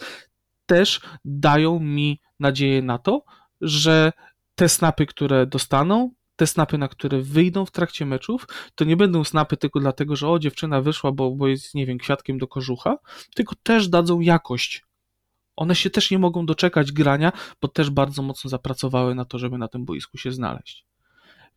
też 0.65 1.01
dają 1.25 1.79
mi 1.79 2.21
nadzieję 2.39 2.81
na 2.81 2.97
to, 2.97 3.23
że 3.61 4.11
te 4.55 4.69
snapy, 4.69 5.05
które 5.05 5.47
dostaną, 5.47 6.11
te 6.35 6.47
snapy, 6.47 6.77
na 6.77 6.87
które 6.87 7.21
wyjdą 7.21 7.65
w 7.65 7.71
trakcie 7.71 8.05
meczów, 8.05 8.47
to 8.75 8.85
nie 8.85 8.97
będą 8.97 9.23
snapy 9.23 9.57
tylko 9.57 9.79
dlatego, 9.79 10.15
że 10.15 10.29
o, 10.29 10.39
dziewczyna 10.39 10.81
wyszła, 10.81 11.11
bo, 11.11 11.31
bo 11.31 11.47
jest, 11.47 11.75
nie 11.75 11.85
wiem, 11.85 11.97
kwiatkiem 11.97 12.37
do 12.37 12.47
kożucha, 12.47 12.97
tylko 13.35 13.55
też 13.63 13.87
dadzą 13.87 14.19
jakość. 14.19 14.85
One 15.55 15.75
się 15.75 15.89
też 15.89 16.11
nie 16.11 16.19
mogą 16.19 16.45
doczekać 16.45 16.91
grania, 16.91 17.31
bo 17.61 17.67
też 17.67 17.89
bardzo 17.89 18.21
mocno 18.21 18.49
zapracowały 18.49 19.15
na 19.15 19.25
to, 19.25 19.39
żeby 19.39 19.57
na 19.57 19.67
tym 19.67 19.85
boisku 19.85 20.17
się 20.17 20.31
znaleźć. 20.31 20.85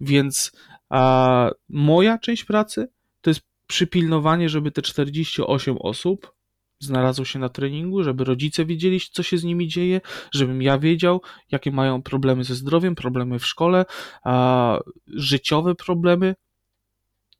Więc 0.00 0.52
a, 0.88 1.50
moja 1.68 2.18
część 2.18 2.44
pracy 2.44 2.88
to 3.20 3.30
jest 3.30 3.40
przypilnowanie, 3.66 4.48
żeby 4.48 4.70
te 4.70 4.82
48 4.82 5.78
osób 5.78 6.38
znalazło 6.80 7.24
się 7.24 7.38
na 7.38 7.48
treningu, 7.48 8.02
żeby 8.02 8.24
rodzice 8.24 8.64
wiedzieli, 8.64 9.00
co 9.12 9.22
się 9.22 9.38
z 9.38 9.44
nimi 9.44 9.68
dzieje, 9.68 10.00
żebym 10.32 10.62
ja 10.62 10.78
wiedział, 10.78 11.22
jakie 11.50 11.70
mają 11.72 12.02
problemy 12.02 12.44
ze 12.44 12.54
zdrowiem, 12.54 12.94
problemy 12.94 13.38
w 13.38 13.46
szkole, 13.46 13.84
a, 14.24 14.78
życiowe 15.06 15.74
problemy. 15.74 16.34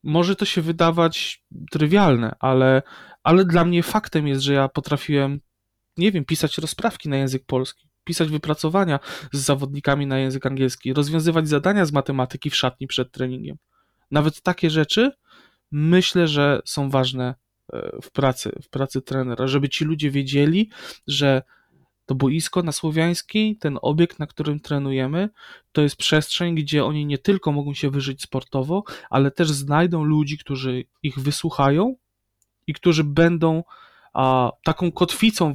Może 0.03 0.37
to 0.37 0.45
się 0.45 0.63
wydawać 0.63 1.45
trywialne, 1.71 2.37
ale, 2.41 2.83
ale 3.23 3.45
dla 3.45 3.65
mnie 3.65 3.83
faktem 3.83 4.29
jest, 4.29 4.43
że 4.43 4.53
ja 4.53 4.69
potrafiłem, 4.69 5.41
nie 5.97 6.13
wiem, 6.13 6.25
pisać 6.25 6.59
rozprawki 6.59 7.09
na 7.09 7.17
język 7.17 7.47
polski, 7.47 7.89
pisać 8.05 8.29
wypracowania 8.29 9.01
z 9.33 9.39
zawodnikami 9.39 10.07
na 10.07 10.19
język 10.19 10.47
angielski, 10.47 10.93
rozwiązywać 10.93 11.49
zadania 11.49 11.85
z 11.85 11.93
matematyki 11.93 12.51
w 12.51 12.57
szatni 12.57 12.87
przed 12.87 13.13
treningiem. 13.13 13.57
Nawet 14.11 14.43
takie 14.43 14.71
rzeczy 14.71 15.11
myślę, 15.71 16.29
że 16.29 16.61
są 16.65 16.91
ważne 16.91 17.35
w 18.03 18.11
pracy, 18.11 18.53
w 18.63 18.69
pracy 18.69 19.03
trenera, 19.03 19.47
żeby 19.47 19.69
ci 19.69 19.85
ludzie 19.85 20.11
wiedzieli, 20.11 20.71
że 21.07 21.43
to 22.07 22.15
boisko 22.15 22.63
na 22.63 22.73
Słowiańskiej, 22.73 23.57
ten 23.57 23.79
obiekt, 23.83 24.19
na 24.19 24.27
którym 24.27 24.61
trenujemy, 24.61 25.29
to 25.73 25.83
jest 25.83 25.97
przestrzeń, 25.97 26.55
gdzie 26.55 26.85
oni 26.85 27.07
nie 27.07 27.19
tylko 27.19 27.53
mogą 27.53 27.75
się 27.75 27.91
wyżyć 27.91 28.23
sportowo, 28.23 28.85
ale 29.11 29.31
też 29.31 29.51
znajdą 29.51 30.05
ludzi, 30.05 30.39
którzy 30.39 30.85
ich 31.03 31.19
wysłuchają 31.19 31.97
i 32.67 32.75
którzy 32.75 33.05
będą 33.05 33.65
a, 34.13 34.53
taką 34.65 34.93
kotwicą 34.93 35.55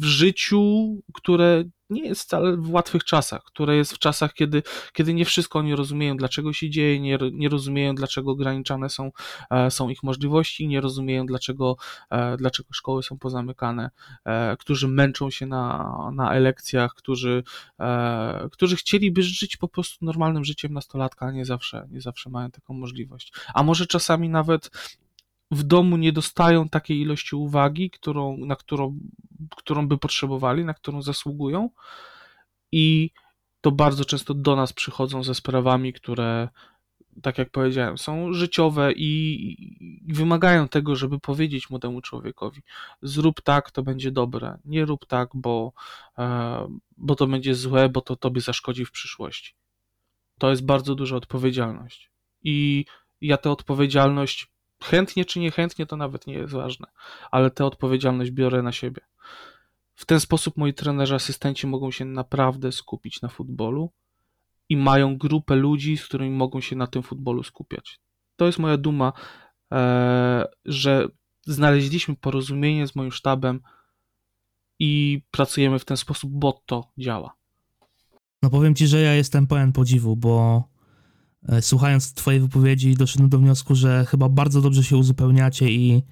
życiu, 0.00 0.96
które 1.14 1.64
nie 1.92 2.08
jest 2.08 2.22
wcale 2.22 2.56
w 2.56 2.70
łatwych 2.70 3.04
czasach, 3.04 3.44
które 3.44 3.76
jest 3.76 3.92
w 3.92 3.98
czasach, 3.98 4.34
kiedy, 4.34 4.62
kiedy 4.92 5.14
nie 5.14 5.24
wszystko 5.24 5.58
oni 5.58 5.74
rozumieją, 5.74 6.16
dlaczego 6.16 6.52
się 6.52 6.70
dzieje, 6.70 7.00
nie, 7.00 7.18
nie 7.32 7.48
rozumieją, 7.48 7.94
dlaczego 7.94 8.30
ograniczane 8.30 8.90
są, 8.90 9.10
e, 9.50 9.70
są 9.70 9.88
ich 9.88 10.02
możliwości, 10.02 10.68
nie 10.68 10.80
rozumieją, 10.80 11.26
dlaczego, 11.26 11.76
e, 12.10 12.36
dlaczego 12.36 12.68
szkoły 12.72 13.02
są 13.02 13.18
pozamykane, 13.18 13.90
e, 14.24 14.56
którzy 14.56 14.88
męczą 14.88 15.30
się 15.30 15.46
na, 15.46 15.94
na 16.14 16.34
elekcjach, 16.34 16.94
którzy, 16.94 17.42
którzy 18.52 18.76
chcieliby 18.76 19.22
żyć 19.22 19.56
po 19.56 19.68
prostu 19.68 20.04
normalnym 20.04 20.44
życiem 20.44 20.72
nastolatka, 20.72 21.26
a 21.26 21.30
nie 21.30 21.44
zawsze, 21.44 21.88
nie 21.90 22.00
zawsze 22.00 22.30
mają 22.30 22.50
taką 22.50 22.74
możliwość. 22.74 23.32
A 23.54 23.62
może 23.62 23.86
czasami 23.86 24.28
nawet 24.28 24.70
w 25.52 25.62
domu 25.62 25.96
nie 25.96 26.12
dostają 26.12 26.68
takiej 26.68 27.00
ilości 27.00 27.36
uwagi, 27.36 27.90
którą, 27.90 28.36
na 28.36 28.56
którą, 28.56 28.98
którą 29.56 29.88
by 29.88 29.98
potrzebowali, 29.98 30.64
na 30.64 30.74
którą 30.74 31.02
zasługują. 31.02 31.70
I 32.72 33.10
to 33.60 33.72
bardzo 33.72 34.04
często 34.04 34.34
do 34.34 34.56
nas 34.56 34.72
przychodzą 34.72 35.22
ze 35.22 35.34
sprawami, 35.34 35.92
które, 35.92 36.48
tak 37.22 37.38
jak 37.38 37.50
powiedziałem, 37.50 37.98
są 37.98 38.32
życiowe 38.32 38.92
i, 38.92 39.08
i 40.08 40.14
wymagają 40.14 40.68
tego, 40.68 40.96
żeby 40.96 41.20
powiedzieć 41.20 41.70
młodemu 41.70 42.00
człowiekowi: 42.00 42.62
zrób 43.02 43.40
tak, 43.40 43.70
to 43.70 43.82
będzie 43.82 44.10
dobre. 44.10 44.58
Nie 44.64 44.84
rób 44.84 45.06
tak, 45.06 45.28
bo, 45.34 45.72
e, 46.18 46.68
bo 46.96 47.14
to 47.14 47.26
będzie 47.26 47.54
złe, 47.54 47.88
bo 47.88 48.00
to 48.00 48.16
tobie 48.16 48.40
zaszkodzi 48.40 48.84
w 48.84 48.90
przyszłości. 48.90 49.54
To 50.38 50.50
jest 50.50 50.64
bardzo 50.64 50.94
duża 50.94 51.16
odpowiedzialność. 51.16 52.10
I 52.44 52.84
ja 53.20 53.36
tę 53.36 53.50
odpowiedzialność 53.50 54.51
chętnie 54.82 55.24
czy 55.24 55.40
niechętnie, 55.40 55.86
to 55.86 55.96
nawet 55.96 56.26
nie 56.26 56.34
jest 56.34 56.52
ważne, 56.52 56.86
ale 57.30 57.50
tę 57.50 57.64
odpowiedzialność 57.64 58.30
biorę 58.30 58.62
na 58.62 58.72
siebie. 58.72 59.00
W 59.94 60.04
ten 60.04 60.20
sposób 60.20 60.56
moi 60.56 60.74
trenerzy, 60.74 61.14
asystenci 61.14 61.66
mogą 61.66 61.90
się 61.90 62.04
naprawdę 62.04 62.72
skupić 62.72 63.22
na 63.22 63.28
futbolu 63.28 63.90
i 64.68 64.76
mają 64.76 65.18
grupę 65.18 65.54
ludzi, 65.54 65.96
z 65.96 66.04
którymi 66.04 66.36
mogą 66.36 66.60
się 66.60 66.76
na 66.76 66.86
tym 66.86 67.02
futbolu 67.02 67.42
skupiać. 67.42 68.00
To 68.36 68.46
jest 68.46 68.58
moja 68.58 68.76
duma, 68.76 69.12
e, 69.72 70.44
że 70.64 71.08
znaleźliśmy 71.46 72.16
porozumienie 72.16 72.86
z 72.86 72.96
moim 72.96 73.12
sztabem 73.12 73.60
i 74.78 75.22
pracujemy 75.30 75.78
w 75.78 75.84
ten 75.84 75.96
sposób, 75.96 76.30
bo 76.30 76.62
to 76.66 76.90
działa. 76.98 77.34
No 78.42 78.50
powiem 78.50 78.74
ci, 78.74 78.86
że 78.86 79.00
ja 79.00 79.14
jestem 79.14 79.46
pełen 79.46 79.72
podziwu, 79.72 80.16
bo 80.16 80.64
słuchając 81.60 82.14
Twojej 82.14 82.40
wypowiedzi, 82.40 82.94
doszedłem 82.94 83.30
do 83.30 83.38
wniosku, 83.38 83.74
że 83.74 84.06
chyba 84.08 84.28
bardzo 84.28 84.60
dobrze 84.60 84.84
się 84.84 84.96
uzupełniacie 84.96 85.70
i 85.70 86.02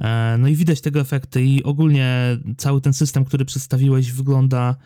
e, 0.00 0.36
no 0.38 0.48
i 0.48 0.56
widać 0.56 0.80
tego 0.80 1.00
efekty 1.00 1.44
i 1.44 1.62
ogólnie 1.62 2.38
cały 2.56 2.80
ten 2.80 2.92
system, 2.92 3.24
który 3.24 3.44
przedstawiłeś 3.44 4.12
wygląda 4.12 4.76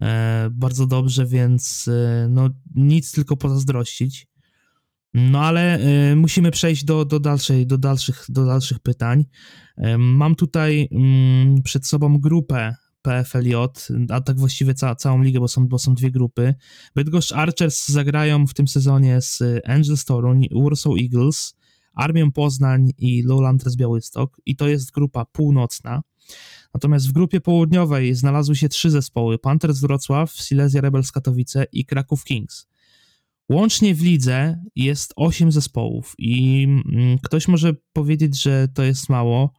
e, 0.00 0.48
bardzo 0.52 0.86
dobrze, 0.86 1.26
więc 1.26 1.90
no 2.28 2.50
nic 2.74 3.12
tylko 3.12 3.36
pozazdrościć. 3.36 4.26
No 5.14 5.40
ale 5.40 5.78
musimy 6.16 6.50
przejść 6.50 6.84
do, 6.84 7.04
do, 7.04 7.20
dalszej, 7.20 7.66
do, 7.66 7.78
dalszych, 7.78 8.24
do 8.28 8.46
dalszych 8.46 8.78
pytań. 8.78 9.24
Mam 9.98 10.34
tutaj 10.34 10.88
mm, 10.92 11.62
przed 11.62 11.86
sobą 11.86 12.18
grupę 12.18 12.74
PFLJ, 13.04 13.54
a 14.08 14.20
tak 14.20 14.38
właściwie 14.38 14.74
ca 14.74 14.94
całą 14.94 15.22
ligę, 15.22 15.40
bo 15.40 15.48
są, 15.48 15.68
bo 15.68 15.78
są 15.78 15.94
dwie 15.94 16.10
grupy. 16.10 16.54
Bydgoszcz 16.94 17.32
Archers 17.32 17.88
zagrają 17.88 18.46
w 18.46 18.54
tym 18.54 18.68
sezonie 18.68 19.20
z 19.20 19.42
Angels 19.66 20.04
Toruń, 20.04 20.48
Warsaw 20.52 20.92
Eagles, 21.02 21.54
Armią 21.94 22.32
Poznań 22.32 22.90
i 22.98 23.22
Lowlanders 23.22 23.76
Białystok 23.76 24.40
i 24.46 24.56
to 24.56 24.68
jest 24.68 24.90
grupa 24.90 25.24
północna. 25.24 26.02
Natomiast 26.74 27.08
w 27.08 27.12
grupie 27.12 27.40
południowej 27.40 28.14
znalazły 28.14 28.56
się 28.56 28.68
trzy 28.68 28.90
zespoły: 28.90 29.38
Panthers 29.38 29.80
Wrocław, 29.80 30.32
Silesia 30.32 30.80
Rebels 30.80 31.12
Katowice 31.12 31.66
i 31.72 31.84
Kraków 31.84 32.24
Kings. 32.24 32.66
Łącznie 33.48 33.94
w 33.94 34.02
lidze 34.02 34.64
jest 34.76 35.12
osiem 35.16 35.52
zespołów 35.52 36.14
i 36.18 36.64
mm, 36.64 37.18
ktoś 37.18 37.48
może 37.48 37.74
powiedzieć, 37.92 38.42
że 38.42 38.68
to 38.74 38.82
jest 38.82 39.08
mało. 39.08 39.52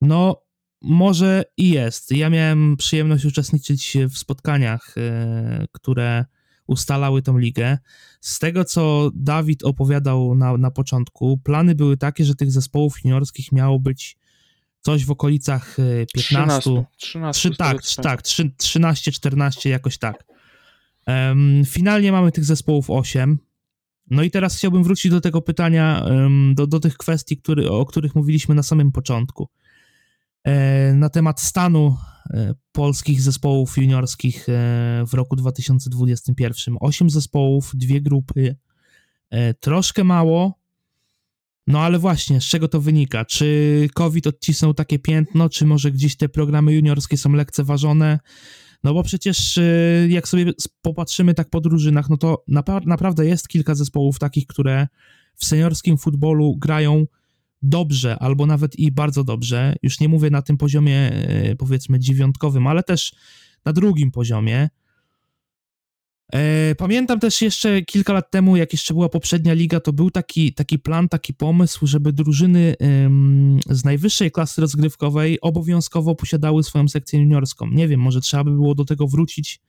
No, 0.00 0.43
może 0.84 1.44
i 1.56 1.70
jest. 1.70 2.12
Ja 2.12 2.30
miałem 2.30 2.76
przyjemność 2.76 3.24
uczestniczyć 3.24 3.96
w 4.10 4.18
spotkaniach, 4.18 4.94
e, 4.96 5.66
które 5.72 6.24
ustalały 6.66 7.22
tą 7.22 7.38
ligę. 7.38 7.78
Z 8.20 8.38
tego, 8.38 8.64
co 8.64 9.10
Dawid 9.14 9.64
opowiadał 9.64 10.34
na, 10.34 10.56
na 10.56 10.70
początku, 10.70 11.38
plany 11.38 11.74
były 11.74 11.96
takie, 11.96 12.24
że 12.24 12.34
tych 12.34 12.52
zespołów 12.52 13.04
juniorskich 13.04 13.52
miało 13.52 13.78
być 13.80 14.16
coś 14.80 15.04
w 15.04 15.10
okolicach 15.10 15.76
15. 16.14 16.60
13, 16.60 16.84
13 16.96 17.50
3, 17.50 17.56
tak, 17.56 17.76
tak, 18.02 18.22
13, 18.56 19.12
14, 19.12 19.70
jakoś 19.70 19.98
tak. 19.98 20.24
Um, 21.06 21.62
finalnie 21.66 22.12
mamy 22.12 22.32
tych 22.32 22.44
zespołów 22.44 22.90
8. 22.90 23.38
No 24.10 24.22
i 24.22 24.30
teraz 24.30 24.56
chciałbym 24.56 24.84
wrócić 24.84 25.12
do 25.12 25.20
tego 25.20 25.42
pytania, 25.42 26.04
um, 26.06 26.54
do, 26.54 26.66
do 26.66 26.80
tych 26.80 26.96
kwestii, 26.96 27.36
który, 27.36 27.70
o 27.70 27.86
których 27.86 28.14
mówiliśmy 28.14 28.54
na 28.54 28.62
samym 28.62 28.92
początku. 28.92 29.48
E, 30.44 30.94
na 30.94 31.08
temat 31.08 31.40
stanu 31.40 31.96
e, 32.30 32.54
polskich 32.72 33.20
zespołów 33.20 33.76
juniorskich 33.76 34.48
e, 34.48 34.52
w 35.06 35.14
roku 35.14 35.36
2021. 35.36 36.76
Osiem 36.80 37.10
zespołów, 37.10 37.72
dwie 37.74 38.00
grupy, 38.00 38.56
troszkę 39.60 40.04
mało, 40.04 40.58
no 41.66 41.80
ale 41.80 41.98
właśnie, 41.98 42.40
z 42.40 42.44
czego 42.44 42.68
to 42.68 42.80
wynika? 42.80 43.24
Czy 43.24 43.88
COVID 43.94 44.26
odcisnął 44.26 44.74
takie 44.74 44.98
piętno, 44.98 45.48
czy 45.48 45.66
może 45.66 45.90
gdzieś 45.90 46.16
te 46.16 46.28
programy 46.28 46.72
juniorskie 46.72 47.16
są 47.16 47.32
lekceważone? 47.32 48.18
No 48.84 48.94
bo 48.94 49.02
przecież 49.02 49.58
jak 50.08 50.28
sobie 50.28 50.52
popatrzymy 50.82 51.34
tak 51.34 51.50
po 51.50 51.60
drużynach, 51.60 52.10
no 52.10 52.16
to 52.16 52.44
naprawdę 52.86 53.26
jest 53.26 53.48
kilka 53.48 53.74
zespołów 53.74 54.18
takich, 54.18 54.46
które 54.46 54.88
w 55.34 55.44
seniorskim 55.44 55.98
futbolu 55.98 56.56
grają 56.56 57.06
dobrze, 57.64 58.18
albo 58.18 58.46
nawet 58.46 58.78
i 58.78 58.92
bardzo 58.92 59.24
dobrze, 59.24 59.76
już 59.82 60.00
nie 60.00 60.08
mówię 60.08 60.30
na 60.30 60.42
tym 60.42 60.56
poziomie 60.56 61.12
e, 61.12 61.56
powiedzmy 61.56 61.98
dziewiątkowym, 61.98 62.66
ale 62.66 62.82
też 62.82 63.14
na 63.64 63.72
drugim 63.72 64.10
poziomie. 64.10 64.68
E, 66.32 66.74
pamiętam 66.74 67.20
też 67.20 67.42
jeszcze 67.42 67.82
kilka 67.82 68.12
lat 68.12 68.30
temu, 68.30 68.56
jak 68.56 68.72
jeszcze 68.72 68.94
była 68.94 69.08
poprzednia 69.08 69.54
liga, 69.54 69.80
to 69.80 69.92
był 69.92 70.10
taki, 70.10 70.54
taki 70.54 70.78
plan, 70.78 71.08
taki 71.08 71.34
pomysł, 71.34 71.86
żeby 71.86 72.12
drużyny 72.12 72.74
z 73.70 73.84
najwyższej 73.84 74.30
klasy 74.30 74.60
rozgrywkowej 74.60 75.40
obowiązkowo 75.40 76.14
posiadały 76.14 76.62
swoją 76.62 76.88
sekcję 76.88 77.20
juniorską. 77.20 77.68
Nie 77.70 77.88
wiem, 77.88 78.00
może 78.00 78.20
trzeba 78.20 78.44
by 78.44 78.50
było 78.50 78.74
do 78.74 78.84
tego 78.84 79.06
wrócić, 79.08 79.60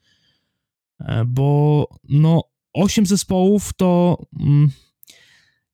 e, 0.99 1.25
bo 1.25 1.87
no, 2.09 2.43
osiem 2.73 3.05
zespołów 3.05 3.73
to 3.77 4.17
mm, 4.39 4.71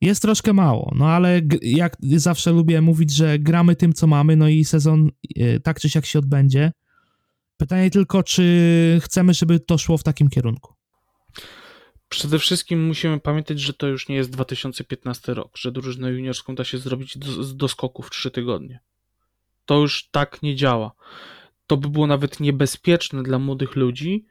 jest 0.01 0.21
troszkę 0.21 0.53
mało, 0.53 0.91
no 0.95 1.09
ale 1.09 1.41
jak 1.61 1.97
zawsze 2.01 2.51
lubię 2.51 2.81
mówić, 2.81 3.11
że 3.11 3.39
gramy 3.39 3.75
tym, 3.75 3.93
co 3.93 4.07
mamy, 4.07 4.35
no 4.35 4.47
i 4.47 4.65
sezon 4.65 5.09
e, 5.35 5.59
tak 5.59 5.79
czy 5.79 5.89
siak 5.89 6.05
się 6.05 6.19
odbędzie. 6.19 6.71
Pytanie 7.57 7.91
tylko, 7.91 8.23
czy 8.23 8.99
chcemy, 9.03 9.33
żeby 9.33 9.59
to 9.59 9.77
szło 9.77 9.97
w 9.97 10.03
takim 10.03 10.29
kierunku? 10.29 10.73
Przede 12.09 12.39
wszystkim 12.39 12.87
musimy 12.87 13.19
pamiętać, 13.19 13.59
że 13.59 13.73
to 13.73 13.87
już 13.87 14.09
nie 14.09 14.15
jest 14.15 14.29
2015 14.29 15.33
rok, 15.33 15.57
że 15.57 15.71
drużynę 15.71 16.11
juniorską 16.11 16.55
da 16.55 16.63
się 16.63 16.77
zrobić 16.77 17.17
do, 17.17 17.43
do 17.53 17.67
skoku 17.67 18.03
w 18.03 18.09
3 18.09 18.31
tygodnie. 18.31 18.79
To 19.65 19.79
już 19.79 20.09
tak 20.11 20.43
nie 20.43 20.55
działa. 20.55 20.91
To 21.67 21.77
by 21.77 21.89
było 21.89 22.07
nawet 22.07 22.39
niebezpieczne 22.39 23.23
dla 23.23 23.39
młodych 23.39 23.75
ludzi 23.75 24.25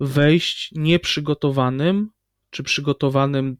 wejść 0.00 0.72
nieprzygotowanym, 0.72 2.10
czy 2.50 2.62
przygotowanym 2.62 3.56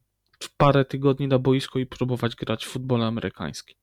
parę 0.56 0.84
tygodni 0.84 1.28
na 1.28 1.38
boisko 1.38 1.78
i 1.78 1.86
próbować 1.86 2.36
grać 2.36 2.66
w 2.66 2.68
futbol 2.68 3.02
amerykański. 3.02 3.76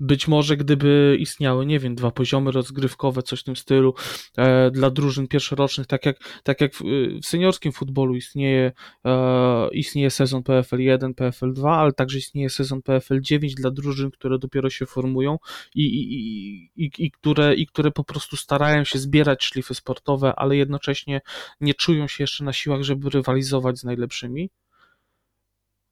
Być 0.00 0.28
może 0.28 0.56
gdyby 0.56 1.16
istniały, 1.20 1.66
nie 1.66 1.78
wiem, 1.78 1.94
dwa 1.94 2.10
poziomy 2.10 2.52
rozgrywkowe, 2.52 3.22
coś 3.22 3.40
w 3.40 3.44
tym 3.44 3.56
stylu 3.56 3.94
e, 4.36 4.70
dla 4.70 4.90
drużyn 4.90 5.28
pierwszorocznych, 5.28 5.86
tak 5.86 6.06
jak, 6.06 6.40
tak 6.42 6.60
jak 6.60 6.74
w, 6.74 6.82
w 7.22 7.26
seniorskim 7.26 7.72
futbolu 7.72 8.14
istnieje, 8.14 8.72
e, 9.04 9.68
istnieje 9.72 10.10
sezon 10.10 10.42
PFL 10.42 10.80
1, 10.80 11.14
PFL 11.14 11.52
2, 11.52 11.76
ale 11.76 11.92
także 11.92 12.18
istnieje 12.18 12.50
sezon 12.50 12.82
PFL 12.82 13.20
9 13.20 13.54
dla 13.54 13.70
drużyn, 13.70 14.10
które 14.10 14.38
dopiero 14.38 14.70
się 14.70 14.86
formują 14.86 15.38
i, 15.74 15.84
i, 15.84 16.84
i, 16.84 16.90
i, 16.98 17.10
które, 17.10 17.54
i 17.54 17.66
które 17.66 17.90
po 17.90 18.04
prostu 18.04 18.36
starają 18.36 18.84
się 18.84 18.98
zbierać 18.98 19.44
szlify 19.44 19.74
sportowe, 19.74 20.34
ale 20.34 20.56
jednocześnie 20.56 21.20
nie 21.60 21.74
czują 21.74 22.08
się 22.08 22.24
jeszcze 22.24 22.44
na 22.44 22.52
siłach, 22.52 22.82
żeby 22.82 23.10
rywalizować 23.10 23.78
z 23.78 23.84
najlepszymi. 23.84 24.50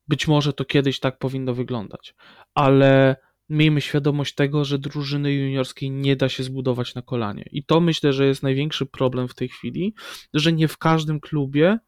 Być 0.09 0.29
może 0.29 0.53
to 0.53 0.65
kiedyś 0.65 1.01
tak 1.01 1.19
powinno 1.19 1.55
wyglądać, 1.55 2.15
ale 2.55 3.17
miejmy 3.49 3.81
świadomość 3.81 4.35
tego, 4.35 4.65
że 4.65 4.79
drużyny 4.79 5.33
juniorskiej 5.33 5.91
nie 5.91 6.17
da 6.17 6.29
się 6.29 6.43
zbudować 6.43 6.95
na 6.95 7.03
kolanie. 7.03 7.49
I 7.51 7.65
to 7.65 7.81
myślę, 7.81 8.13
że 8.13 8.27
jest 8.27 8.43
największy 8.43 8.87
problem 8.87 9.29
w 9.29 9.35
tej 9.35 9.49
chwili, 9.49 9.95
że 10.35 10.53
nie 10.53 10.69
w 10.69 10.79
każdym 10.79 11.21
klubie 11.21 11.79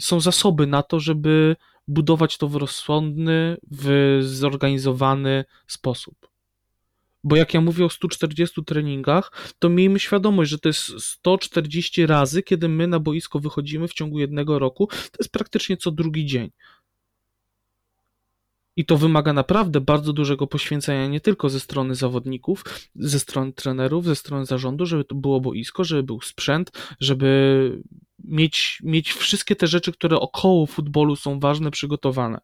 są 0.00 0.20
zasoby 0.20 0.66
na 0.66 0.82
to, 0.82 1.00
żeby 1.00 1.56
budować 1.88 2.38
to 2.38 2.48
w 2.48 2.56
rozsądny, 2.56 3.56
w 3.70 4.18
zorganizowany 4.22 5.44
sposób. 5.66 6.28
Bo 7.24 7.36
jak 7.36 7.54
ja 7.54 7.60
mówię 7.60 7.84
o 7.84 7.90
140 7.90 8.64
treningach, 8.64 9.32
to 9.58 9.68
miejmy 9.68 10.00
świadomość, 10.00 10.50
że 10.50 10.58
to 10.58 10.68
jest 10.68 11.00
140 11.00 12.06
razy, 12.06 12.42
kiedy 12.42 12.68
my 12.68 12.86
na 12.86 13.00
boisko 13.00 13.38
wychodzimy 13.40 13.88
w 13.88 13.94
ciągu 13.94 14.18
jednego 14.18 14.58
roku. 14.58 14.86
To 14.86 15.16
jest 15.18 15.32
praktycznie 15.32 15.76
co 15.76 15.90
drugi 15.90 16.26
dzień. 16.26 16.50
I 18.76 18.84
to 18.84 18.96
wymaga 18.96 19.32
naprawdę 19.32 19.80
bardzo 19.80 20.12
dużego 20.12 20.46
poświęcenia 20.46 21.06
nie 21.06 21.20
tylko 21.20 21.48
ze 21.48 21.60
strony 21.60 21.94
zawodników, 21.94 22.64
ze 22.96 23.20
strony 23.20 23.52
trenerów, 23.52 24.04
ze 24.04 24.16
strony 24.16 24.46
zarządu, 24.46 24.86
żeby 24.86 25.04
to 25.04 25.14
było 25.14 25.40
boisko, 25.40 25.84
żeby 25.84 26.02
był 26.02 26.20
sprzęt, 26.20 26.72
żeby 27.00 27.82
mieć, 28.24 28.78
mieć 28.82 29.12
wszystkie 29.12 29.56
te 29.56 29.66
rzeczy, 29.66 29.92
które 29.92 30.20
około 30.20 30.66
futbolu 30.66 31.16
są 31.16 31.40
ważne, 31.40 31.70
przygotowane. 31.70 32.40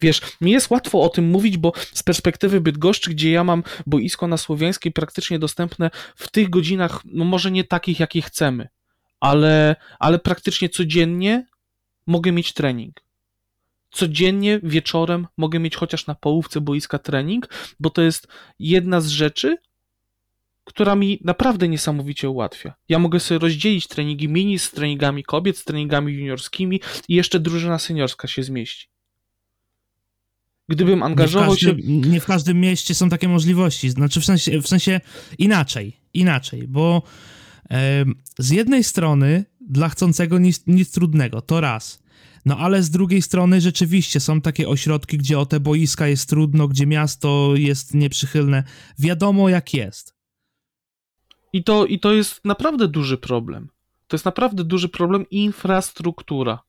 Wiesz, 0.00 0.20
mi 0.40 0.50
jest 0.50 0.70
łatwo 0.70 1.02
o 1.02 1.08
tym 1.08 1.30
mówić, 1.30 1.56
bo 1.56 1.72
z 1.92 2.02
perspektywy 2.02 2.60
Bydgoszczy, 2.60 3.10
gdzie 3.10 3.30
ja 3.30 3.44
mam 3.44 3.62
boisko 3.86 4.26
na 4.26 4.36
Słowiańskiej 4.36 4.92
praktycznie 4.92 5.38
dostępne 5.38 5.90
w 6.16 6.30
tych 6.30 6.50
godzinach, 6.50 7.00
no 7.04 7.24
może 7.24 7.50
nie 7.50 7.64
takich, 7.64 8.00
jakie 8.00 8.22
chcemy, 8.22 8.68
ale, 9.20 9.76
ale 9.98 10.18
praktycznie 10.18 10.68
codziennie 10.68 11.46
mogę 12.06 12.32
mieć 12.32 12.52
trening 12.52 13.00
codziennie 13.90 14.60
wieczorem 14.62 15.26
mogę 15.36 15.58
mieć 15.58 15.76
chociaż 15.76 16.06
na 16.06 16.14
połówce 16.14 16.60
boiska 16.60 16.98
trening, 16.98 17.48
bo 17.80 17.90
to 17.90 18.02
jest 18.02 18.28
jedna 18.58 19.00
z 19.00 19.08
rzeczy, 19.08 19.56
która 20.64 20.94
mi 20.94 21.20
naprawdę 21.24 21.68
niesamowicie 21.68 22.30
ułatwia. 22.30 22.74
Ja 22.88 22.98
mogę 22.98 23.20
sobie 23.20 23.38
rozdzielić 23.38 23.86
treningi 23.86 24.28
mini 24.28 24.58
z 24.58 24.70
treningami 24.70 25.22
kobiet, 25.22 25.58
z 25.58 25.64
treningami 25.64 26.12
juniorskimi 26.12 26.80
i 27.08 27.14
jeszcze 27.14 27.40
drużyna 27.40 27.78
seniorska 27.78 28.28
się 28.28 28.42
zmieści. 28.42 28.88
Gdybym 30.68 31.02
angażował 31.02 31.50
nie 31.50 31.56
każdym, 31.56 31.78
się. 31.78 32.10
Nie 32.10 32.20
w 32.20 32.24
każdym 32.24 32.60
mieście 32.60 32.94
są 32.94 33.08
takie 33.08 33.28
możliwości. 33.28 33.90
Znaczy, 33.90 34.20
w 34.20 34.24
sensie, 34.24 34.60
w 34.60 34.68
sensie 34.68 35.00
inaczej. 35.38 36.00
Inaczej, 36.14 36.68
bo 36.68 37.02
e, 37.70 38.04
z 38.38 38.50
jednej 38.50 38.84
strony 38.84 39.44
dla 39.60 39.88
chcącego 39.88 40.38
nic, 40.38 40.66
nic 40.66 40.90
trudnego, 40.90 41.40
to 41.40 41.60
raz. 41.60 42.02
No 42.44 42.56
ale 42.58 42.82
z 42.82 42.90
drugiej 42.90 43.22
strony 43.22 43.60
rzeczywiście 43.60 44.20
są 44.20 44.40
takie 44.40 44.68
ośrodki, 44.68 45.18
gdzie 45.18 45.38
o 45.38 45.46
te 45.46 45.60
boiska 45.60 46.06
jest 46.06 46.28
trudno, 46.28 46.68
gdzie 46.68 46.86
miasto 46.86 47.52
jest 47.54 47.94
nieprzychylne. 47.94 48.64
Wiadomo 48.98 49.48
jak 49.48 49.74
jest. 49.74 50.14
I 51.52 51.64
to, 51.64 51.86
I 51.86 52.00
to 52.00 52.12
jest 52.12 52.44
naprawdę 52.44 52.88
duży 52.88 53.18
problem. 53.18 53.68
To 54.08 54.14
jest 54.14 54.24
naprawdę 54.24 54.64
duży 54.64 54.88
problem 54.88 55.30
infrastruktura. 55.30 56.62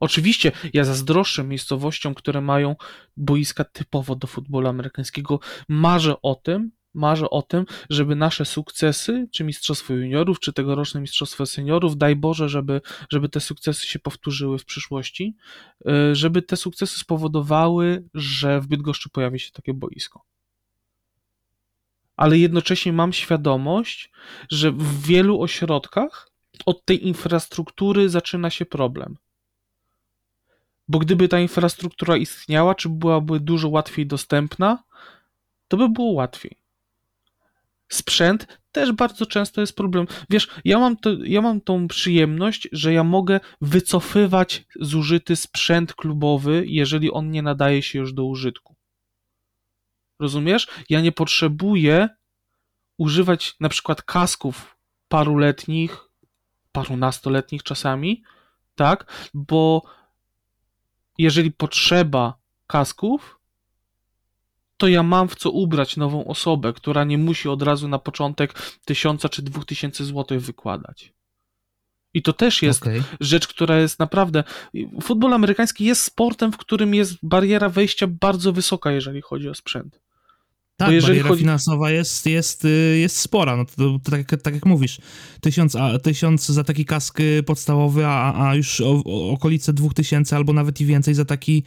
Oczywiście 0.00 0.52
ja 0.72 0.84
zazdroszczę 0.84 1.44
miejscowościom, 1.44 2.14
które 2.14 2.40
mają 2.40 2.76
boiska 3.16 3.64
typowo 3.64 4.16
do 4.16 4.26
futbolu 4.26 4.68
amerykańskiego. 4.68 5.40
Marzę 5.68 6.22
o 6.22 6.34
tym, 6.34 6.70
marzę 6.96 7.30
o 7.30 7.42
tym, 7.42 7.66
żeby 7.90 8.16
nasze 8.16 8.44
sukcesy, 8.44 9.28
czy 9.32 9.44
Mistrzostwo 9.44 9.94
Juniorów, 9.94 10.40
czy 10.40 10.52
tegoroczne 10.52 11.00
Mistrzostwo 11.00 11.46
Seniorów, 11.46 11.96
daj 11.96 12.16
Boże, 12.16 12.48
żeby, 12.48 12.80
żeby 13.10 13.28
te 13.28 13.40
sukcesy 13.40 13.86
się 13.86 13.98
powtórzyły 13.98 14.58
w 14.58 14.64
przyszłości, 14.64 15.36
y, 15.80 16.14
żeby 16.14 16.42
te 16.42 16.56
sukcesy 16.56 16.98
spowodowały, 16.98 18.04
że 18.14 18.60
w 18.60 18.66
Bydgoszczy 18.66 19.08
pojawi 19.08 19.40
się 19.40 19.52
takie 19.52 19.74
boisko. 19.74 20.24
Ale 22.16 22.38
jednocześnie 22.38 22.92
mam 22.92 23.12
świadomość, 23.12 24.10
że 24.50 24.72
w 24.72 25.02
wielu 25.02 25.42
ośrodkach 25.42 26.30
od 26.66 26.84
tej 26.84 27.06
infrastruktury 27.06 28.08
zaczyna 28.08 28.50
się 28.50 28.66
problem. 28.66 29.16
Bo 30.88 30.98
gdyby 30.98 31.28
ta 31.28 31.40
infrastruktura 31.40 32.16
istniała, 32.16 32.74
czy 32.74 32.88
byłaby 32.88 33.40
dużo 33.40 33.68
łatwiej 33.68 34.06
dostępna, 34.06 34.82
to 35.68 35.76
by 35.76 35.88
było 35.88 36.12
łatwiej 36.12 36.65
sprzęt 37.88 38.60
też 38.72 38.92
bardzo 38.92 39.26
często 39.26 39.60
jest 39.60 39.76
problem. 39.76 40.06
Wiesz, 40.30 40.48
ja 40.64 40.78
mam, 40.78 40.96
to, 40.96 41.10
ja 41.24 41.42
mam 41.42 41.60
tą 41.60 41.88
przyjemność, 41.88 42.68
że 42.72 42.92
ja 42.92 43.04
mogę 43.04 43.40
wycofywać 43.60 44.64
zużyty 44.80 45.36
sprzęt 45.36 45.94
klubowy, 45.94 46.64
jeżeli 46.66 47.12
on 47.12 47.30
nie 47.30 47.42
nadaje 47.42 47.82
się 47.82 47.98
już 47.98 48.12
do 48.12 48.24
użytku. 48.24 48.76
Rozumiesz? 50.20 50.66
Ja 50.88 51.00
nie 51.00 51.12
potrzebuję 51.12 52.08
używać 52.98 53.54
na 53.60 53.68
przykład 53.68 54.02
kasków 54.02 54.76
paruletnich, 55.08 56.08
parunastoletnich 56.72 57.62
czasami, 57.62 58.22
tak? 58.74 59.28
Bo 59.34 59.82
jeżeli 61.18 61.52
potrzeba 61.52 62.38
kasków, 62.66 63.35
to 64.76 64.88
ja 64.88 65.02
mam 65.02 65.28
w 65.28 65.36
co 65.36 65.50
ubrać 65.50 65.96
nową 65.96 66.24
osobę, 66.24 66.72
która 66.72 67.04
nie 67.04 67.18
musi 67.18 67.48
od 67.48 67.62
razu 67.62 67.88
na 67.88 67.98
początek 67.98 68.54
tysiąca 68.84 69.28
czy 69.28 69.42
dwóch 69.42 69.64
tysięcy 69.64 70.04
złotych 70.04 70.42
wykładać. 70.42 71.12
I 72.14 72.22
to 72.22 72.32
też 72.32 72.62
jest 72.62 72.82
okay. 72.82 73.02
rzecz, 73.20 73.48
która 73.48 73.78
jest 73.78 73.98
naprawdę. 73.98 74.44
Futbol 75.02 75.34
amerykański 75.34 75.84
jest 75.84 76.02
sportem, 76.02 76.52
w 76.52 76.56
którym 76.56 76.94
jest 76.94 77.14
bariera 77.22 77.68
wejścia 77.68 78.06
bardzo 78.06 78.52
wysoka, 78.52 78.92
jeżeli 78.92 79.20
chodzi 79.20 79.48
o 79.48 79.54
sprzęt. 79.54 80.00
Tak, 80.76 80.90
jeżeli 80.90 81.10
bariera 81.10 81.28
chodzi... 81.28 81.40
finansowa 81.40 81.90
jest, 81.90 82.26
jest, 82.26 82.64
y, 82.64 82.98
jest 82.98 83.16
spora, 83.16 83.56
no 83.56 83.64
to, 83.64 83.98
to 84.04 84.10
tak, 84.10 84.42
tak, 84.42 84.54
jak 84.54 84.66
mówisz, 84.66 84.98
tysiąc, 85.40 85.76
a, 85.76 85.98
tysiąc 85.98 86.46
za 86.46 86.64
taki 86.64 86.84
kask 86.84 87.18
podstawowy, 87.46 88.06
a, 88.06 88.48
a 88.48 88.54
już 88.54 88.80
o, 88.80 89.02
o, 89.04 89.30
okolice 89.30 89.72
dwóch 89.72 89.94
tysięcy 89.94 90.36
albo 90.36 90.52
nawet 90.52 90.80
i 90.80 90.86
więcej 90.86 91.14
za 91.14 91.24
taki 91.24 91.62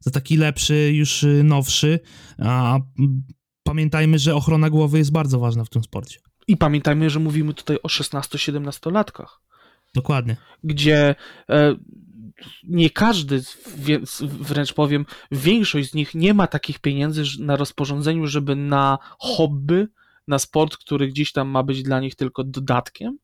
za 0.00 0.10
taki 0.10 0.36
lepszy, 0.36 0.92
już 0.94 1.22
y, 1.22 1.42
nowszy, 1.44 2.00
a 2.38 2.78
pamiętajmy, 3.62 4.18
że 4.18 4.34
ochrona 4.34 4.70
głowy 4.70 4.98
jest 4.98 5.12
bardzo 5.12 5.38
ważna 5.38 5.64
w 5.64 5.70
tym 5.70 5.82
sporcie. 5.82 6.20
I 6.46 6.56
pamiętajmy, 6.56 7.10
że 7.10 7.20
mówimy 7.20 7.54
tutaj 7.54 7.78
o 7.82 7.88
16-17 7.88 8.92
latkach. 8.92 9.40
Dokładnie. 9.94 10.36
Gdzie 10.64 11.14
e, 11.50 11.76
nie 12.64 12.90
każdy, 12.90 13.42
wręcz 14.22 14.72
powiem, 14.72 15.06
większość 15.30 15.90
z 15.90 15.94
nich 15.94 16.14
nie 16.14 16.34
ma 16.34 16.46
takich 16.46 16.78
pieniędzy 16.78 17.22
na 17.38 17.56
rozporządzeniu, 17.56 18.26
żeby 18.26 18.56
na 18.56 18.98
hobby, 19.18 19.86
na 20.28 20.38
sport, 20.38 20.76
który 20.76 21.08
gdzieś 21.08 21.32
tam 21.32 21.48
ma 21.48 21.62
być 21.62 21.82
dla 21.82 22.00
nich 22.00 22.14
tylko 22.14 22.44
dodatkiem, 22.44 23.18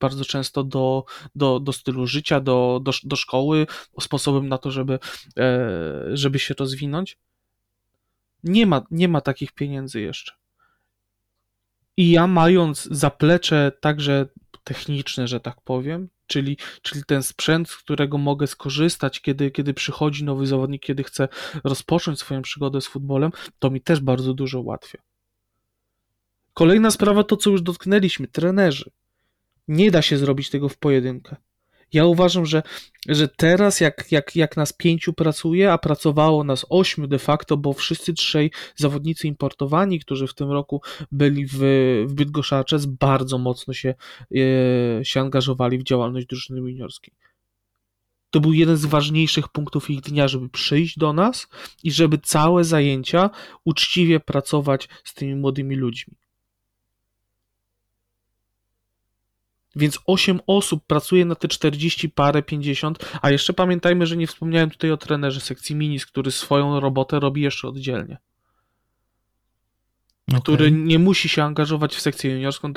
bardzo 0.00 0.24
często 0.24 0.64
do, 0.64 1.04
do, 1.34 1.60
do 1.60 1.72
stylu 1.72 2.06
życia, 2.06 2.40
do, 2.40 2.80
do, 2.82 2.92
do 3.04 3.16
szkoły, 3.16 3.66
sposobem 4.00 4.48
na 4.48 4.58
to, 4.58 4.70
żeby, 4.70 4.98
e, 5.38 5.70
żeby 6.12 6.38
się 6.38 6.54
rozwinąć. 6.58 7.18
Nie 8.44 8.66
ma, 8.66 8.82
nie 8.90 9.08
ma 9.08 9.20
takich 9.20 9.52
pieniędzy 9.52 10.00
jeszcze. 10.00 10.32
I 11.96 12.10
ja 12.10 12.26
mając 12.26 12.88
zaplecze 12.90 13.72
także 13.80 14.26
techniczne, 14.64 15.28
że 15.28 15.40
tak 15.40 15.60
powiem, 15.60 16.08
czyli, 16.26 16.56
czyli 16.82 17.04
ten 17.04 17.22
sprzęt, 17.22 17.70
z 17.70 17.76
którego 17.76 18.18
mogę 18.18 18.46
skorzystać, 18.46 19.20
kiedy, 19.20 19.50
kiedy 19.50 19.74
przychodzi 19.74 20.24
nowy 20.24 20.46
zawodnik, 20.46 20.82
kiedy 20.82 21.04
chce 21.04 21.28
rozpocząć 21.64 22.18
swoją 22.18 22.42
przygodę 22.42 22.80
z 22.80 22.86
futbolem, 22.86 23.30
to 23.58 23.70
mi 23.70 23.80
też 23.80 24.00
bardzo 24.00 24.34
dużo 24.34 24.60
ułatwia. 24.60 24.98
Kolejna 26.54 26.90
sprawa 26.90 27.24
to, 27.24 27.36
co 27.36 27.50
już 27.50 27.62
dotknęliśmy, 27.62 28.28
trenerzy. 28.28 28.90
Nie 29.70 29.90
da 29.90 30.02
się 30.02 30.16
zrobić 30.16 30.50
tego 30.50 30.68
w 30.68 30.78
pojedynkę. 30.78 31.36
Ja 31.92 32.06
uważam, 32.06 32.46
że, 32.46 32.62
że 33.08 33.28
teraz, 33.28 33.80
jak, 33.80 34.12
jak, 34.12 34.36
jak 34.36 34.56
nas 34.56 34.72
pięciu 34.72 35.12
pracuje, 35.12 35.72
a 35.72 35.78
pracowało 35.78 36.44
nas 36.44 36.66
ośmiu 36.68 37.06
de 37.06 37.18
facto, 37.18 37.56
bo 37.56 37.72
wszyscy 37.72 38.14
trzej 38.14 38.50
zawodnicy 38.76 39.28
importowani, 39.28 40.00
którzy 40.00 40.26
w 40.26 40.34
tym 40.34 40.50
roku 40.50 40.82
byli 41.12 41.46
w, 41.46 41.58
w 42.06 42.12
Bydgoszcz, 42.14 42.86
bardzo 42.86 43.38
mocno 43.38 43.74
się, 43.74 43.94
e, 44.36 45.04
się 45.04 45.20
angażowali 45.20 45.78
w 45.78 45.82
działalność 45.82 46.26
drużyny 46.26 46.60
juniorskiej. 46.60 47.14
To 48.30 48.40
był 48.40 48.52
jeden 48.52 48.76
z 48.76 48.84
ważniejszych 48.84 49.48
punktów 49.48 49.90
ich 49.90 50.00
dnia, 50.00 50.28
żeby 50.28 50.48
przyjść 50.48 50.98
do 50.98 51.12
nas 51.12 51.48
i 51.84 51.92
żeby 51.92 52.18
całe 52.18 52.64
zajęcia 52.64 53.30
uczciwie 53.64 54.20
pracować 54.20 54.88
z 55.04 55.14
tymi 55.14 55.34
młodymi 55.34 55.76
ludźmi. 55.76 56.14
Więc 59.76 59.98
8 60.06 60.40
osób 60.46 60.86
pracuje 60.86 61.24
na 61.24 61.34
te 61.34 61.48
40 61.48 62.08
parę, 62.08 62.42
50, 62.42 62.98
a 63.22 63.30
jeszcze 63.30 63.52
pamiętajmy, 63.52 64.06
że 64.06 64.16
nie 64.16 64.26
wspomniałem 64.26 64.70
tutaj 64.70 64.90
o 64.90 64.96
trenerze 64.96 65.40
sekcji 65.40 65.76
minis, 65.76 66.06
który 66.06 66.30
swoją 66.30 66.80
robotę 66.80 67.20
robi 67.20 67.42
jeszcze 67.42 67.68
oddzielnie. 67.68 68.18
Okay. 70.28 70.40
Który 70.40 70.70
nie 70.70 70.98
musi 70.98 71.28
się 71.28 71.44
angażować 71.44 71.94
w 71.94 72.00
sekcję 72.00 72.30
juniorską, 72.30 72.72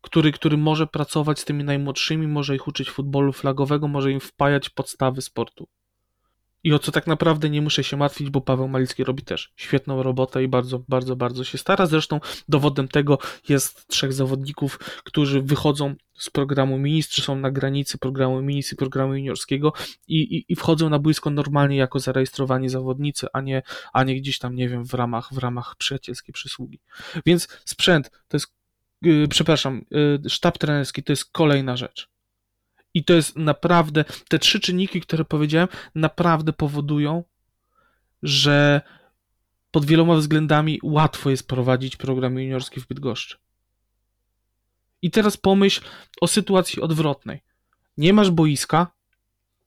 który, 0.00 0.32
który 0.32 0.56
może 0.56 0.86
pracować 0.86 1.38
z 1.40 1.44
tymi 1.44 1.64
najmłodszymi, 1.64 2.26
może 2.26 2.56
ich 2.56 2.68
uczyć 2.68 2.90
futbolu 2.90 3.32
flagowego, 3.32 3.88
może 3.88 4.12
im 4.12 4.20
wpajać 4.20 4.70
podstawy 4.70 5.22
sportu 5.22 5.68
i 6.64 6.72
o 6.72 6.78
co 6.78 6.92
tak 6.92 7.06
naprawdę 7.06 7.50
nie 7.50 7.62
muszę 7.62 7.84
się 7.84 7.96
martwić, 7.96 8.30
bo 8.30 8.40
Paweł 8.40 8.68
Malicki 8.68 9.04
robi 9.04 9.22
też 9.22 9.52
świetną 9.56 10.02
robotę 10.02 10.42
i 10.42 10.48
bardzo, 10.48 10.84
bardzo, 10.88 11.16
bardzo 11.16 11.44
się 11.44 11.58
stara. 11.58 11.86
Zresztą 11.86 12.20
dowodem 12.48 12.88
tego 12.88 13.18
jest 13.48 13.88
trzech 13.88 14.12
zawodników, 14.12 14.78
którzy 15.04 15.42
wychodzą 15.42 15.94
z 16.18 16.30
programu 16.30 16.78
Ministrzy, 16.78 17.22
są 17.22 17.36
na 17.36 17.50
granicy 17.50 17.98
programu 17.98 18.42
Minis 18.42 18.72
i 18.72 18.76
programu 18.76 19.14
juniorskiego 19.14 19.72
i, 20.08 20.16
i, 20.16 20.44
i 20.48 20.56
wchodzą 20.56 20.88
na 20.88 20.98
boisko 20.98 21.30
normalnie 21.30 21.76
jako 21.76 22.00
zarejestrowani 22.00 22.68
zawodnicy, 22.68 23.26
a 23.32 23.40
nie, 23.40 23.62
a 23.92 24.04
nie 24.04 24.16
gdzieś 24.16 24.38
tam, 24.38 24.54
nie 24.54 24.68
wiem, 24.68 24.84
w 24.84 24.94
ramach, 24.94 25.28
w 25.34 25.38
ramach 25.38 25.76
przyjacielskiej 25.76 26.32
przysługi. 26.32 26.80
Więc 27.26 27.48
sprzęt 27.64 28.10
to 28.28 28.36
jest, 28.36 28.54
yy, 29.02 29.28
przepraszam, 29.28 29.84
yy, 29.90 30.20
sztab 30.28 30.58
trenerski 30.58 31.02
to 31.02 31.12
jest 31.12 31.32
kolejna 31.32 31.76
rzecz 31.76 32.11
i 32.94 33.04
to 33.04 33.12
jest 33.12 33.36
naprawdę, 33.36 34.04
te 34.28 34.38
trzy 34.38 34.60
czynniki, 34.60 35.00
które 35.00 35.24
powiedziałem, 35.24 35.68
naprawdę 35.94 36.52
powodują, 36.52 37.24
że 38.22 38.80
pod 39.70 39.84
wieloma 39.84 40.16
względami 40.16 40.80
łatwo 40.82 41.30
jest 41.30 41.48
prowadzić 41.48 41.96
program 41.96 42.38
juniorski 42.38 42.80
w 42.80 42.86
Bydgoszczy. 42.86 43.36
I 45.02 45.10
teraz 45.10 45.36
pomyśl 45.36 45.80
o 46.20 46.26
sytuacji 46.26 46.82
odwrotnej. 46.82 47.42
Nie 47.96 48.12
masz 48.12 48.30
boiska, 48.30 48.86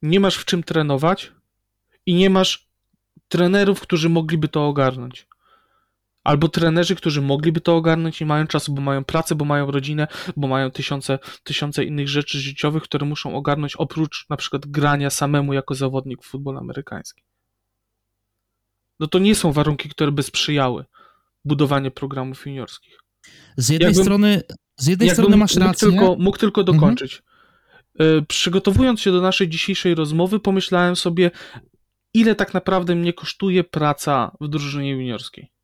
nie 0.01 0.19
masz 0.19 0.35
w 0.35 0.45
czym 0.45 0.63
trenować 0.63 1.31
i 2.05 2.13
nie 2.13 2.29
masz 2.29 2.67
trenerów, 3.27 3.81
którzy 3.81 4.09
mogliby 4.09 4.47
to 4.47 4.67
ogarnąć 4.67 5.27
albo 6.25 6.47
trenerzy, 6.47 6.95
którzy 6.95 7.21
mogliby 7.21 7.61
to 7.61 7.75
ogarnąć, 7.75 8.19
nie 8.19 8.25
mają 8.25 8.47
czasu, 8.47 8.73
bo 8.73 8.81
mają 8.81 9.03
pracę, 9.03 9.35
bo 9.35 9.45
mają 9.45 9.71
rodzinę, 9.71 10.07
bo 10.37 10.47
mają 10.47 10.71
tysiące, 10.71 11.19
tysiące 11.43 11.83
innych 11.83 12.09
rzeczy 12.09 12.39
życiowych, 12.39 12.83
które 12.83 13.05
muszą 13.05 13.35
ogarnąć 13.35 13.75
oprócz 13.75 14.25
na 14.29 14.37
przykład 14.37 14.65
grania 14.65 15.09
samemu 15.09 15.53
jako 15.53 15.75
zawodnik 15.75 16.23
w 16.23 16.25
futbol 16.25 16.57
amerykański. 16.57 17.23
No 18.99 19.07
to 19.07 19.19
nie 19.19 19.35
są 19.35 19.51
warunki, 19.51 19.89
które 19.89 20.11
by 20.11 20.23
sprzyjały 20.23 20.85
budowaniu 21.45 21.91
programów 21.91 22.45
juniorskich. 22.45 22.99
Z 23.57 23.69
jednej 23.69 23.87
jakbym, 23.87 24.03
strony, 24.03 24.41
z 24.77 24.87
jednej 24.87 25.09
strony 25.09 25.37
masz 25.37 25.55
mógł 25.55 25.67
rację. 25.67 25.89
Tylko, 25.89 26.15
mógł 26.19 26.37
tylko 26.37 26.61
mhm. 26.61 26.77
dokończyć. 26.77 27.21
Mhm. 27.99 28.25
Przygotowując 28.25 29.01
się 29.01 29.11
do 29.11 29.21
naszej 29.21 29.49
dzisiejszej 29.49 29.95
rozmowy, 29.95 30.39
pomyślałem 30.39 30.95
sobie, 30.95 31.31
ile 32.13 32.35
tak 32.35 32.53
naprawdę 32.53 32.95
mnie 32.95 33.13
kosztuje 33.13 33.63
praca 33.63 34.31
w 34.41 34.47
drużynie 34.47 34.91
juniorskiej. 34.91 35.54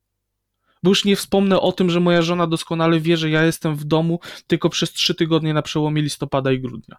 Bo 0.83 0.89
już 0.89 1.05
nie 1.05 1.15
wspomnę 1.15 1.59
o 1.59 1.71
tym, 1.71 1.89
że 1.89 1.99
moja 1.99 2.21
żona 2.21 2.47
doskonale 2.47 2.99
wie, 2.99 3.17
że 3.17 3.29
ja 3.29 3.43
jestem 3.43 3.75
w 3.75 3.83
domu 3.83 4.19
tylko 4.47 4.69
przez 4.69 4.91
trzy 4.91 5.15
tygodnie 5.15 5.53
na 5.53 5.61
przełomie 5.61 6.01
listopada 6.01 6.51
i 6.51 6.59
grudnia. 6.59 6.97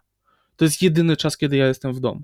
To 0.55 0.65
jest 0.65 0.81
jedyny 0.81 1.17
czas, 1.17 1.37
kiedy 1.37 1.57
ja 1.57 1.67
jestem 1.67 1.93
w 1.93 1.99
domu. 1.99 2.21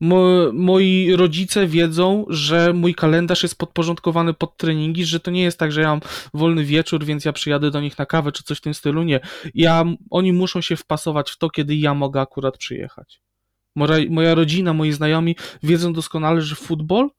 Mo 0.00 0.52
moi 0.52 1.16
rodzice 1.16 1.66
wiedzą, 1.66 2.26
że 2.28 2.72
mój 2.72 2.94
kalendarz 2.94 3.42
jest 3.42 3.58
podporządkowany 3.58 4.34
pod 4.34 4.56
treningi, 4.56 5.04
że 5.04 5.20
to 5.20 5.30
nie 5.30 5.42
jest 5.42 5.58
tak, 5.58 5.72
że 5.72 5.80
ja 5.80 5.88
mam 5.88 6.00
wolny 6.34 6.64
wieczór, 6.64 7.04
więc 7.04 7.24
ja 7.24 7.32
przyjadę 7.32 7.70
do 7.70 7.80
nich 7.80 7.98
na 7.98 8.06
kawę 8.06 8.32
czy 8.32 8.42
coś 8.42 8.58
w 8.58 8.60
tym 8.60 8.74
stylu. 8.74 9.02
Nie. 9.02 9.20
Ja, 9.54 9.84
oni 10.10 10.32
muszą 10.32 10.60
się 10.60 10.76
wpasować 10.76 11.30
w 11.30 11.38
to, 11.38 11.50
kiedy 11.50 11.76
ja 11.76 11.94
mogę 11.94 12.20
akurat 12.20 12.58
przyjechać. 12.58 13.20
Moja, 13.76 14.10
moja 14.10 14.34
rodzina, 14.34 14.72
moi 14.72 14.92
znajomi 14.92 15.36
wiedzą 15.62 15.92
doskonale, 15.92 16.40
że 16.40 16.54
futbol 16.54 17.10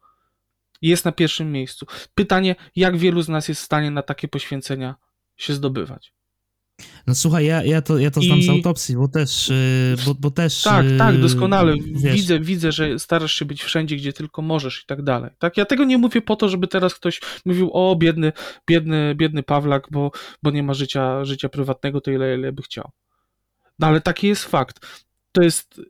jest 0.81 1.05
na 1.05 1.11
pierwszym 1.11 1.51
miejscu. 1.51 1.85
Pytanie, 2.15 2.55
jak 2.75 2.97
wielu 2.97 3.21
z 3.21 3.29
nas 3.29 3.47
jest 3.47 3.61
w 3.61 3.65
stanie 3.65 3.91
na 3.91 4.01
takie 4.01 4.27
poświęcenia 4.27 4.95
się 5.37 5.53
zdobywać? 5.53 6.13
No 7.07 7.15
słuchaj, 7.15 7.45
ja, 7.45 7.63
ja, 7.63 7.81
to, 7.81 7.97
ja 7.97 8.11
to 8.11 8.21
znam 8.21 8.39
I... 8.39 8.43
z 8.43 8.49
autopsji, 8.49 8.95
bo 8.95 9.07
też, 9.07 9.49
y, 9.49 9.95
bo, 10.05 10.15
bo 10.15 10.31
też... 10.31 10.63
Tak, 10.63 10.85
tak, 10.97 11.15
y, 11.15 11.17
doskonale. 11.17 11.73
Widzę, 11.91 12.39
widzę, 12.39 12.71
że 12.71 12.99
starasz 12.99 13.33
się 13.33 13.45
być 13.45 13.63
wszędzie, 13.63 13.95
gdzie 13.95 14.13
tylko 14.13 14.41
możesz 14.41 14.83
i 14.83 14.85
tak 14.85 15.03
dalej. 15.03 15.31
Tak, 15.39 15.57
ja 15.57 15.65
tego 15.65 15.83
nie 15.83 15.97
mówię 15.97 16.21
po 16.21 16.35
to, 16.35 16.49
żeby 16.49 16.67
teraz 16.67 16.95
ktoś 16.95 17.21
mówił, 17.45 17.69
o 17.73 17.95
biedny, 17.95 18.33
biedny, 18.67 19.15
biedny 19.15 19.43
Pawlak, 19.43 19.87
bo, 19.91 20.11
bo 20.43 20.51
nie 20.51 20.63
ma 20.63 20.73
życia, 20.73 21.25
życia 21.25 21.49
prywatnego, 21.49 22.01
to 22.01 22.11
ile, 22.11 22.35
ile 22.35 22.51
by 22.51 22.61
chciał. 22.61 22.91
No 23.79 23.87
ale 23.87 24.01
taki 24.01 24.27
jest 24.27 24.43
fakt. 24.43 25.03
To 25.31 25.41
jest 25.41 25.81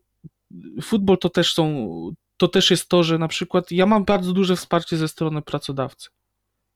futbol 0.81 1.17
to 1.17 1.29
też 1.29 1.53
są 1.53 1.87
to 2.37 2.47
też 2.47 2.71
jest 2.71 2.89
to, 2.89 3.03
że 3.03 3.17
na 3.17 3.27
przykład 3.27 3.71
ja 3.71 3.85
mam 3.85 4.05
bardzo 4.05 4.33
duże 4.33 4.55
wsparcie 4.55 4.97
ze 4.97 5.07
strony 5.07 5.41
pracodawcy, 5.41 6.09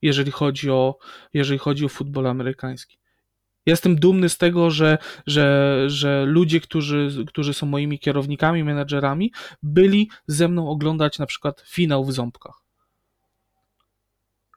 jeżeli 0.01 0.31
chodzi 0.31 0.69
o, 0.69 0.97
jeżeli 1.33 1.59
chodzi 1.59 1.85
o 1.85 1.89
futbol 1.89 2.27
amerykański. 2.27 2.97
Jestem 3.65 3.95
dumny 3.95 4.29
z 4.29 4.37
tego, 4.37 4.71
że, 4.71 4.97
że, 5.27 5.83
że 5.87 6.25
ludzie, 6.25 6.61
którzy, 6.61 7.25
którzy 7.27 7.53
są 7.53 7.65
moimi 7.65 7.99
kierownikami, 7.99 8.63
menedżerami, 8.63 9.31
byli 9.63 10.09
ze 10.27 10.47
mną 10.47 10.69
oglądać 10.69 11.19
na 11.19 11.25
przykład 11.25 11.63
finał 11.67 12.05
w 12.05 12.13
Ząbkach. 12.13 12.61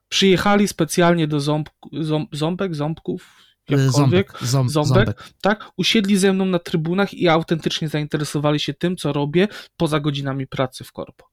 Przyjechali 0.09 0.69
specjalnie 0.69 1.29
do 1.29 1.41
ząb, 1.41 1.71
ząb, 1.93 2.37
Ząbek, 2.37 2.75
Ząbków, 2.75 3.37
ząbek, 3.69 4.39
ząb, 4.43 4.71
ząbek, 4.71 4.95
ząbek, 4.95 5.33
tak, 5.41 5.71
usiedli 5.77 6.17
ze 6.17 6.33
mną 6.33 6.45
na 6.45 6.59
trybunach 6.59 7.15
i 7.15 7.29
autentycznie 7.29 7.89
zainteresowali 7.89 8.61
się 8.61 8.75
tym, 8.75 8.97
co 8.97 9.13
robię 9.13 9.49
poza 9.77 10.01
godzinami 10.01 10.47
pracy 10.47 10.85
w 10.85 10.93
korpo. 10.93 11.25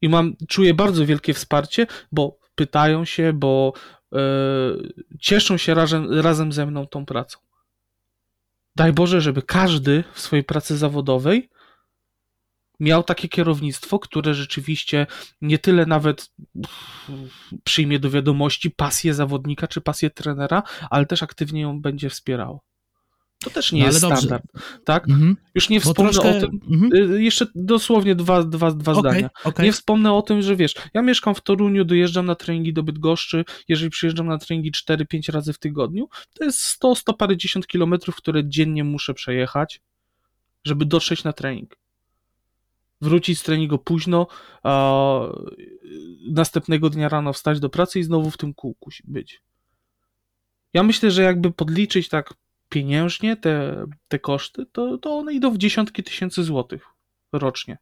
I 0.00 0.08
mam, 0.08 0.36
czuję 0.48 0.74
bardzo 0.74 1.06
wielkie 1.06 1.34
wsparcie, 1.34 1.86
bo 2.12 2.38
pytają 2.54 3.04
się, 3.04 3.32
bo 3.32 3.72
yy, 4.12 4.18
cieszą 5.20 5.56
się 5.56 5.74
razem, 5.74 6.20
razem 6.20 6.52
ze 6.52 6.66
mną 6.66 6.86
tą 6.86 7.06
pracą. 7.06 7.38
Daj 8.76 8.92
Boże, 8.92 9.20
żeby 9.20 9.42
każdy 9.42 10.04
w 10.12 10.20
swojej 10.20 10.44
pracy 10.44 10.76
zawodowej 10.76 11.50
miał 12.80 13.02
takie 13.02 13.28
kierownictwo, 13.28 13.98
które 13.98 14.34
rzeczywiście 14.34 15.06
nie 15.40 15.58
tyle 15.58 15.86
nawet 15.86 16.30
przyjmie 17.64 17.98
do 17.98 18.10
wiadomości 18.10 18.70
pasję 18.70 19.14
zawodnika 19.14 19.68
czy 19.68 19.80
pasję 19.80 20.10
trenera, 20.10 20.62
ale 20.90 21.06
też 21.06 21.22
aktywnie 21.22 21.60
ją 21.60 21.80
będzie 21.80 22.10
wspierało. 22.10 22.64
To 23.44 23.50
też 23.50 23.72
nie 23.72 23.80
no, 23.80 23.86
jest 23.86 23.98
standard, 23.98 24.44
tak? 24.84 25.08
Mhm. 25.08 25.36
Już 25.54 25.68
nie 25.68 25.80
wspomnę 25.80 26.12
troszkę... 26.12 26.36
o 26.36 26.40
tym, 26.40 26.60
mhm. 26.70 27.12
Y, 27.12 27.22
jeszcze 27.22 27.46
dosłownie 27.54 28.14
dwa, 28.14 28.42
dwa, 28.42 28.70
dwa 28.70 28.92
okay, 28.92 29.00
zdania. 29.00 29.30
Okay. 29.44 29.66
Nie 29.66 29.72
wspomnę 29.72 30.12
o 30.12 30.22
tym, 30.22 30.42
że 30.42 30.56
wiesz, 30.56 30.74
ja 30.94 31.02
mieszkam 31.02 31.34
w 31.34 31.40
Toruniu, 31.40 31.84
dojeżdżam 31.84 32.26
na 32.26 32.34
treningi 32.34 32.72
do 32.72 32.82
Bydgoszczy, 32.82 33.44
jeżeli 33.68 33.90
przyjeżdżam 33.90 34.26
na 34.26 34.38
treningi 34.38 34.72
4-5 34.72 35.32
razy 35.32 35.52
w 35.52 35.58
tygodniu, 35.58 36.08
to 36.38 36.44
jest 36.44 36.60
100, 36.60 36.94
100 36.94 37.14
parędziesiąt 37.14 37.66
kilometrów, 37.66 38.16
które 38.16 38.48
dziennie 38.48 38.84
muszę 38.84 39.14
przejechać, 39.14 39.80
żeby 40.64 40.86
dotrzeć 40.86 41.24
na 41.24 41.32
trening 41.32 41.76
wrócić 43.00 43.38
z 43.38 43.42
treningu 43.42 43.78
późno, 43.78 44.26
a 44.62 45.20
następnego 46.30 46.90
dnia 46.90 47.08
rano 47.08 47.32
wstać 47.32 47.60
do 47.60 47.70
pracy 47.70 48.00
i 48.00 48.02
znowu 48.02 48.30
w 48.30 48.36
tym 48.36 48.54
kółku 48.54 48.90
być. 49.04 49.42
Ja 50.72 50.82
myślę, 50.82 51.10
że 51.10 51.22
jakby 51.22 51.50
podliczyć 51.50 52.08
tak 52.08 52.34
pieniężnie 52.68 53.36
te, 53.36 53.84
te 54.08 54.18
koszty, 54.18 54.66
to, 54.72 54.98
to 54.98 55.18
one 55.18 55.34
idą 55.34 55.50
w 55.50 55.58
dziesiątki 55.58 56.02
tysięcy 56.02 56.44
złotych 56.44 56.86
rocznie. 57.32 57.78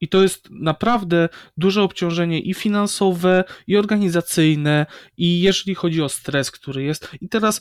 I 0.00 0.08
to 0.08 0.22
jest 0.22 0.50
naprawdę 0.50 1.28
duże 1.56 1.82
obciążenie 1.82 2.40
i 2.40 2.54
finansowe, 2.54 3.44
i 3.66 3.76
organizacyjne, 3.76 4.86
i 5.16 5.40
jeżeli 5.40 5.74
chodzi 5.74 6.02
o 6.02 6.08
stres, 6.08 6.50
który 6.50 6.82
jest. 6.82 7.08
I 7.20 7.28
teraz 7.28 7.60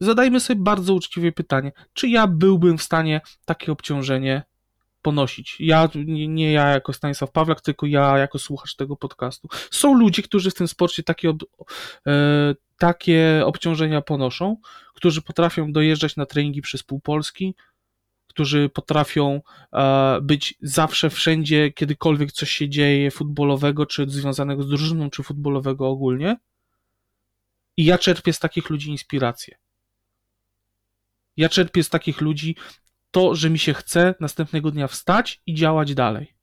zadajmy 0.00 0.40
sobie 0.40 0.60
bardzo 0.60 0.94
uczciwie 0.94 1.32
pytanie, 1.32 1.72
czy 1.92 2.08
ja 2.08 2.26
byłbym 2.26 2.78
w 2.78 2.82
stanie 2.82 3.20
takie 3.44 3.72
obciążenie 3.72 4.42
ponosić. 5.02 5.56
Ja, 5.60 5.88
nie, 6.06 6.52
ja 6.52 6.68
jako 6.68 6.92
Stanisław 6.92 7.30
Pawlak, 7.30 7.60
tylko 7.60 7.86
ja 7.86 8.18
jako 8.18 8.38
słuchacz 8.38 8.74
tego 8.74 8.96
podcastu. 8.96 9.48
Są 9.70 9.94
ludzie, 9.94 10.22
którzy 10.22 10.50
w 10.50 10.54
tym 10.54 10.68
sporcie 10.68 11.02
takie, 11.02 11.30
ob, 11.30 11.42
e, 12.06 12.54
takie 12.78 13.42
obciążenia 13.44 14.00
ponoszą, 14.00 14.56
którzy 14.94 15.22
potrafią 15.22 15.72
dojeżdżać 15.72 16.16
na 16.16 16.26
treningi 16.26 16.62
przez 16.62 16.82
pół 16.82 17.00
Polski, 17.00 17.54
którzy 18.28 18.68
potrafią 18.68 19.40
e, 19.72 20.18
być 20.22 20.54
zawsze 20.62 21.10
wszędzie, 21.10 21.72
kiedykolwiek 21.72 22.32
coś 22.32 22.50
się 22.50 22.68
dzieje 22.68 23.10
futbolowego, 23.10 23.86
czy 23.86 24.10
związanego 24.10 24.62
z 24.62 24.68
drużyną, 24.68 25.10
czy 25.10 25.22
futbolowego 25.22 25.88
ogólnie. 25.88 26.36
I 27.76 27.84
ja 27.84 27.98
czerpię 27.98 28.32
z 28.32 28.38
takich 28.38 28.70
ludzi 28.70 28.90
inspirację. 28.90 29.56
Ja 31.36 31.48
czerpię 31.48 31.82
z 31.82 31.88
takich 31.88 32.20
ludzi 32.20 32.56
to, 33.12 33.34
że 33.34 33.50
mi 33.50 33.58
się 33.58 33.74
chce 33.74 34.14
następnego 34.20 34.70
dnia 34.70 34.88
wstać 34.88 35.40
i 35.46 35.54
działać 35.54 35.94
dalej. 35.94 36.34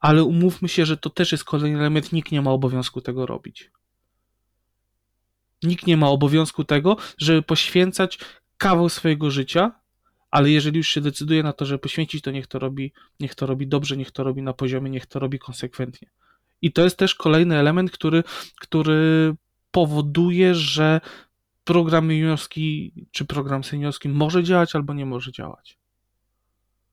Ale 0.00 0.24
umówmy 0.24 0.68
się, 0.68 0.86
że 0.86 0.96
to 0.96 1.10
też 1.10 1.32
jest 1.32 1.44
kolejny 1.44 1.78
element, 1.78 2.12
nikt 2.12 2.32
nie 2.32 2.42
ma 2.42 2.50
obowiązku 2.50 3.00
tego 3.00 3.26
robić. 3.26 3.70
Nikt 5.62 5.86
nie 5.86 5.96
ma 5.96 6.08
obowiązku 6.08 6.64
tego, 6.64 6.96
żeby 7.18 7.42
poświęcać 7.42 8.18
kawał 8.58 8.88
swojego 8.88 9.30
życia, 9.30 9.72
ale 10.30 10.50
jeżeli 10.50 10.78
już 10.78 10.88
się 10.88 11.00
decyduje 11.00 11.42
na 11.42 11.52
to, 11.52 11.64
żeby 11.64 11.78
poświęcić, 11.78 12.22
to 12.22 12.30
niech 12.30 12.46
to 12.46 12.58
robi, 12.58 12.92
niech 13.20 13.34
to 13.34 13.46
robi 13.46 13.66
dobrze, 13.66 13.96
niech 13.96 14.10
to 14.10 14.24
robi 14.24 14.42
na 14.42 14.52
poziomie, 14.52 14.90
niech 14.90 15.06
to 15.06 15.18
robi 15.18 15.38
konsekwentnie. 15.38 16.08
I 16.62 16.72
to 16.72 16.84
jest 16.84 16.96
też 16.96 17.14
kolejny 17.14 17.58
element, 17.58 17.90
który, 17.90 18.24
który 18.60 19.34
powoduje, 19.70 20.54
że 20.54 21.00
program 21.64 22.12
juniorski 22.12 22.92
czy 23.10 23.24
program 23.24 23.64
seniorski 23.64 24.08
może 24.08 24.44
działać 24.44 24.74
albo 24.74 24.94
nie 24.94 25.06
może 25.06 25.32
działać. 25.32 25.78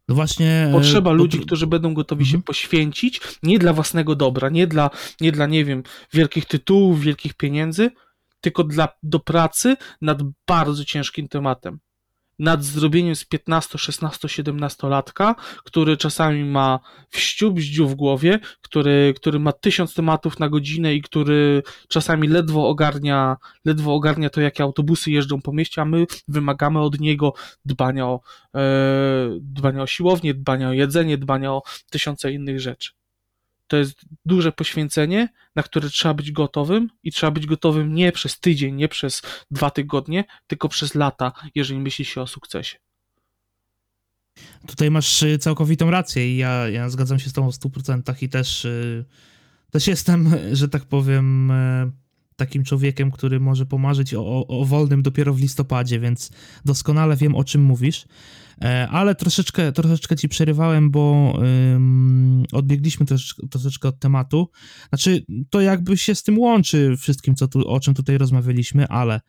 No 0.07 0.15
właśnie. 0.15 0.69
Potrzeba 0.71 1.11
ludzi, 1.11 1.39
którzy 1.39 1.67
będą 1.67 1.93
gotowi 1.93 2.23
mhm. 2.23 2.39
się 2.39 2.43
poświęcić, 2.43 3.21
nie 3.43 3.59
dla 3.59 3.73
własnego 3.73 4.15
dobra, 4.15 4.49
nie 4.49 4.67
dla, 4.67 4.89
nie 5.21 5.31
dla, 5.31 5.45
nie 5.45 5.65
wiem, 5.65 5.83
wielkich 6.13 6.45
tytułów, 6.45 7.01
wielkich 7.01 7.33
pieniędzy, 7.33 7.91
tylko 8.41 8.63
dla, 8.63 8.87
do 9.03 9.19
pracy 9.19 9.77
nad 10.01 10.19
bardzo 10.47 10.85
ciężkim 10.85 11.27
tematem 11.27 11.79
nad 12.39 12.63
zrobieniem 12.63 13.15
z 13.15 13.25
15, 13.25 13.77
16, 13.77 14.29
17 14.29 14.87
latka, 14.87 15.35
który 15.63 15.97
czasami 15.97 16.45
ma 16.45 16.79
wściub 17.09 17.59
w 17.59 17.95
głowie, 17.95 18.39
który, 18.61 19.13
który 19.15 19.39
ma 19.39 19.51
tysiąc 19.51 19.93
tematów 19.93 20.39
na 20.39 20.49
godzinę 20.49 20.93
i 20.93 21.01
który 21.01 21.63
czasami 21.87 22.27
ledwo 22.27 22.67
ogarnia, 22.67 23.37
ledwo 23.65 23.93
ogarnia 23.93 24.29
to, 24.29 24.41
jakie 24.41 24.63
autobusy 24.63 25.11
jeżdżą 25.11 25.41
po 25.41 25.53
mieście, 25.53 25.81
a 25.81 25.85
my 25.85 26.05
wymagamy 26.27 26.79
od 26.79 26.99
niego 26.99 27.33
dbania 27.65 28.07
o, 28.07 28.21
e, 28.55 28.59
dbania 29.41 29.81
o 29.81 29.87
siłownię, 29.87 30.33
dbania 30.33 30.69
o 30.69 30.73
jedzenie, 30.73 31.17
dbania 31.17 31.53
o 31.53 31.61
tysiące 31.89 32.31
innych 32.31 32.59
rzeczy 32.59 32.98
to 33.69 33.77
jest 33.77 34.01
duże 34.25 34.51
poświęcenie, 34.51 35.29
na 35.55 35.63
które 35.63 35.89
trzeba 35.89 36.13
być 36.13 36.31
gotowym 36.31 36.89
i 37.03 37.11
trzeba 37.11 37.31
być 37.31 37.45
gotowym 37.45 37.93
nie 37.93 38.11
przez 38.11 38.39
tydzień, 38.39 38.75
nie 38.75 38.87
przez 38.87 39.21
dwa 39.51 39.71
tygodnie, 39.71 40.23
tylko 40.47 40.69
przez 40.69 40.95
lata, 40.95 41.31
jeżeli 41.55 41.79
myśli 41.79 42.05
się 42.05 42.21
o 42.21 42.27
sukcesie. 42.27 42.77
Tutaj 44.67 44.91
masz 44.91 45.23
y, 45.23 45.37
całkowitą 45.37 45.91
rację 45.91 46.33
i 46.33 46.37
ja, 46.37 46.69
ja 46.69 46.89
zgadzam 46.89 47.19
się 47.19 47.29
z 47.29 47.33
tobą 47.33 47.51
w 47.51 47.55
100% 47.55 48.23
i 48.23 48.29
też, 48.29 48.65
y, 48.65 49.05
też 49.71 49.87
jestem, 49.87 50.35
że 50.51 50.69
tak 50.69 50.85
powiem, 50.85 51.51
y, 51.51 51.91
takim 52.35 52.63
człowiekiem, 52.63 53.11
który 53.11 53.39
może 53.39 53.65
pomarzyć 53.65 54.13
o, 54.13 54.47
o, 54.47 54.65
wolnym 54.65 55.01
dopiero 55.01 55.33
w 55.33 55.39
listopadzie, 55.39 55.99
więc 55.99 56.31
doskonale 56.65 57.15
wiem, 57.15 57.35
o 57.35 57.43
czym 57.43 57.61
mówisz. 57.61 58.05
E, 58.61 58.87
ale 58.89 59.15
troszeczkę, 59.15 59.71
troszeczkę 59.71 60.15
ci 60.15 60.29
przerywałem, 60.29 60.91
bo 60.91 61.33
um, 61.37 62.43
odbiegliśmy 62.51 63.05
troszeczkę, 63.05 63.47
troszeczkę 63.47 63.87
od 63.87 63.99
tematu. 63.99 64.49
Znaczy, 64.89 65.25
to 65.49 65.61
jakby 65.61 65.97
się 65.97 66.15
z 66.15 66.23
tym 66.23 66.39
łączy 66.39 66.95
wszystkim, 66.97 67.35
co 67.35 67.47
tu, 67.47 67.67
o 67.67 67.79
czym 67.79 67.93
tutaj 67.93 68.17
rozmawialiśmy, 68.17 68.87
ale 68.87 69.21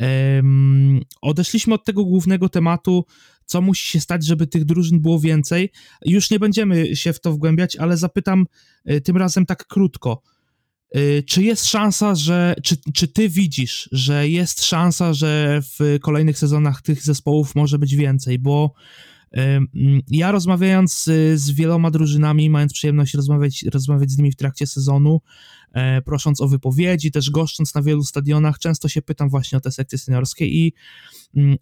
um, 0.00 1.00
odeszliśmy 1.22 1.74
od 1.74 1.84
tego 1.84 2.04
głównego 2.04 2.48
tematu, 2.48 3.04
co 3.46 3.60
musi 3.60 3.90
się 3.90 4.00
stać, 4.00 4.26
żeby 4.26 4.46
tych 4.46 4.64
drużyn 4.64 5.00
było 5.00 5.20
więcej. 5.20 5.70
Już 6.06 6.30
nie 6.30 6.38
będziemy 6.38 6.96
się 6.96 7.12
w 7.12 7.20
to 7.20 7.32
wgłębiać, 7.32 7.76
ale 7.76 7.96
zapytam 7.96 8.46
y, 8.90 9.00
tym 9.00 9.16
razem 9.16 9.46
tak 9.46 9.66
krótko. 9.66 10.22
Y, 10.96 11.22
czy 11.26 11.42
jest 11.42 11.66
szansa, 11.66 12.14
że. 12.14 12.54
Czy, 12.62 12.76
czy 12.94 13.08
ty 13.08 13.28
widzisz, 13.28 13.88
że 13.92 14.28
jest 14.28 14.64
szansa, 14.64 15.14
że 15.14 15.60
w 15.62 15.98
kolejnych 16.02 16.38
sezonach 16.38 16.82
tych 16.82 17.02
zespołów 17.02 17.54
może 17.54 17.78
być 17.78 17.96
więcej? 17.96 18.38
Bo 18.38 18.74
ja 20.08 20.32
rozmawiając 20.32 21.04
z 21.34 21.50
wieloma 21.50 21.90
drużynami, 21.90 22.50
mając 22.50 22.72
przyjemność 22.72 23.14
rozmawiać, 23.14 23.64
rozmawiać 23.72 24.10
z 24.10 24.18
nimi 24.18 24.32
w 24.32 24.36
trakcie 24.36 24.66
sezonu, 24.66 25.20
e, 25.72 26.02
prosząc 26.02 26.40
o 26.40 26.48
wypowiedzi, 26.48 27.10
też 27.10 27.30
goszcząc 27.30 27.74
na 27.74 27.82
wielu 27.82 28.04
stadionach, 28.04 28.58
często 28.58 28.88
się 28.88 29.02
pytam 29.02 29.28
właśnie 29.28 29.58
o 29.58 29.60
te 29.60 29.70
sekcje 29.70 29.98
seniorskie 29.98 30.46
i 30.46 30.72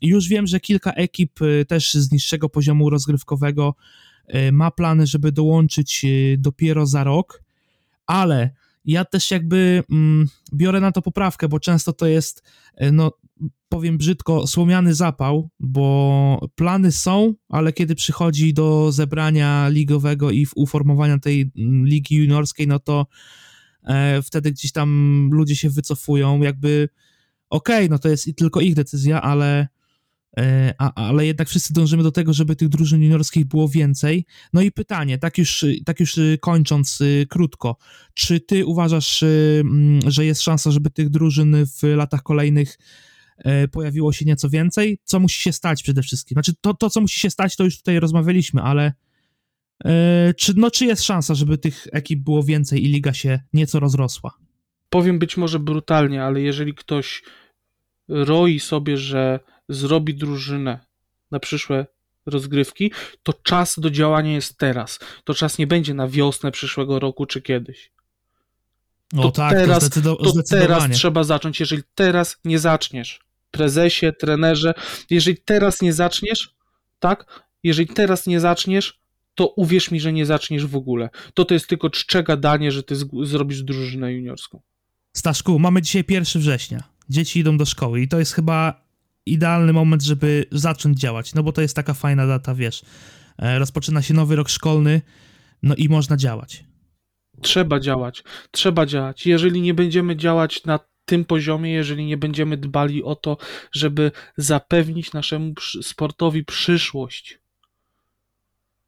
już 0.03 0.29
wiem, 0.29 0.47
że 0.47 0.61
kilka 0.61 0.93
ekip 0.93 1.43
y, 1.43 1.65
też 1.69 1.95
z 1.95 2.13
niższego 2.13 2.49
poziomu 2.49 2.91
rozgrywkowego 2.91 3.75
y, 4.35 4.53
ma 4.53 4.71
plany, 4.71 5.07
żeby 5.07 5.33
dołączyć 5.33 6.07
dopiero 6.39 6.87
za 6.87 7.05
rok, 7.05 7.43
ale 8.07 8.51
ja 8.85 9.05
też 9.05 9.31
jakby 9.31 9.83
mm, 9.91 10.29
biorę 10.55 10.81
na 10.81 10.93
to 10.93 11.03
poprawkę, 11.03 11.49
bo 11.49 11.61
często 11.61 11.93
to 11.93 12.07
jest, 12.07 12.43
e, 12.75 12.93
no 12.93 13.13
powiem 13.69 13.99
brzydko, 13.99 14.47
słomiany 14.47 14.95
zapał, 14.95 15.51
bo 15.61 16.49
plany 16.55 16.93
są, 16.93 17.35
ale 17.49 17.73
kiedy 17.73 17.95
przychodzi 17.95 18.55
do 18.55 18.93
zebrania 18.93 19.69
ligowego 19.69 20.31
i 20.31 20.47
uformowania 20.57 21.19
tej 21.19 21.53
mm, 21.59 21.87
ligi 21.87 22.17
juniorskiej, 22.17 22.67
no 22.67 22.79
to 22.79 23.07
e, 23.85 24.23
wtedy 24.23 24.53
gdzieś 24.53 24.73
tam 24.73 25.29
ludzie 25.33 25.57
się 25.57 25.71
wycofują, 25.71 26.43
jakby 26.43 26.89
okej, 27.51 27.77
okay, 27.77 27.89
no 27.89 27.99
to 27.99 28.09
jest 28.09 28.37
tylko 28.37 28.61
ich 28.61 28.75
decyzja, 28.75 29.23
ale 29.23 29.69
a, 30.79 30.95
ale 30.95 31.27
jednak 31.27 31.49
wszyscy 31.49 31.73
dążymy 31.73 32.03
do 32.03 32.13
tego, 32.13 32.33
żeby 32.33 32.57
tych 32.57 32.69
drużyn 32.69 33.03
juniorskich 33.03 33.45
było 33.45 33.69
więcej. 33.69 34.27
No 34.53 34.63
i 34.63 34.73
pytanie, 34.73 35.19
tak 35.19 35.39
już, 35.39 35.65
tak 35.85 36.01
już 36.01 36.19
y, 36.19 36.39
kończąc 36.41 37.01
y, 37.01 37.27
krótko, 37.31 37.77
czy 38.15 38.41
ty 38.41 38.67
uważasz, 38.67 39.23
y, 39.23 39.63
mm, 39.65 40.11
że 40.11 40.25
jest 40.25 40.43
szansa, 40.43 40.71
żeby 40.71 40.91
tych 40.91 41.11
drużyn 41.11 41.57
w 41.67 41.83
latach 41.83 42.23
kolejnych 42.23 42.79
e, 43.39 43.69
pojawiło 43.69 44.13
się 44.13 44.25
nieco 44.25 44.51
więcej? 44.51 44.99
Co 45.05 45.21
musi 45.21 45.43
się 45.43 45.53
stać 45.53 45.83
przede 45.83 46.03
wszystkim? 46.03 46.35
Znaczy, 46.35 46.53
to, 46.61 46.75
to 46.75 46.91
co 46.91 47.01
musi 47.01 47.21
się 47.21 47.31
stać, 47.31 47.57
to 47.57 47.65
już 47.65 47.79
tutaj 47.79 48.01
rozmawialiśmy, 48.01 48.63
ale 48.63 48.93
e, 49.85 50.35
czy, 50.35 50.53
no, 50.57 50.71
czy 50.71 50.87
jest 50.87 51.03
szansa, 51.03 51.35
żeby 51.35 51.59
tych 51.59 51.87
ekip 51.93 52.21
było 52.21 52.43
więcej 52.43 52.85
i 52.85 52.89
liga 52.89 53.15
się 53.15 53.41
nieco 53.53 53.81
rozrosła? 53.81 54.35
Powiem 54.91 55.19
być 55.19 55.37
może 55.37 55.59
brutalnie, 55.59 56.25
ale 56.25 56.41
jeżeli 56.41 56.75
ktoś 56.75 57.23
roi 58.09 58.61
sobie, 58.61 58.97
że 58.97 59.41
zrobi 59.71 60.15
drużynę 60.15 60.79
na 61.31 61.41
przyszłe 61.41 61.87
rozgrywki, 62.27 62.93
to 63.23 63.33
czas 63.33 63.79
do 63.79 63.91
działania 63.91 64.33
jest 64.33 64.59
teraz. 64.59 64.99
To 65.25 65.35
czas 65.35 65.59
nie 65.59 65.67
będzie 65.67 65.95
na 65.95 66.09
wiosnę 66.09 66.51
przyszłego 66.51 66.99
roku 66.99 67.27
czy 67.27 67.43
kiedyś. 67.43 67.91
To 69.17 69.23
o 69.23 69.31
tak, 69.31 69.53
teraz, 69.53 69.91
to, 69.91 70.17
to 70.17 70.43
teraz 70.51 70.91
trzeba 70.91 71.25
zacząć. 71.25 71.61
Jeżeli 71.61 71.83
teraz 71.95 72.37
nie 72.45 72.59
zaczniesz, 72.59 73.21
prezesie, 73.51 74.13
trenerze, 74.13 74.75
jeżeli 75.11 75.37
teraz 75.37 75.83
nie 75.83 75.93
zaczniesz, 75.93 76.55
tak, 76.99 77.43
jeżeli 77.63 77.89
teraz 77.89 78.27
nie 78.27 78.41
zaczniesz, 78.41 79.01
to 79.35 79.47
uwierz 79.47 79.91
mi, 79.91 80.01
że 80.01 80.13
nie 80.13 80.27
zaczniesz 80.27 80.67
w 80.67 80.77
ogóle. 80.77 81.11
To 81.35 81.45
to 81.45 81.55
jest 81.55 81.69
tylko 81.69 81.91
czcze 81.91 82.23
gadanie, 82.23 82.73
że 82.73 82.83
ty 82.83 82.97
zrobisz 83.23 83.63
drużynę 83.63 84.13
juniorską. 84.13 84.61
Staszku, 85.13 85.59
mamy 85.59 85.83
dzisiaj 85.83 86.05
1 86.09 86.43
września. 86.43 86.83
Dzieci 87.09 87.41
idą 87.41 87.57
do 87.57 87.67
szkoły 87.67 88.01
i 88.01 88.09
to 88.09 88.19
jest 88.19 88.33
chyba 88.33 88.90
idealny 89.27 89.73
moment, 89.73 90.03
żeby 90.03 90.45
zacząć 90.53 90.99
działać, 90.99 91.35
no 91.35 91.43
bo 91.43 91.53
to 91.53 91.61
jest 91.61 91.77
taka 91.77 91.95
fajna 91.95 92.27
data, 92.27 92.55
wiesz. 92.55 92.83
E, 93.39 93.59
rozpoczyna 93.59 94.03
się 94.03 94.15
nowy 94.15 94.37
rok 94.37 94.49
szkolny, 94.49 95.03
no 95.63 95.75
i 95.75 95.89
można 95.89 96.17
działać. 96.17 96.65
Trzeba 97.43 97.81
działać, 97.81 98.25
trzeba 98.51 98.87
działać. 98.87 99.27
Jeżeli 99.27 99.61
nie 99.61 99.75
będziemy 99.75 100.17
działać 100.17 100.65
na 100.65 100.81
tym 101.05 101.25
poziomie, 101.25 101.73
jeżeli 101.73 102.05
nie 102.05 102.17
będziemy 102.17 102.57
dbali 102.57 103.03
o 103.03 103.17
to, 103.17 103.37
żeby 103.73 104.13
zapewnić 104.37 105.13
naszemu 105.13 105.55
sportowi 105.83 106.45
przyszłość, 106.45 107.39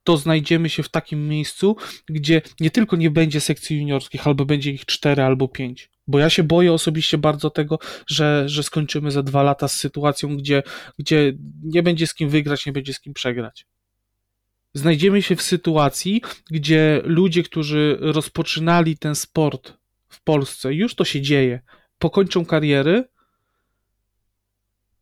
to 0.04 0.16
znajdziemy 0.16 0.68
się 0.68 0.82
w 0.82 0.88
takim 0.88 1.28
miejscu, 1.28 1.76
gdzie 2.06 2.42
nie 2.60 2.70
tylko 2.70 2.96
nie 2.96 3.10
będzie 3.10 3.40
sekcji 3.40 3.78
juniorskich, 3.78 4.26
albo 4.26 4.44
będzie 4.44 4.70
ich 4.70 4.86
cztery 4.86 5.22
albo 5.22 5.48
pięć. 5.48 5.90
Bo 6.06 6.18
ja 6.18 6.30
się 6.30 6.42
boję 6.42 6.72
osobiście 6.72 7.18
bardzo 7.18 7.50
tego, 7.50 7.78
że, 8.06 8.44
że 8.46 8.62
skończymy 8.62 9.10
za 9.10 9.22
dwa 9.22 9.42
lata 9.42 9.68
z 9.68 9.76
sytuacją, 9.76 10.36
gdzie, 10.36 10.62
gdzie 10.98 11.32
nie 11.62 11.82
będzie 11.82 12.06
z 12.06 12.14
kim 12.14 12.28
wygrać, 12.28 12.66
nie 12.66 12.72
będzie 12.72 12.94
z 12.94 13.00
kim 13.00 13.14
przegrać. 13.14 13.66
Znajdziemy 14.74 15.22
się 15.22 15.36
w 15.36 15.42
sytuacji, 15.42 16.22
gdzie 16.50 17.02
ludzie, 17.04 17.42
którzy 17.42 17.98
rozpoczynali 18.00 18.98
ten 18.98 19.14
sport 19.14 19.72
w 20.08 20.22
Polsce, 20.22 20.74
już 20.74 20.94
to 20.94 21.04
się 21.04 21.20
dzieje, 21.20 21.60
pokończą 21.98 22.44
kariery 22.44 23.04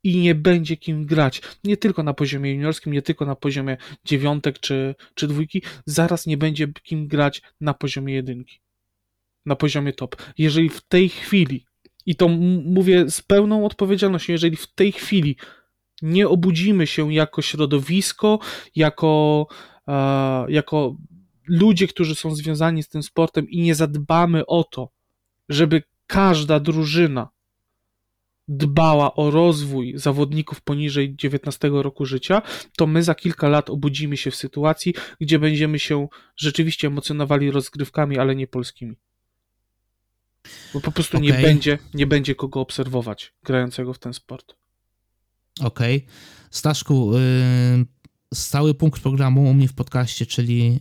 i 0.03 0.17
nie 0.17 0.35
będzie 0.35 0.77
kim 0.77 1.07
grać. 1.07 1.43
Nie 1.65 1.77
tylko 1.77 2.03
na 2.03 2.15
poziomie 2.15 2.53
juniorskim, 2.53 2.93
nie 2.93 3.03
tylko 3.03 3.27
na 3.27 3.37
poziomie 3.37 3.77
dziewiątek 4.05 4.59
czy, 4.59 4.95
czy 5.15 5.29
dwójki, 5.29 5.63
zaraz 5.87 6.27
nie 6.27 6.37
będzie 6.37 6.69
kim 6.83 7.09
grać 7.09 7.43
na 7.61 7.75
poziomie 7.75 8.15
jedynki, 8.15 8.61
na 9.47 9.57
poziomie 9.57 9.93
top. 9.93 10.17
Jeżeli 10.39 10.69
w 10.69 10.81
tej 10.81 11.09
chwili, 11.09 11.67
i 12.07 12.17
to 12.17 12.29
mówię 12.65 13.11
z 13.11 13.23
pełną 13.23 13.67
odpowiedzialnością, 13.67 14.33
jeżeli 14.33 14.57
w 14.57 14.75
tej 14.75 14.93
chwili 14.93 15.37
nie 16.03 16.29
obudzimy 16.29 16.87
się 16.87 17.13
jako 17.13 17.43
środowisko, 17.43 18.39
jako, 18.77 19.47
uh, 19.87 19.95
jako 20.49 20.97
ludzie, 21.47 21.87
którzy 21.87 22.15
są 22.15 22.35
związani 22.35 22.83
z 22.83 22.89
tym 22.89 23.03
sportem 23.03 23.51
i 23.51 23.61
nie 23.61 23.75
zadbamy 23.75 24.47
o 24.47 24.65
to, 24.65 24.91
żeby 25.49 25.83
każda 26.07 26.61
drużyna 26.61 27.29
dbała 28.49 29.15
o 29.15 29.31
rozwój 29.31 29.93
zawodników 29.97 30.61
poniżej 30.61 31.17
19 31.17 31.71
roku 31.73 32.07
życia, 32.07 32.43
to 32.77 32.87
my 32.87 33.03
za 33.03 33.15
kilka 33.15 33.49
lat 33.49 33.71
obudzimy 33.71 34.17
się 34.17 34.31
w 34.31 34.37
sytuacji, 34.37 34.95
gdzie 35.21 35.39
będziemy 35.39 35.79
się 35.79 36.09
rzeczywiście 36.37 36.87
emocjonowali 36.87 37.51
rozgrywkami, 37.51 38.19
ale 38.19 38.37
nie 38.37 38.47
polskimi. 38.47 38.97
Bo 40.75 40.81
po 40.81 40.93
prostu 40.93 41.19
nie, 41.19 41.31
Okej. 41.31 41.43
będzie, 41.43 41.79
nie 41.95 42.07
będzie 42.07 42.35
kogo 42.35 42.61
obserwować 42.61 43.35
grającego 43.43 43.95
w 43.95 43.99
ten 43.99 44.15
sport. 44.15 44.55
Okej. 45.61 46.07
Staszku, 46.51 47.17
y, 47.17 47.21
stały 48.35 48.75
punkt 48.75 49.03
programu 49.03 49.51
u 49.51 49.55
mnie 49.55 49.69
w 49.69 49.75
podcaście, 49.75 50.27
czyli 50.27 50.81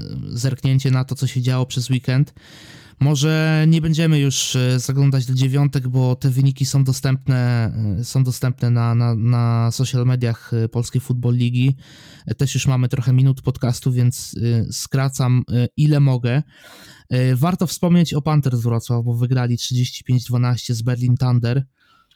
y, 0.00 0.38
zerknięcie 0.38 0.90
na 0.90 1.04
to, 1.04 1.14
co 1.14 1.26
się 1.26 1.42
działo 1.42 1.66
przez 1.66 1.90
weekend. 1.90 2.34
Może 3.00 3.64
nie 3.68 3.80
będziemy 3.80 4.18
już 4.18 4.54
y, 4.54 4.78
zaglądać 4.78 5.26
do 5.26 5.34
dziewiątek, 5.34 5.88
bo 5.88 6.16
te 6.16 6.30
wyniki 6.30 6.66
są 6.66 6.84
dostępne, 6.84 7.72
y, 8.00 8.04
są 8.04 8.24
dostępne 8.24 8.70
na, 8.70 8.94
na, 8.94 9.14
na 9.14 9.70
social 9.70 10.06
mediach 10.06 10.52
y, 10.52 10.68
Polskiej 10.68 11.00
Football 11.00 11.34
Ligi. 11.34 11.76
Też 12.36 12.54
już 12.54 12.66
mamy 12.66 12.88
trochę 12.88 13.12
minut 13.12 13.42
podcastu, 13.42 13.92
więc 13.92 14.36
skracam 14.70 15.44
ile 15.76 16.00
mogę. 16.00 16.42
Warto 17.34 17.66
wspomnieć 17.66 18.14
o 18.14 18.22
Panthers 18.22 18.60
Wrocław, 18.60 19.04
bo 19.04 19.14
wygrali 19.14 19.56
35-12 19.56 20.74
z 20.74 20.82
Berlin 20.82 21.16
Thunder. 21.16 21.66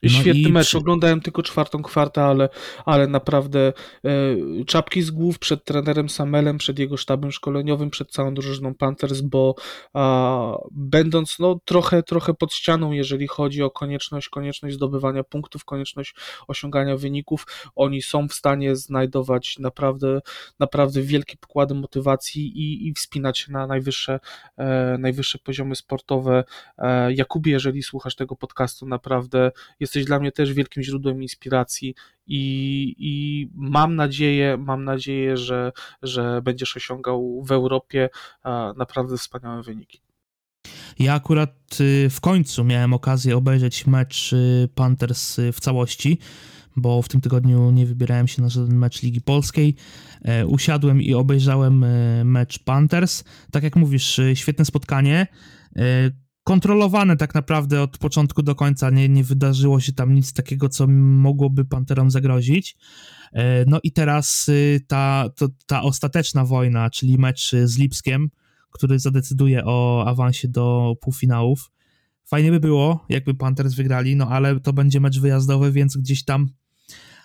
No 0.05 0.21
Świetny 0.21 0.49
i 0.49 0.53
mecz. 0.53 0.67
przy- 0.67 0.79
Oglądałem 0.79 1.21
tylko 1.21 1.43
czwartą 1.43 1.83
kwartę, 1.83 2.23
ale, 2.25 2.49
ale 2.85 3.07
naprawdę 3.07 3.73
e, 4.05 4.65
czapki 4.67 5.03
z 5.03 5.11
głów 5.11 5.39
przed 5.39 5.65
trenerem 5.65 6.09
Samelem, 6.09 6.59
przed 6.59 6.79
jego 6.79 6.97
sztabem 6.97 7.33
szkoleniowym, 7.33 7.91
przed 7.91 8.11
całą 8.11 8.35
drużyną 8.35 8.75
Panthers, 8.75 9.21
bo 9.21 9.55
a, 9.95 10.57
będąc 10.71 11.39
no, 11.39 11.61
trochę, 11.65 12.03
trochę 12.03 12.35
pod 12.35 12.55
ścianą, 12.55 12.93
jeżeli 12.93 13.27
chodzi 13.27 13.63
o 13.63 13.71
konieczność, 13.71 14.29
konieczność 14.29 14.75
zdobywania 14.75 15.25
punktów, 15.25 15.65
konieczność 15.65 16.15
osiągania 16.49 16.97
wyników, 16.97 17.47
oni 17.77 18.03
są 18.03 18.29
w 18.29 18.35
stanie 18.35 18.77
znajdować 18.77 19.59
naprawdę, 19.59 20.21
naprawdę 20.59 21.03
wielkie 21.03 21.37
pokłady 21.37 21.75
motywacji 21.75 22.47
i, 22.59 22.89
i 22.89 22.93
wspinać 22.95 23.39
się 23.39 23.53
na 23.53 23.67
najwyższe, 23.67 24.21
e, 24.57 24.97
najwyższe 24.99 25.39
poziomy 25.39 25.77
sportowe. 25.77 26.45
E, 26.79 27.13
Jakubie, 27.13 27.53
jeżeli 27.53 27.83
słuchasz 27.83 28.15
tego 28.17 28.37
podcastu, 28.37 28.87
naprawdę 28.87 29.53
jesteś 29.95 30.05
dla 30.05 30.19
mnie 30.19 30.33
też 30.33 30.53
wielkim 30.53 30.83
źródłem 30.83 31.23
inspiracji 31.23 31.95
i, 32.27 32.95
i 32.99 33.49
mam 33.55 33.97
nadzieję, 33.97 34.57
mam 34.57 34.85
nadzieję, 34.85 35.37
że, 35.37 35.73
że 36.03 36.43
będziesz 36.43 36.77
osiągał 36.77 37.43
w 37.47 37.53
Europie 37.53 38.09
e, 38.45 38.73
naprawdę 38.77 39.17
wspaniałe 39.17 39.63
wyniki. 39.63 40.01
Ja 40.99 41.15
akurat 41.15 41.51
y, 41.81 42.11
w 42.11 42.21
końcu 42.21 42.65
miałem 42.65 42.93
okazję 42.93 43.37
obejrzeć 43.37 43.87
mecz 43.87 44.33
y, 44.33 44.69
Panthers 44.75 45.39
y, 45.39 45.53
w 45.53 45.61
całości, 45.61 46.19
bo 46.77 47.03
w 47.03 47.09
tym 47.09 47.21
tygodniu 47.21 47.71
nie 47.71 47.87
wybierałem 47.87 48.29
się 48.29 48.43
na 48.43 48.49
żaden 48.49 48.79
mecz 48.79 49.03
Ligi 49.03 49.21
Polskiej. 49.21 49.75
E, 50.23 50.47
Usiadłem 50.47 51.03
i 51.03 51.15
obejrzałem 51.15 51.85
y, 51.85 52.23
mecz 52.25 52.59
Panthers. 52.59 53.25
Tak 53.51 53.63
jak 53.63 53.77
mówisz, 53.77 54.21
świetne 54.35 54.65
spotkanie. 54.65 55.27
Kontrolowane 56.45 57.17
tak 57.17 57.35
naprawdę 57.35 57.83
od 57.83 57.99
początku 57.99 58.43
do 58.43 58.55
końca. 58.55 58.91
Nie, 58.91 59.09
nie 59.09 59.25
wydarzyło 59.25 59.81
się 59.81 59.93
tam 59.93 60.15
nic 60.15 60.33
takiego, 60.33 60.69
co 60.69 60.87
mogłoby 60.87 61.65
Panterom 61.65 62.11
zagrozić. 62.11 62.77
E, 63.33 63.65
No 63.65 63.81
i 63.83 63.93
teraz 63.93 64.49
y, 64.49 64.81
ta, 64.87 65.31
to, 65.37 65.49
ta 65.67 65.83
ostateczna 65.83 66.45
wojna, 66.45 66.91
czyli 66.91 67.19
mecz 67.19 67.53
z 67.65 67.79
Lipskiem, 67.79 68.31
który 68.71 68.99
zadecyduje 68.99 69.65
o 69.65 70.05
awansie 70.07 70.49
do 70.49 70.95
półfinałów. 71.01 71.71
Fajnie 72.25 72.51
by 72.51 72.61
było, 72.61 73.05
jakby 73.09 73.35
Panthers 73.35 73.75
wygrali, 73.75 74.17
no 74.17 74.29
ale 74.29 74.61
to 74.61 74.73
będzie 74.73 75.01
mecz 75.01 75.21
wyjazdowy, 75.21 75.73
więc 75.73 75.97
gdzieś 75.97 76.25
tam 76.25 76.49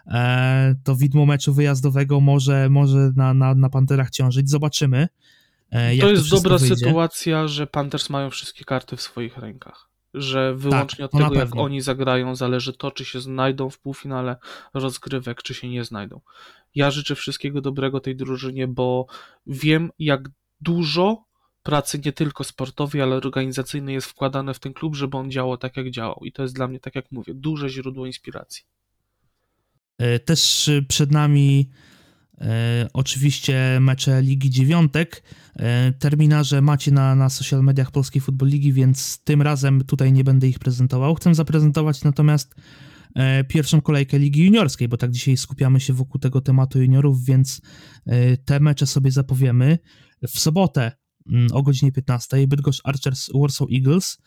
e, 0.07 0.75
to 0.83 0.95
widmo 0.95 1.25
meczu 1.25 1.53
wyjazdowego 1.53 2.19
może, 2.19 2.69
może 2.69 3.11
na, 3.15 3.33
na, 3.33 3.55
na 3.55 3.69
Panterach 3.69 4.09
ciążyć. 4.09 4.49
Zobaczymy. 4.49 5.07
E, 5.71 5.95
jak 5.95 6.05
To 6.05 6.11
jest 6.11 6.23
wszystko 6.23 6.49
dobra 6.49 6.57
wyjdzie. 6.57 6.75
sytuacja, 6.75 7.47
że 7.47 7.67
Panthers 7.67 8.09
mają 8.09 8.29
wszystkie 8.29 8.65
karty 8.65 8.97
w 8.97 9.01
swoich 9.01 9.37
rękach. 9.37 9.89
Że 10.13 10.55
wyłącznie 10.55 11.05
od 11.05 11.13
no 11.13 11.19
tego, 11.19 11.35
jak 11.35 11.55
oni 11.55 11.81
zagrają, 11.81 12.35
zależy 12.35 12.73
to, 12.73 12.91
czy 12.91 13.05
się 13.05 13.21
znajdą 13.21 13.69
w 13.69 13.79
półfinale 13.79 14.35
rozgrywek, 14.73 15.43
czy 15.43 15.53
się 15.53 15.69
nie 15.69 15.83
znajdą. 15.83 16.21
Ja 16.75 16.91
życzę 16.91 17.15
wszystkiego 17.15 17.61
dobrego 17.61 17.99
tej 17.99 18.15
drużynie, 18.15 18.67
bo 18.67 19.05
wiem, 19.47 19.91
jak 19.99 20.29
dużo 20.61 21.23
pracy 21.63 22.01
nie 22.05 22.13
tylko 22.13 22.43
sportowej, 22.43 23.01
ale 23.01 23.15
organizacyjnej 23.15 23.95
jest 23.95 24.07
wkładane 24.07 24.53
w 24.53 24.59
ten 24.59 24.73
klub, 24.73 24.95
żeby 24.95 25.17
on 25.17 25.31
działał 25.31 25.57
tak, 25.57 25.77
jak 25.77 25.91
działał. 25.91 26.21
I 26.25 26.31
to 26.31 26.41
jest 26.41 26.55
dla 26.55 26.67
mnie, 26.67 26.79
tak 26.79 26.95
jak 26.95 27.11
mówię, 27.11 27.33
duże 27.33 27.69
źródło 27.69 28.05
inspiracji. 28.05 28.63
E, 29.97 30.19
Też 30.19 30.67
y, 30.67 30.85
przed 30.87 31.11
nami 31.11 31.69
oczywiście 32.93 33.77
mecze 33.81 34.21
Ligi 34.21 34.49
Dziewiątek. 34.49 35.23
E, 35.55 35.91
terminarze 35.91 36.61
macie 36.61 36.91
na, 36.91 37.15
na 37.15 37.29
social 37.29 37.63
mediach 37.63 37.91
Polskiej 37.91 38.21
Futbol 38.21 38.49
Ligi, 38.49 38.73
więc 38.73 39.23
tym 39.23 39.41
razem 39.41 39.83
tutaj 39.83 40.13
nie 40.13 40.23
będę 40.23 40.47
ich 40.47 40.59
prezentował. 40.59 41.15
Chcę 41.15 41.35
zaprezentować 41.35 42.03
natomiast 42.03 42.55
e, 43.15 43.43
pierwszą 43.43 43.81
kolejkę 43.81 44.19
Ligi 44.19 44.45
Juniorskiej, 44.45 44.87
bo 44.87 44.97
tak 44.97 45.11
dzisiaj 45.11 45.37
skupiamy 45.37 45.79
się 45.79 45.93
wokół 45.93 46.21
tego 46.21 46.41
tematu 46.41 46.81
juniorów, 46.81 47.25
więc 47.25 47.61
e, 48.05 48.37
te 48.37 48.59
mecze 48.59 48.87
sobie 48.87 49.11
zapowiemy. 49.11 49.79
W 50.27 50.39
sobotę 50.39 50.91
mm, 51.31 51.47
o 51.53 51.63
godzinie 51.63 51.91
15 51.91 52.47
Bydgoszcz 52.47 52.81
Archers 52.83 53.29
Warsaw 53.35 53.67
Eagles, 53.73 54.17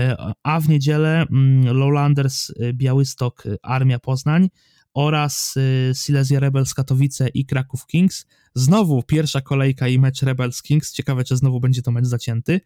e, 0.00 0.16
a 0.42 0.60
w 0.60 0.68
niedzielę 0.68 1.26
mm, 1.30 1.76
Lowlanders 1.76 2.50
e, 2.50 2.72
Białystok 2.72 3.46
e, 3.46 3.56
Armia 3.62 3.98
Poznań, 3.98 4.48
oraz 4.94 5.56
y, 5.56 5.92
Silesia 5.94 6.40
Rebels 6.40 6.74
Katowice 6.74 7.28
i 7.28 7.46
Kraków 7.46 7.86
Kings. 7.86 8.26
Znowu 8.54 9.02
pierwsza 9.02 9.40
kolejka 9.40 9.88
i 9.88 9.98
mecz 9.98 10.22
Rebels 10.22 10.62
Kings. 10.62 10.92
Ciekawe, 10.92 11.24
czy 11.24 11.36
znowu 11.36 11.60
będzie 11.60 11.82
to 11.82 11.90
mecz 11.90 12.06
zacięty. 12.06 12.60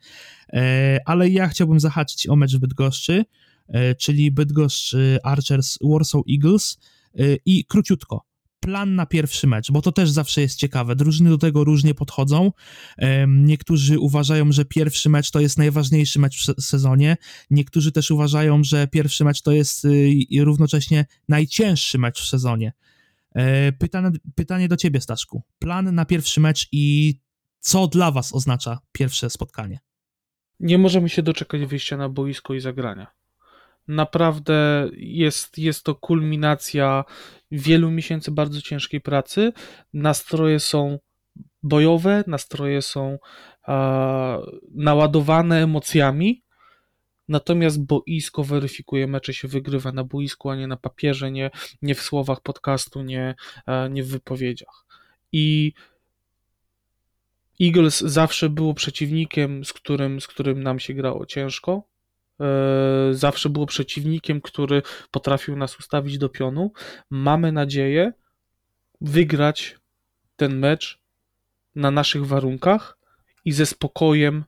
E, 0.53 0.99
ale 1.05 1.29
ja 1.29 1.49
chciałbym 1.49 1.81
zahaczyć 1.81 2.29
o 2.29 2.37
mecz 2.37 2.57
w 2.57 2.59
Bydgoszczy, 2.59 3.25
e, 3.69 3.95
czyli 3.95 4.31
Bydgoszcz 4.31 4.95
y, 4.95 5.19
Archers 5.23 5.79
Warsaw 5.83 6.23
Eagles 6.31 6.79
y, 7.21 7.39
i 7.47 7.65
króciutko. 7.65 8.25
Plan 8.61 8.95
na 8.95 9.07
pierwszy 9.07 9.47
mecz, 9.47 9.71
bo 9.73 9.83
to 9.83 9.93
też 9.93 10.11
zawsze 10.11 10.41
jest 10.41 10.59
ciekawe. 10.59 10.97
Drużyny 10.97 11.31
do 11.31 11.39
tego 11.39 11.65
różnie 11.65 11.95
podchodzą. 11.95 12.53
Niektórzy 13.29 13.99
uważają, 13.99 14.53
że 14.53 14.65
pierwszy 14.65 15.09
mecz 15.09 15.31
to 15.31 15.41
jest 15.41 15.59
najważniejszy 15.59 16.19
mecz 16.19 16.41
w 16.41 16.45
se- 16.45 16.55
sezonie. 16.61 17.17
Niektórzy 17.51 17.93
też 17.93 18.11
uważają, 18.11 18.65
że 18.65 18.87
pierwszy 18.89 19.25
mecz 19.25 19.43
to 19.43 19.53
jest 19.53 19.85
y, 19.85 20.45
równocześnie 20.45 21.07
najcięższy 21.29 21.99
mecz 21.99 22.21
w 22.23 22.27
sezonie. 22.29 22.73
E, 23.35 23.73
Pytanie, 23.73 24.11
pytanie 24.35 24.69
do 24.69 24.77
ciebie, 24.77 25.01
Staszku. 25.01 25.43
Plan 25.59 25.95
na 25.95 26.05
pierwszy 26.05 26.41
mecz 26.41 26.69
i 26.73 27.15
co 27.61 27.87
dla 27.89 28.11
was 28.11 28.33
oznacza 28.35 28.79
pierwsze 28.93 29.31
spotkanie? 29.31 29.79
nie 30.61 30.79
możemy 30.79 31.09
się 31.09 31.23
doczekać 31.23 31.61
wyjścia 31.67 31.97
na 31.97 32.09
boisko 32.09 32.55
i 32.55 32.61
zagrania. 32.61 33.07
Naprawdę 33.89 34.89
jest, 34.97 35.59
jest 35.59 35.85
to 35.85 35.95
kulminacja 35.95 37.05
wielu 37.51 37.91
miesięcy 37.91 38.31
bardzo 38.31 38.63
ciężkiej 38.63 39.01
pracy. 39.01 39.53
Nastroje 39.93 40.61
są 40.61 40.99
bojowe, 41.63 42.25
nastroje 42.27 42.83
są 42.83 43.19
a, 43.63 44.39
naładowane 44.75 45.63
emocjami. 45.63 46.43
Natomiast 47.29 47.85
boisko 47.85 48.45
weryfikuje 48.45 49.07
mecze, 49.07 49.35
się 49.35 49.49
wygrywa 49.49 49.93
na 49.93 50.05
boisku, 50.05 50.51
a 50.51 50.57
nie 50.57 50.67
na 50.67 50.77
papierze, 50.77 51.31
nie, 51.31 51.51
nie 51.83 51.95
w 51.95 52.03
słowach 52.03 52.41
podcastu, 52.41 53.03
nie, 53.03 53.35
a, 53.67 53.89
nie 53.89 54.03
w 54.03 54.09
wypowiedziach. 54.09 54.87
I 55.33 55.73
Eagles 57.61 58.01
zawsze 58.01 58.49
było 58.49 58.75
przeciwnikiem, 58.75 59.65
z 59.65 59.73
którym, 59.73 60.21
z 60.21 60.27
którym 60.27 60.63
nam 60.63 60.79
się 60.79 60.95
grało 60.95 61.27
ciężko. 61.27 61.83
E, 62.41 63.15
Zawsze 63.15 63.49
było 63.49 63.67
przeciwnikiem, 63.67 64.41
który 64.41 64.83
potrafił 65.11 65.57
nas 65.57 65.79
ustawić 65.79 66.19
do 66.19 66.29
pionu. 66.29 66.73
Mamy 67.11 67.53
nadzieję 67.53 68.13
wygrać 69.01 69.79
ten 70.37 70.59
mecz 70.59 70.99
na 71.75 71.91
naszych 71.91 72.27
warunkach 72.27 72.99
i 73.45 73.53
ze 73.53 73.67
spokojem 73.67 74.45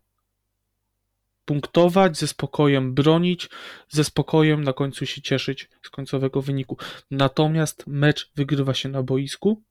punktować, 1.45 2.19
ze 2.19 2.27
spokojem 2.27 2.95
bronić, 2.95 3.49
ze 3.89 4.05
spokojem 4.05 4.65
na 4.65 4.73
końcu 4.73 5.07
się 5.07 5.23
cieszyć 5.23 5.69
z 5.83 5.91
końcowego 5.91 6.43
wyniku. 6.43 6.77
Natomiast 7.11 7.85
mecz 7.87 8.31
wygrywa 8.37 8.75
się 8.75 8.89
na 8.89 9.03
boisku. 9.03 9.63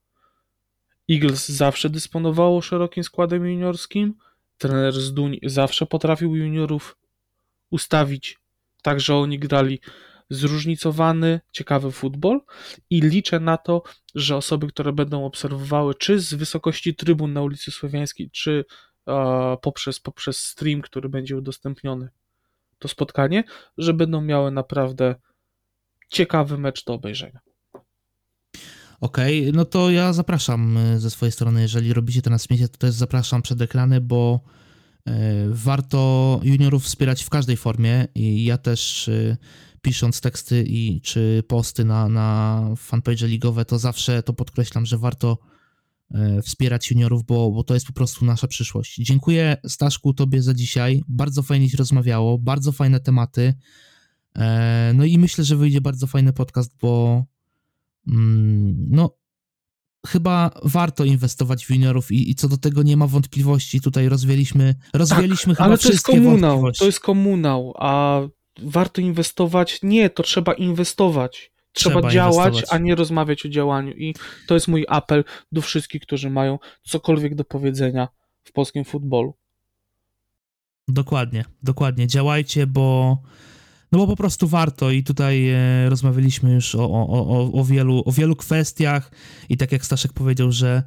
Eagles 1.12 1.50
zawsze 1.50 1.90
dysponowało 1.90 2.62
szerokim 2.62 3.04
składem 3.04 3.46
juniorskim. 3.46 4.14
Trener 4.58 4.94
Zduń 4.94 5.40
zawsze 5.44 5.86
potrafił 5.86 6.36
juniorów 6.36 6.98
ustawić 7.70 8.40
tak, 8.82 9.00
że 9.00 9.16
oni 9.16 9.40
grali 9.40 9.80
zróżnicowany, 10.30 11.40
ciekawy 11.52 11.92
futbol 11.92 12.42
i 12.90 13.02
liczę 13.02 13.40
na 13.40 13.58
to, 13.58 13.84
że 14.16 14.36
osoby, 14.38 14.68
które 14.68 14.94
będą 14.94 15.26
obserwowały 15.26 15.96
czy 15.96 16.20
z 16.20 16.34
wysokości 16.34 16.96
trybun 16.96 17.34
na 17.34 17.42
ulicy 17.42 17.72
Słowiańskiej, 17.72 18.30
czy 18.32 18.66
e, 19.08 19.58
poprzez, 19.62 20.00
poprzez 20.00 20.38
stream, 20.38 20.82
który 20.82 21.10
będzie 21.10 21.38
udostępniony 21.38 22.10
to 22.80 22.88
spotkanie, 22.88 23.44
że 23.78 23.94
będą 23.94 24.22
miały 24.22 24.52
naprawdę 24.52 25.16
ciekawy 26.10 26.58
mecz 26.58 26.86
do 26.86 26.94
obejrzenia. 26.94 27.40
Okej, 29.02 29.42
okay, 29.42 29.52
no 29.52 29.66
to 29.66 29.90
ja 29.90 30.14
zapraszam 30.14 30.78
e, 30.78 31.00
ze 31.00 31.10
swojej 31.10 31.32
strony, 31.32 31.62
jeżeli 31.62 31.94
robicie 31.94 32.22
transmisję, 32.22 32.68
to 32.68 32.78
też 32.78 32.94
zapraszam 32.94 33.42
przed 33.42 33.62
ekrany, 33.62 34.02
bo 34.02 34.40
warto 35.50 36.40
juniorów 36.44 36.84
wspierać 36.84 37.24
w 37.24 37.30
każdej 37.30 37.58
formie 37.58 38.08
i 38.16 38.46
ja 38.46 38.58
też 38.58 39.10
e, 39.10 39.38
pisząc 39.82 40.22
teksty 40.22 40.64
i 40.68 41.02
czy 41.02 41.44
posty 41.48 41.86
na, 41.86 42.10
na 42.10 42.64
fanpage 42.78 43.28
ligowe, 43.28 43.66
to 43.66 43.80
zawsze 43.80 44.24
to 44.24 44.34
podkreślam, 44.34 44.86
że 44.86 44.98
warto 44.98 45.38
wspierać 46.44 46.92
juniorów, 46.92 47.26
bo, 47.26 47.52
bo 47.52 47.64
to 47.64 47.74
jest 47.74 47.86
po 47.86 47.94
prostu 47.94 48.26
nasza 48.26 48.48
przyszłość. 48.48 48.96
Dziękuję 48.96 49.58
Staszku 49.68 50.14
Tobie 50.14 50.42
za 50.42 50.54
dzisiaj, 50.54 51.04
bardzo 51.08 51.44
fajnie 51.44 51.70
się 51.70 51.78
rozmawiało, 51.78 52.38
bardzo 52.38 52.72
fajne 52.72 53.00
tematy, 53.00 53.54
no 54.94 55.06
i 55.06 55.18
myślę, 55.18 55.44
że 55.44 55.56
wyjdzie 55.56 55.82
bardzo 55.82 56.08
fajny 56.08 56.34
podcast, 56.34 56.72
bo 56.82 57.24
Mm, 58.08 58.88
no, 58.90 59.18
chyba 60.08 60.52
warto 60.64 61.06
inwestować 61.06 61.66
w 61.66 61.70
juniorów 61.70 62.12
i, 62.12 62.32
i, 62.32 62.36
co 62.36 62.48
do 62.48 62.58
tego 62.58 62.84
nie 62.84 62.98
ma 62.98 63.08
wątpliwości. 63.08 63.82
Tutaj 63.82 64.10
rozwieliśmy, 64.10 64.76
rozwieliśmy 64.94 65.56
tak, 65.56 65.58
chyba 65.58 65.66
ale 65.66 65.78
to 65.78 65.90
jest 65.90 66.06
komunał, 66.06 66.72
to 66.72 66.86
jest 66.86 67.00
komunał, 67.00 67.74
a 67.80 68.22
warto 68.64 69.02
inwestować? 69.02 69.80
Nie, 69.84 70.10
to 70.10 70.24
trzeba 70.24 70.54
inwestować. 70.54 71.52
Trzeba, 71.74 71.96
trzeba 71.96 72.12
działać, 72.12 72.54
inwestować. 72.54 72.82
a 72.82 72.84
nie 72.84 72.96
rozmawiać 72.96 73.46
o 73.46 73.50
działaniu. 73.50 73.92
I 73.92 74.16
to 74.48 74.54
jest 74.54 74.68
mój 74.68 74.86
apel 74.90 75.24
do 75.52 75.62
wszystkich, 75.62 76.02
którzy 76.02 76.30
mają 76.30 76.60
cokolwiek 76.84 77.36
do 77.36 77.44
powiedzenia 77.44 78.08
w 78.44 78.52
polskim 78.52 78.86
futbolu. 78.86 79.34
Dokładnie, 80.88 81.46
dokładnie. 81.64 82.08
Działajcie, 82.08 82.68
bo 82.68 83.18
no 83.92 84.00
bo 84.00 84.08
po 84.08 84.16
prostu 84.16 84.48
warto 84.48 84.92
i 84.92 85.04
tutaj 85.04 85.50
e, 85.50 85.90
rozmawialiśmy 85.90 86.54
już 86.54 86.76
o, 86.76 86.90
o, 86.90 87.08
o, 87.10 87.52
o, 87.54 87.64
wielu, 87.64 88.04
o 88.06 88.12
wielu 88.12 88.36
kwestiach 88.36 89.12
i 89.50 89.58
tak 89.58 89.72
jak 89.72 89.86
Staszek 89.86 90.14
powiedział, 90.14 90.52
że 90.52 90.84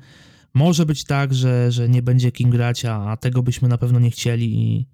może 0.54 0.86
być 0.86 1.04
tak, 1.04 1.34
że, 1.34 1.72
że 1.72 1.88
nie 1.88 2.02
będzie 2.02 2.32
kim 2.32 2.50
grać, 2.50 2.84
a, 2.84 3.16
tego 3.16 3.42
byśmy 3.42 3.68
na 3.68 3.78
pewno 3.78 3.98
nie 3.98 4.10
chcieli 4.10 4.62
i 4.62 4.86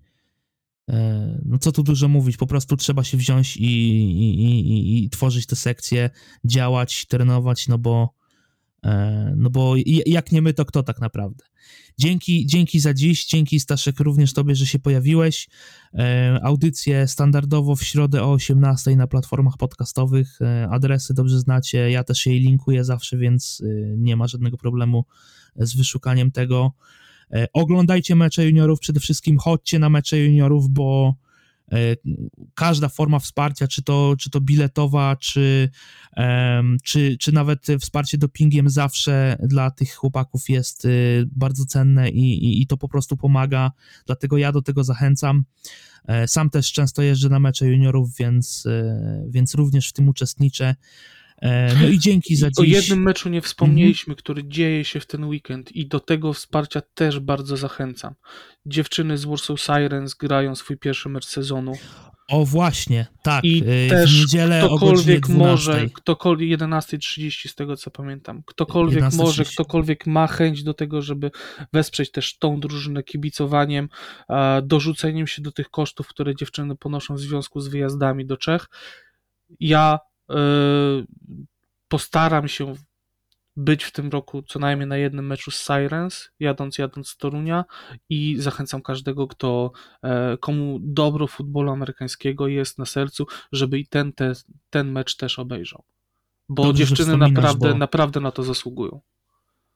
e, 0.90 1.40
no 1.44 1.58
co 1.58 1.72
tu 1.72 1.82
dużo 1.82 2.08
mówić, 2.08 2.36
po 2.36 2.46
prostu 2.46 2.76
trzeba 2.76 3.04
się 3.04 3.16
wziąć 3.16 3.56
i, 3.56 3.64
i, 3.64 4.40
i, 4.40 5.04
i 5.04 5.10
tworzyć 5.10 5.46
te 5.46 5.56
sekcje, 5.56 6.10
działać, 6.44 7.06
trenować, 7.06 7.68
no 7.68 7.78
bo 7.78 8.15
no 9.36 9.50
bo 9.50 9.74
jak 10.06 10.32
nie 10.32 10.42
my, 10.42 10.54
to 10.54 10.64
kto 10.64 10.82
tak 10.82 11.00
naprawdę. 11.00 11.44
Dzięki, 11.98 12.46
dzięki 12.46 12.80
za 12.80 12.94
dziś, 12.94 13.26
dzięki 13.26 13.60
Staszek 13.60 14.00
również 14.00 14.32
Tobie, 14.32 14.54
że 14.54 14.66
się 14.66 14.78
pojawiłeś. 14.78 15.48
E, 15.94 16.40
audycje 16.42 17.08
standardowo 17.08 17.76
w 17.76 17.82
środę 17.82 18.22
o 18.22 18.32
18 18.32 18.96
na 18.96 19.06
platformach 19.06 19.56
podcastowych. 19.56 20.38
E, 20.40 20.68
adresy 20.70 21.14
dobrze 21.14 21.38
znacie, 21.38 21.90
ja 21.90 22.04
też 22.04 22.26
jej 22.26 22.40
linkuję 22.40 22.84
zawsze, 22.84 23.16
więc 23.16 23.62
e, 23.64 23.96
nie 23.96 24.16
ma 24.16 24.28
żadnego 24.28 24.56
problemu 24.56 25.04
z 25.56 25.76
wyszukaniem 25.76 26.30
tego. 26.30 26.72
Oglądajcie 27.52 28.16
mecze 28.16 28.46
juniorów, 28.46 28.80
przede 28.80 29.00
wszystkim 29.00 29.38
chodźcie 29.38 29.78
na 29.78 29.88
mecze 29.88 30.18
juniorów, 30.18 30.68
bo 30.68 31.14
E, 31.14 31.25
każda 32.54 32.88
forma 32.88 33.18
wsparcia, 33.18 33.68
czy 33.68 33.82
to, 33.82 34.14
czy 34.18 34.30
to 34.30 34.40
biletowa, 34.40 35.16
czy, 35.16 35.70
czy, 36.84 37.16
czy 37.20 37.32
nawet 37.32 37.66
wsparcie 37.80 38.18
dopingiem 38.18 38.70
zawsze 38.70 39.36
dla 39.42 39.70
tych 39.70 39.94
chłopaków 39.94 40.48
jest 40.48 40.84
y, 40.84 41.28
bardzo 41.32 41.64
cenne 41.64 42.10
i, 42.10 42.44
i, 42.44 42.62
i 42.62 42.66
to 42.66 42.76
po 42.76 42.88
prostu 42.88 43.16
pomaga, 43.16 43.72
dlatego 44.06 44.38
ja 44.38 44.52
do 44.52 44.62
tego 44.62 44.84
zachęcam. 44.84 45.44
E, 46.06 46.28
sam 46.28 46.50
też 46.50 46.72
często 46.72 47.02
jeżdżę 47.02 47.28
na 47.28 47.40
mecze 47.40 47.66
juniorów, 47.66 48.16
więc, 48.16 48.66
e, 48.66 49.26
więc 49.28 49.54
również 49.54 49.88
w 49.88 49.92
tym 49.92 50.08
uczestniczę. 50.08 50.74
E, 51.42 51.74
no 51.80 51.88
i 51.88 51.98
dzięki 51.98 52.36
za 52.36 52.50
dziś. 52.50 52.58
O 52.58 52.62
jednym 52.62 53.02
meczu 53.02 53.28
nie 53.28 53.40
wspomnieliśmy, 53.40 54.12
mhm. 54.12 54.16
który 54.18 54.48
dzieje 54.48 54.84
się 54.84 55.00
w 55.00 55.06
ten 55.06 55.24
weekend 55.24 55.72
i 55.72 55.88
do 55.88 56.00
tego 56.00 56.32
wsparcia 56.32 56.82
też 56.94 57.20
bardzo 57.20 57.56
zachęcam. 57.56 58.14
Dziewczyny 58.66 59.18
z 59.18 59.24
Warsaw 59.24 59.60
Sirens 59.60 60.14
grają 60.14 60.54
swój 60.54 60.78
pierwszy 60.78 61.08
mecz 61.08 61.26
sezonu. 61.26 61.72
O 62.28 62.44
właśnie, 62.44 63.06
tak. 63.22 63.44
I 63.44 63.58
e, 63.66 63.86
w 63.86 63.90
też 63.90 64.20
niedzielę 64.20 64.62
ktokolwiek 64.66 65.28
może, 65.28 65.86
ktokolwiek 65.94 66.60
11.30 66.60 67.48
z 67.48 67.54
tego 67.54 67.76
co 67.76 67.90
pamiętam, 67.90 68.42
ktokolwiek 68.46 68.94
11, 68.94 69.22
może, 69.22 69.44
ktokolwiek 69.44 70.06
ma 70.06 70.26
chęć 70.26 70.62
do 70.62 70.74
tego, 70.74 71.02
żeby 71.02 71.30
wesprzeć 71.72 72.10
też 72.10 72.38
tą 72.38 72.60
drużynę 72.60 73.02
kibicowaniem, 73.02 73.88
dorzuceniem 74.62 75.26
się 75.26 75.42
do 75.42 75.52
tych 75.52 75.70
kosztów, 75.70 76.08
które 76.08 76.36
dziewczyny 76.36 76.76
ponoszą 76.76 77.14
w 77.14 77.20
związku 77.20 77.60
z 77.60 77.68
wyjazdami 77.68 78.26
do 78.26 78.36
Czech. 78.36 78.66
Ja 79.60 79.98
postaram 81.88 82.48
się 82.48 82.74
być 83.56 83.84
w 83.84 83.92
tym 83.92 84.08
roku 84.08 84.42
co 84.42 84.58
najmniej 84.58 84.88
na 84.88 84.96
jednym 84.96 85.26
meczu 85.26 85.50
z 85.50 85.66
Sirens, 85.66 86.30
jadąc, 86.40 86.78
jadąc 86.78 87.08
z 87.08 87.16
Torunia 87.16 87.64
i 88.08 88.36
zachęcam 88.38 88.82
każdego, 88.82 89.26
kto, 89.26 89.72
e, 90.02 90.36
komu 90.36 90.78
dobro 90.82 91.26
futbolu 91.26 91.70
amerykańskiego 91.70 92.48
jest 92.48 92.78
na 92.78 92.84
sercu, 92.84 93.26
żeby 93.52 93.78
i 93.78 93.86
ten, 93.86 94.12
te, 94.12 94.32
ten 94.70 94.92
mecz 94.92 95.16
też 95.16 95.38
obejrzał. 95.38 95.84
Bo 96.48 96.62
Dobrze, 96.62 96.84
dziewczyny 96.84 97.16
naprawdę, 97.16 97.68
bo... 97.72 97.78
naprawdę 97.78 98.20
na 98.20 98.30
to 98.30 98.42
zasługują. 98.42 99.00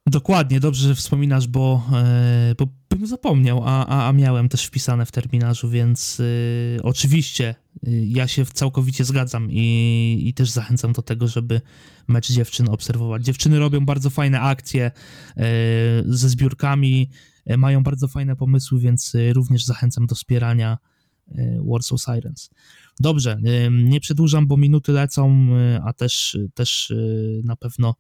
Dokładnie, 0.07 0.61
dobrze, 0.61 0.89
że 0.89 0.95
wspominasz, 0.95 1.49
bo, 1.49 1.83
e, 1.93 2.55
bo 2.59 2.67
bym 2.91 3.07
zapomniał, 3.07 3.63
a, 3.65 3.87
a, 3.87 4.09
a 4.09 4.13
miałem 4.13 4.49
też 4.49 4.65
wpisane 4.67 5.07
w 5.07 5.13
terminarzu, 5.13 5.69
więc 5.69 6.21
y, 6.21 6.81
oczywiście 6.83 7.55
y, 7.70 7.70
ja 8.07 8.29
się 8.29 8.47
całkowicie 8.47 9.05
zgadzam 9.05 9.49
i, 9.51 10.23
i 10.27 10.35
też 10.35 10.51
zachęcam 10.51 10.93
do 10.93 11.03
tego, 11.03 11.29
żeby 11.29 11.61
mecz 12.09 12.33
dziewczyn 12.33 12.69
obserwować. 12.69 13.25
Dziewczyny 13.25 13.59
robią 13.59 13.87
bardzo 13.87 14.11
fajne 14.11 14.41
akcje 14.41 14.91
y, 14.91 15.43
ze 16.07 16.29
zbiórkami, 16.29 17.11
mają 17.59 17.83
bardzo 17.83 18.09
fajne 18.09 18.37
pomysły, 18.37 18.81
więc 18.81 19.13
również 19.33 19.65
zachęcam 19.65 20.07
do 20.07 20.15
wspierania 20.15 20.79
Warsaw 21.71 22.01
Sirens. 22.01 22.51
Dobrze, 23.01 23.39
nie 23.71 24.01
przedłużam, 24.01 24.47
bo 24.47 24.57
minuty 24.57 24.93
lecą, 24.93 25.49
a 25.85 25.93
też, 25.93 26.39
też 26.55 26.93
na 27.45 27.57
pewno 27.57 27.95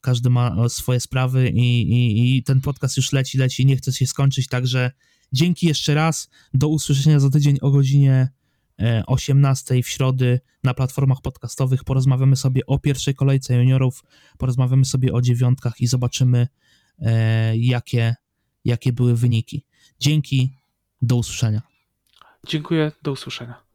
każdy 0.00 0.30
ma 0.30 0.68
swoje 0.68 1.00
sprawy 1.00 1.48
i, 1.48 1.82
i, 1.92 2.36
i, 2.36 2.42
ten 2.42 2.60
podcast 2.60 2.96
już 2.96 3.12
leci, 3.12 3.38
leci, 3.38 3.66
nie 3.66 3.76
chce 3.76 3.92
się 3.92 4.06
skończyć, 4.06 4.48
także 4.48 4.90
dzięki 5.32 5.66
jeszcze 5.66 5.94
raz, 5.94 6.28
do 6.54 6.68
usłyszenia 6.68 7.20
za 7.20 7.30
tydzień 7.30 7.58
o 7.60 7.70
godzinie 7.70 8.28
18 9.06 9.74
e, 9.74 9.82
w 9.82 9.88
środę 9.88 10.40
na 10.64 10.74
platformach 10.74 11.20
podcastowych, 11.20 11.84
porozmawiamy 11.84 12.36
sobie 12.36 12.66
o 12.66 12.78
pierwszej 12.78 13.14
kolejce 13.14 13.54
juniorów, 13.54 14.04
porozmawiamy 14.38 14.84
sobie 14.84 15.12
o 15.12 15.20
dziewiątkach 15.20 15.80
i 15.80 15.86
zobaczymy 15.86 16.48
e, 16.98 17.56
jakie, 17.56 18.14
jakie 18.64 18.92
były 18.92 19.16
wyniki. 19.16 19.64
Dzięki, 20.00 20.52
do 21.02 21.16
usłyszenia. 21.16 21.62
Dziękuję, 22.46 22.92
do 23.02 23.12
usłyszenia. 23.12 23.67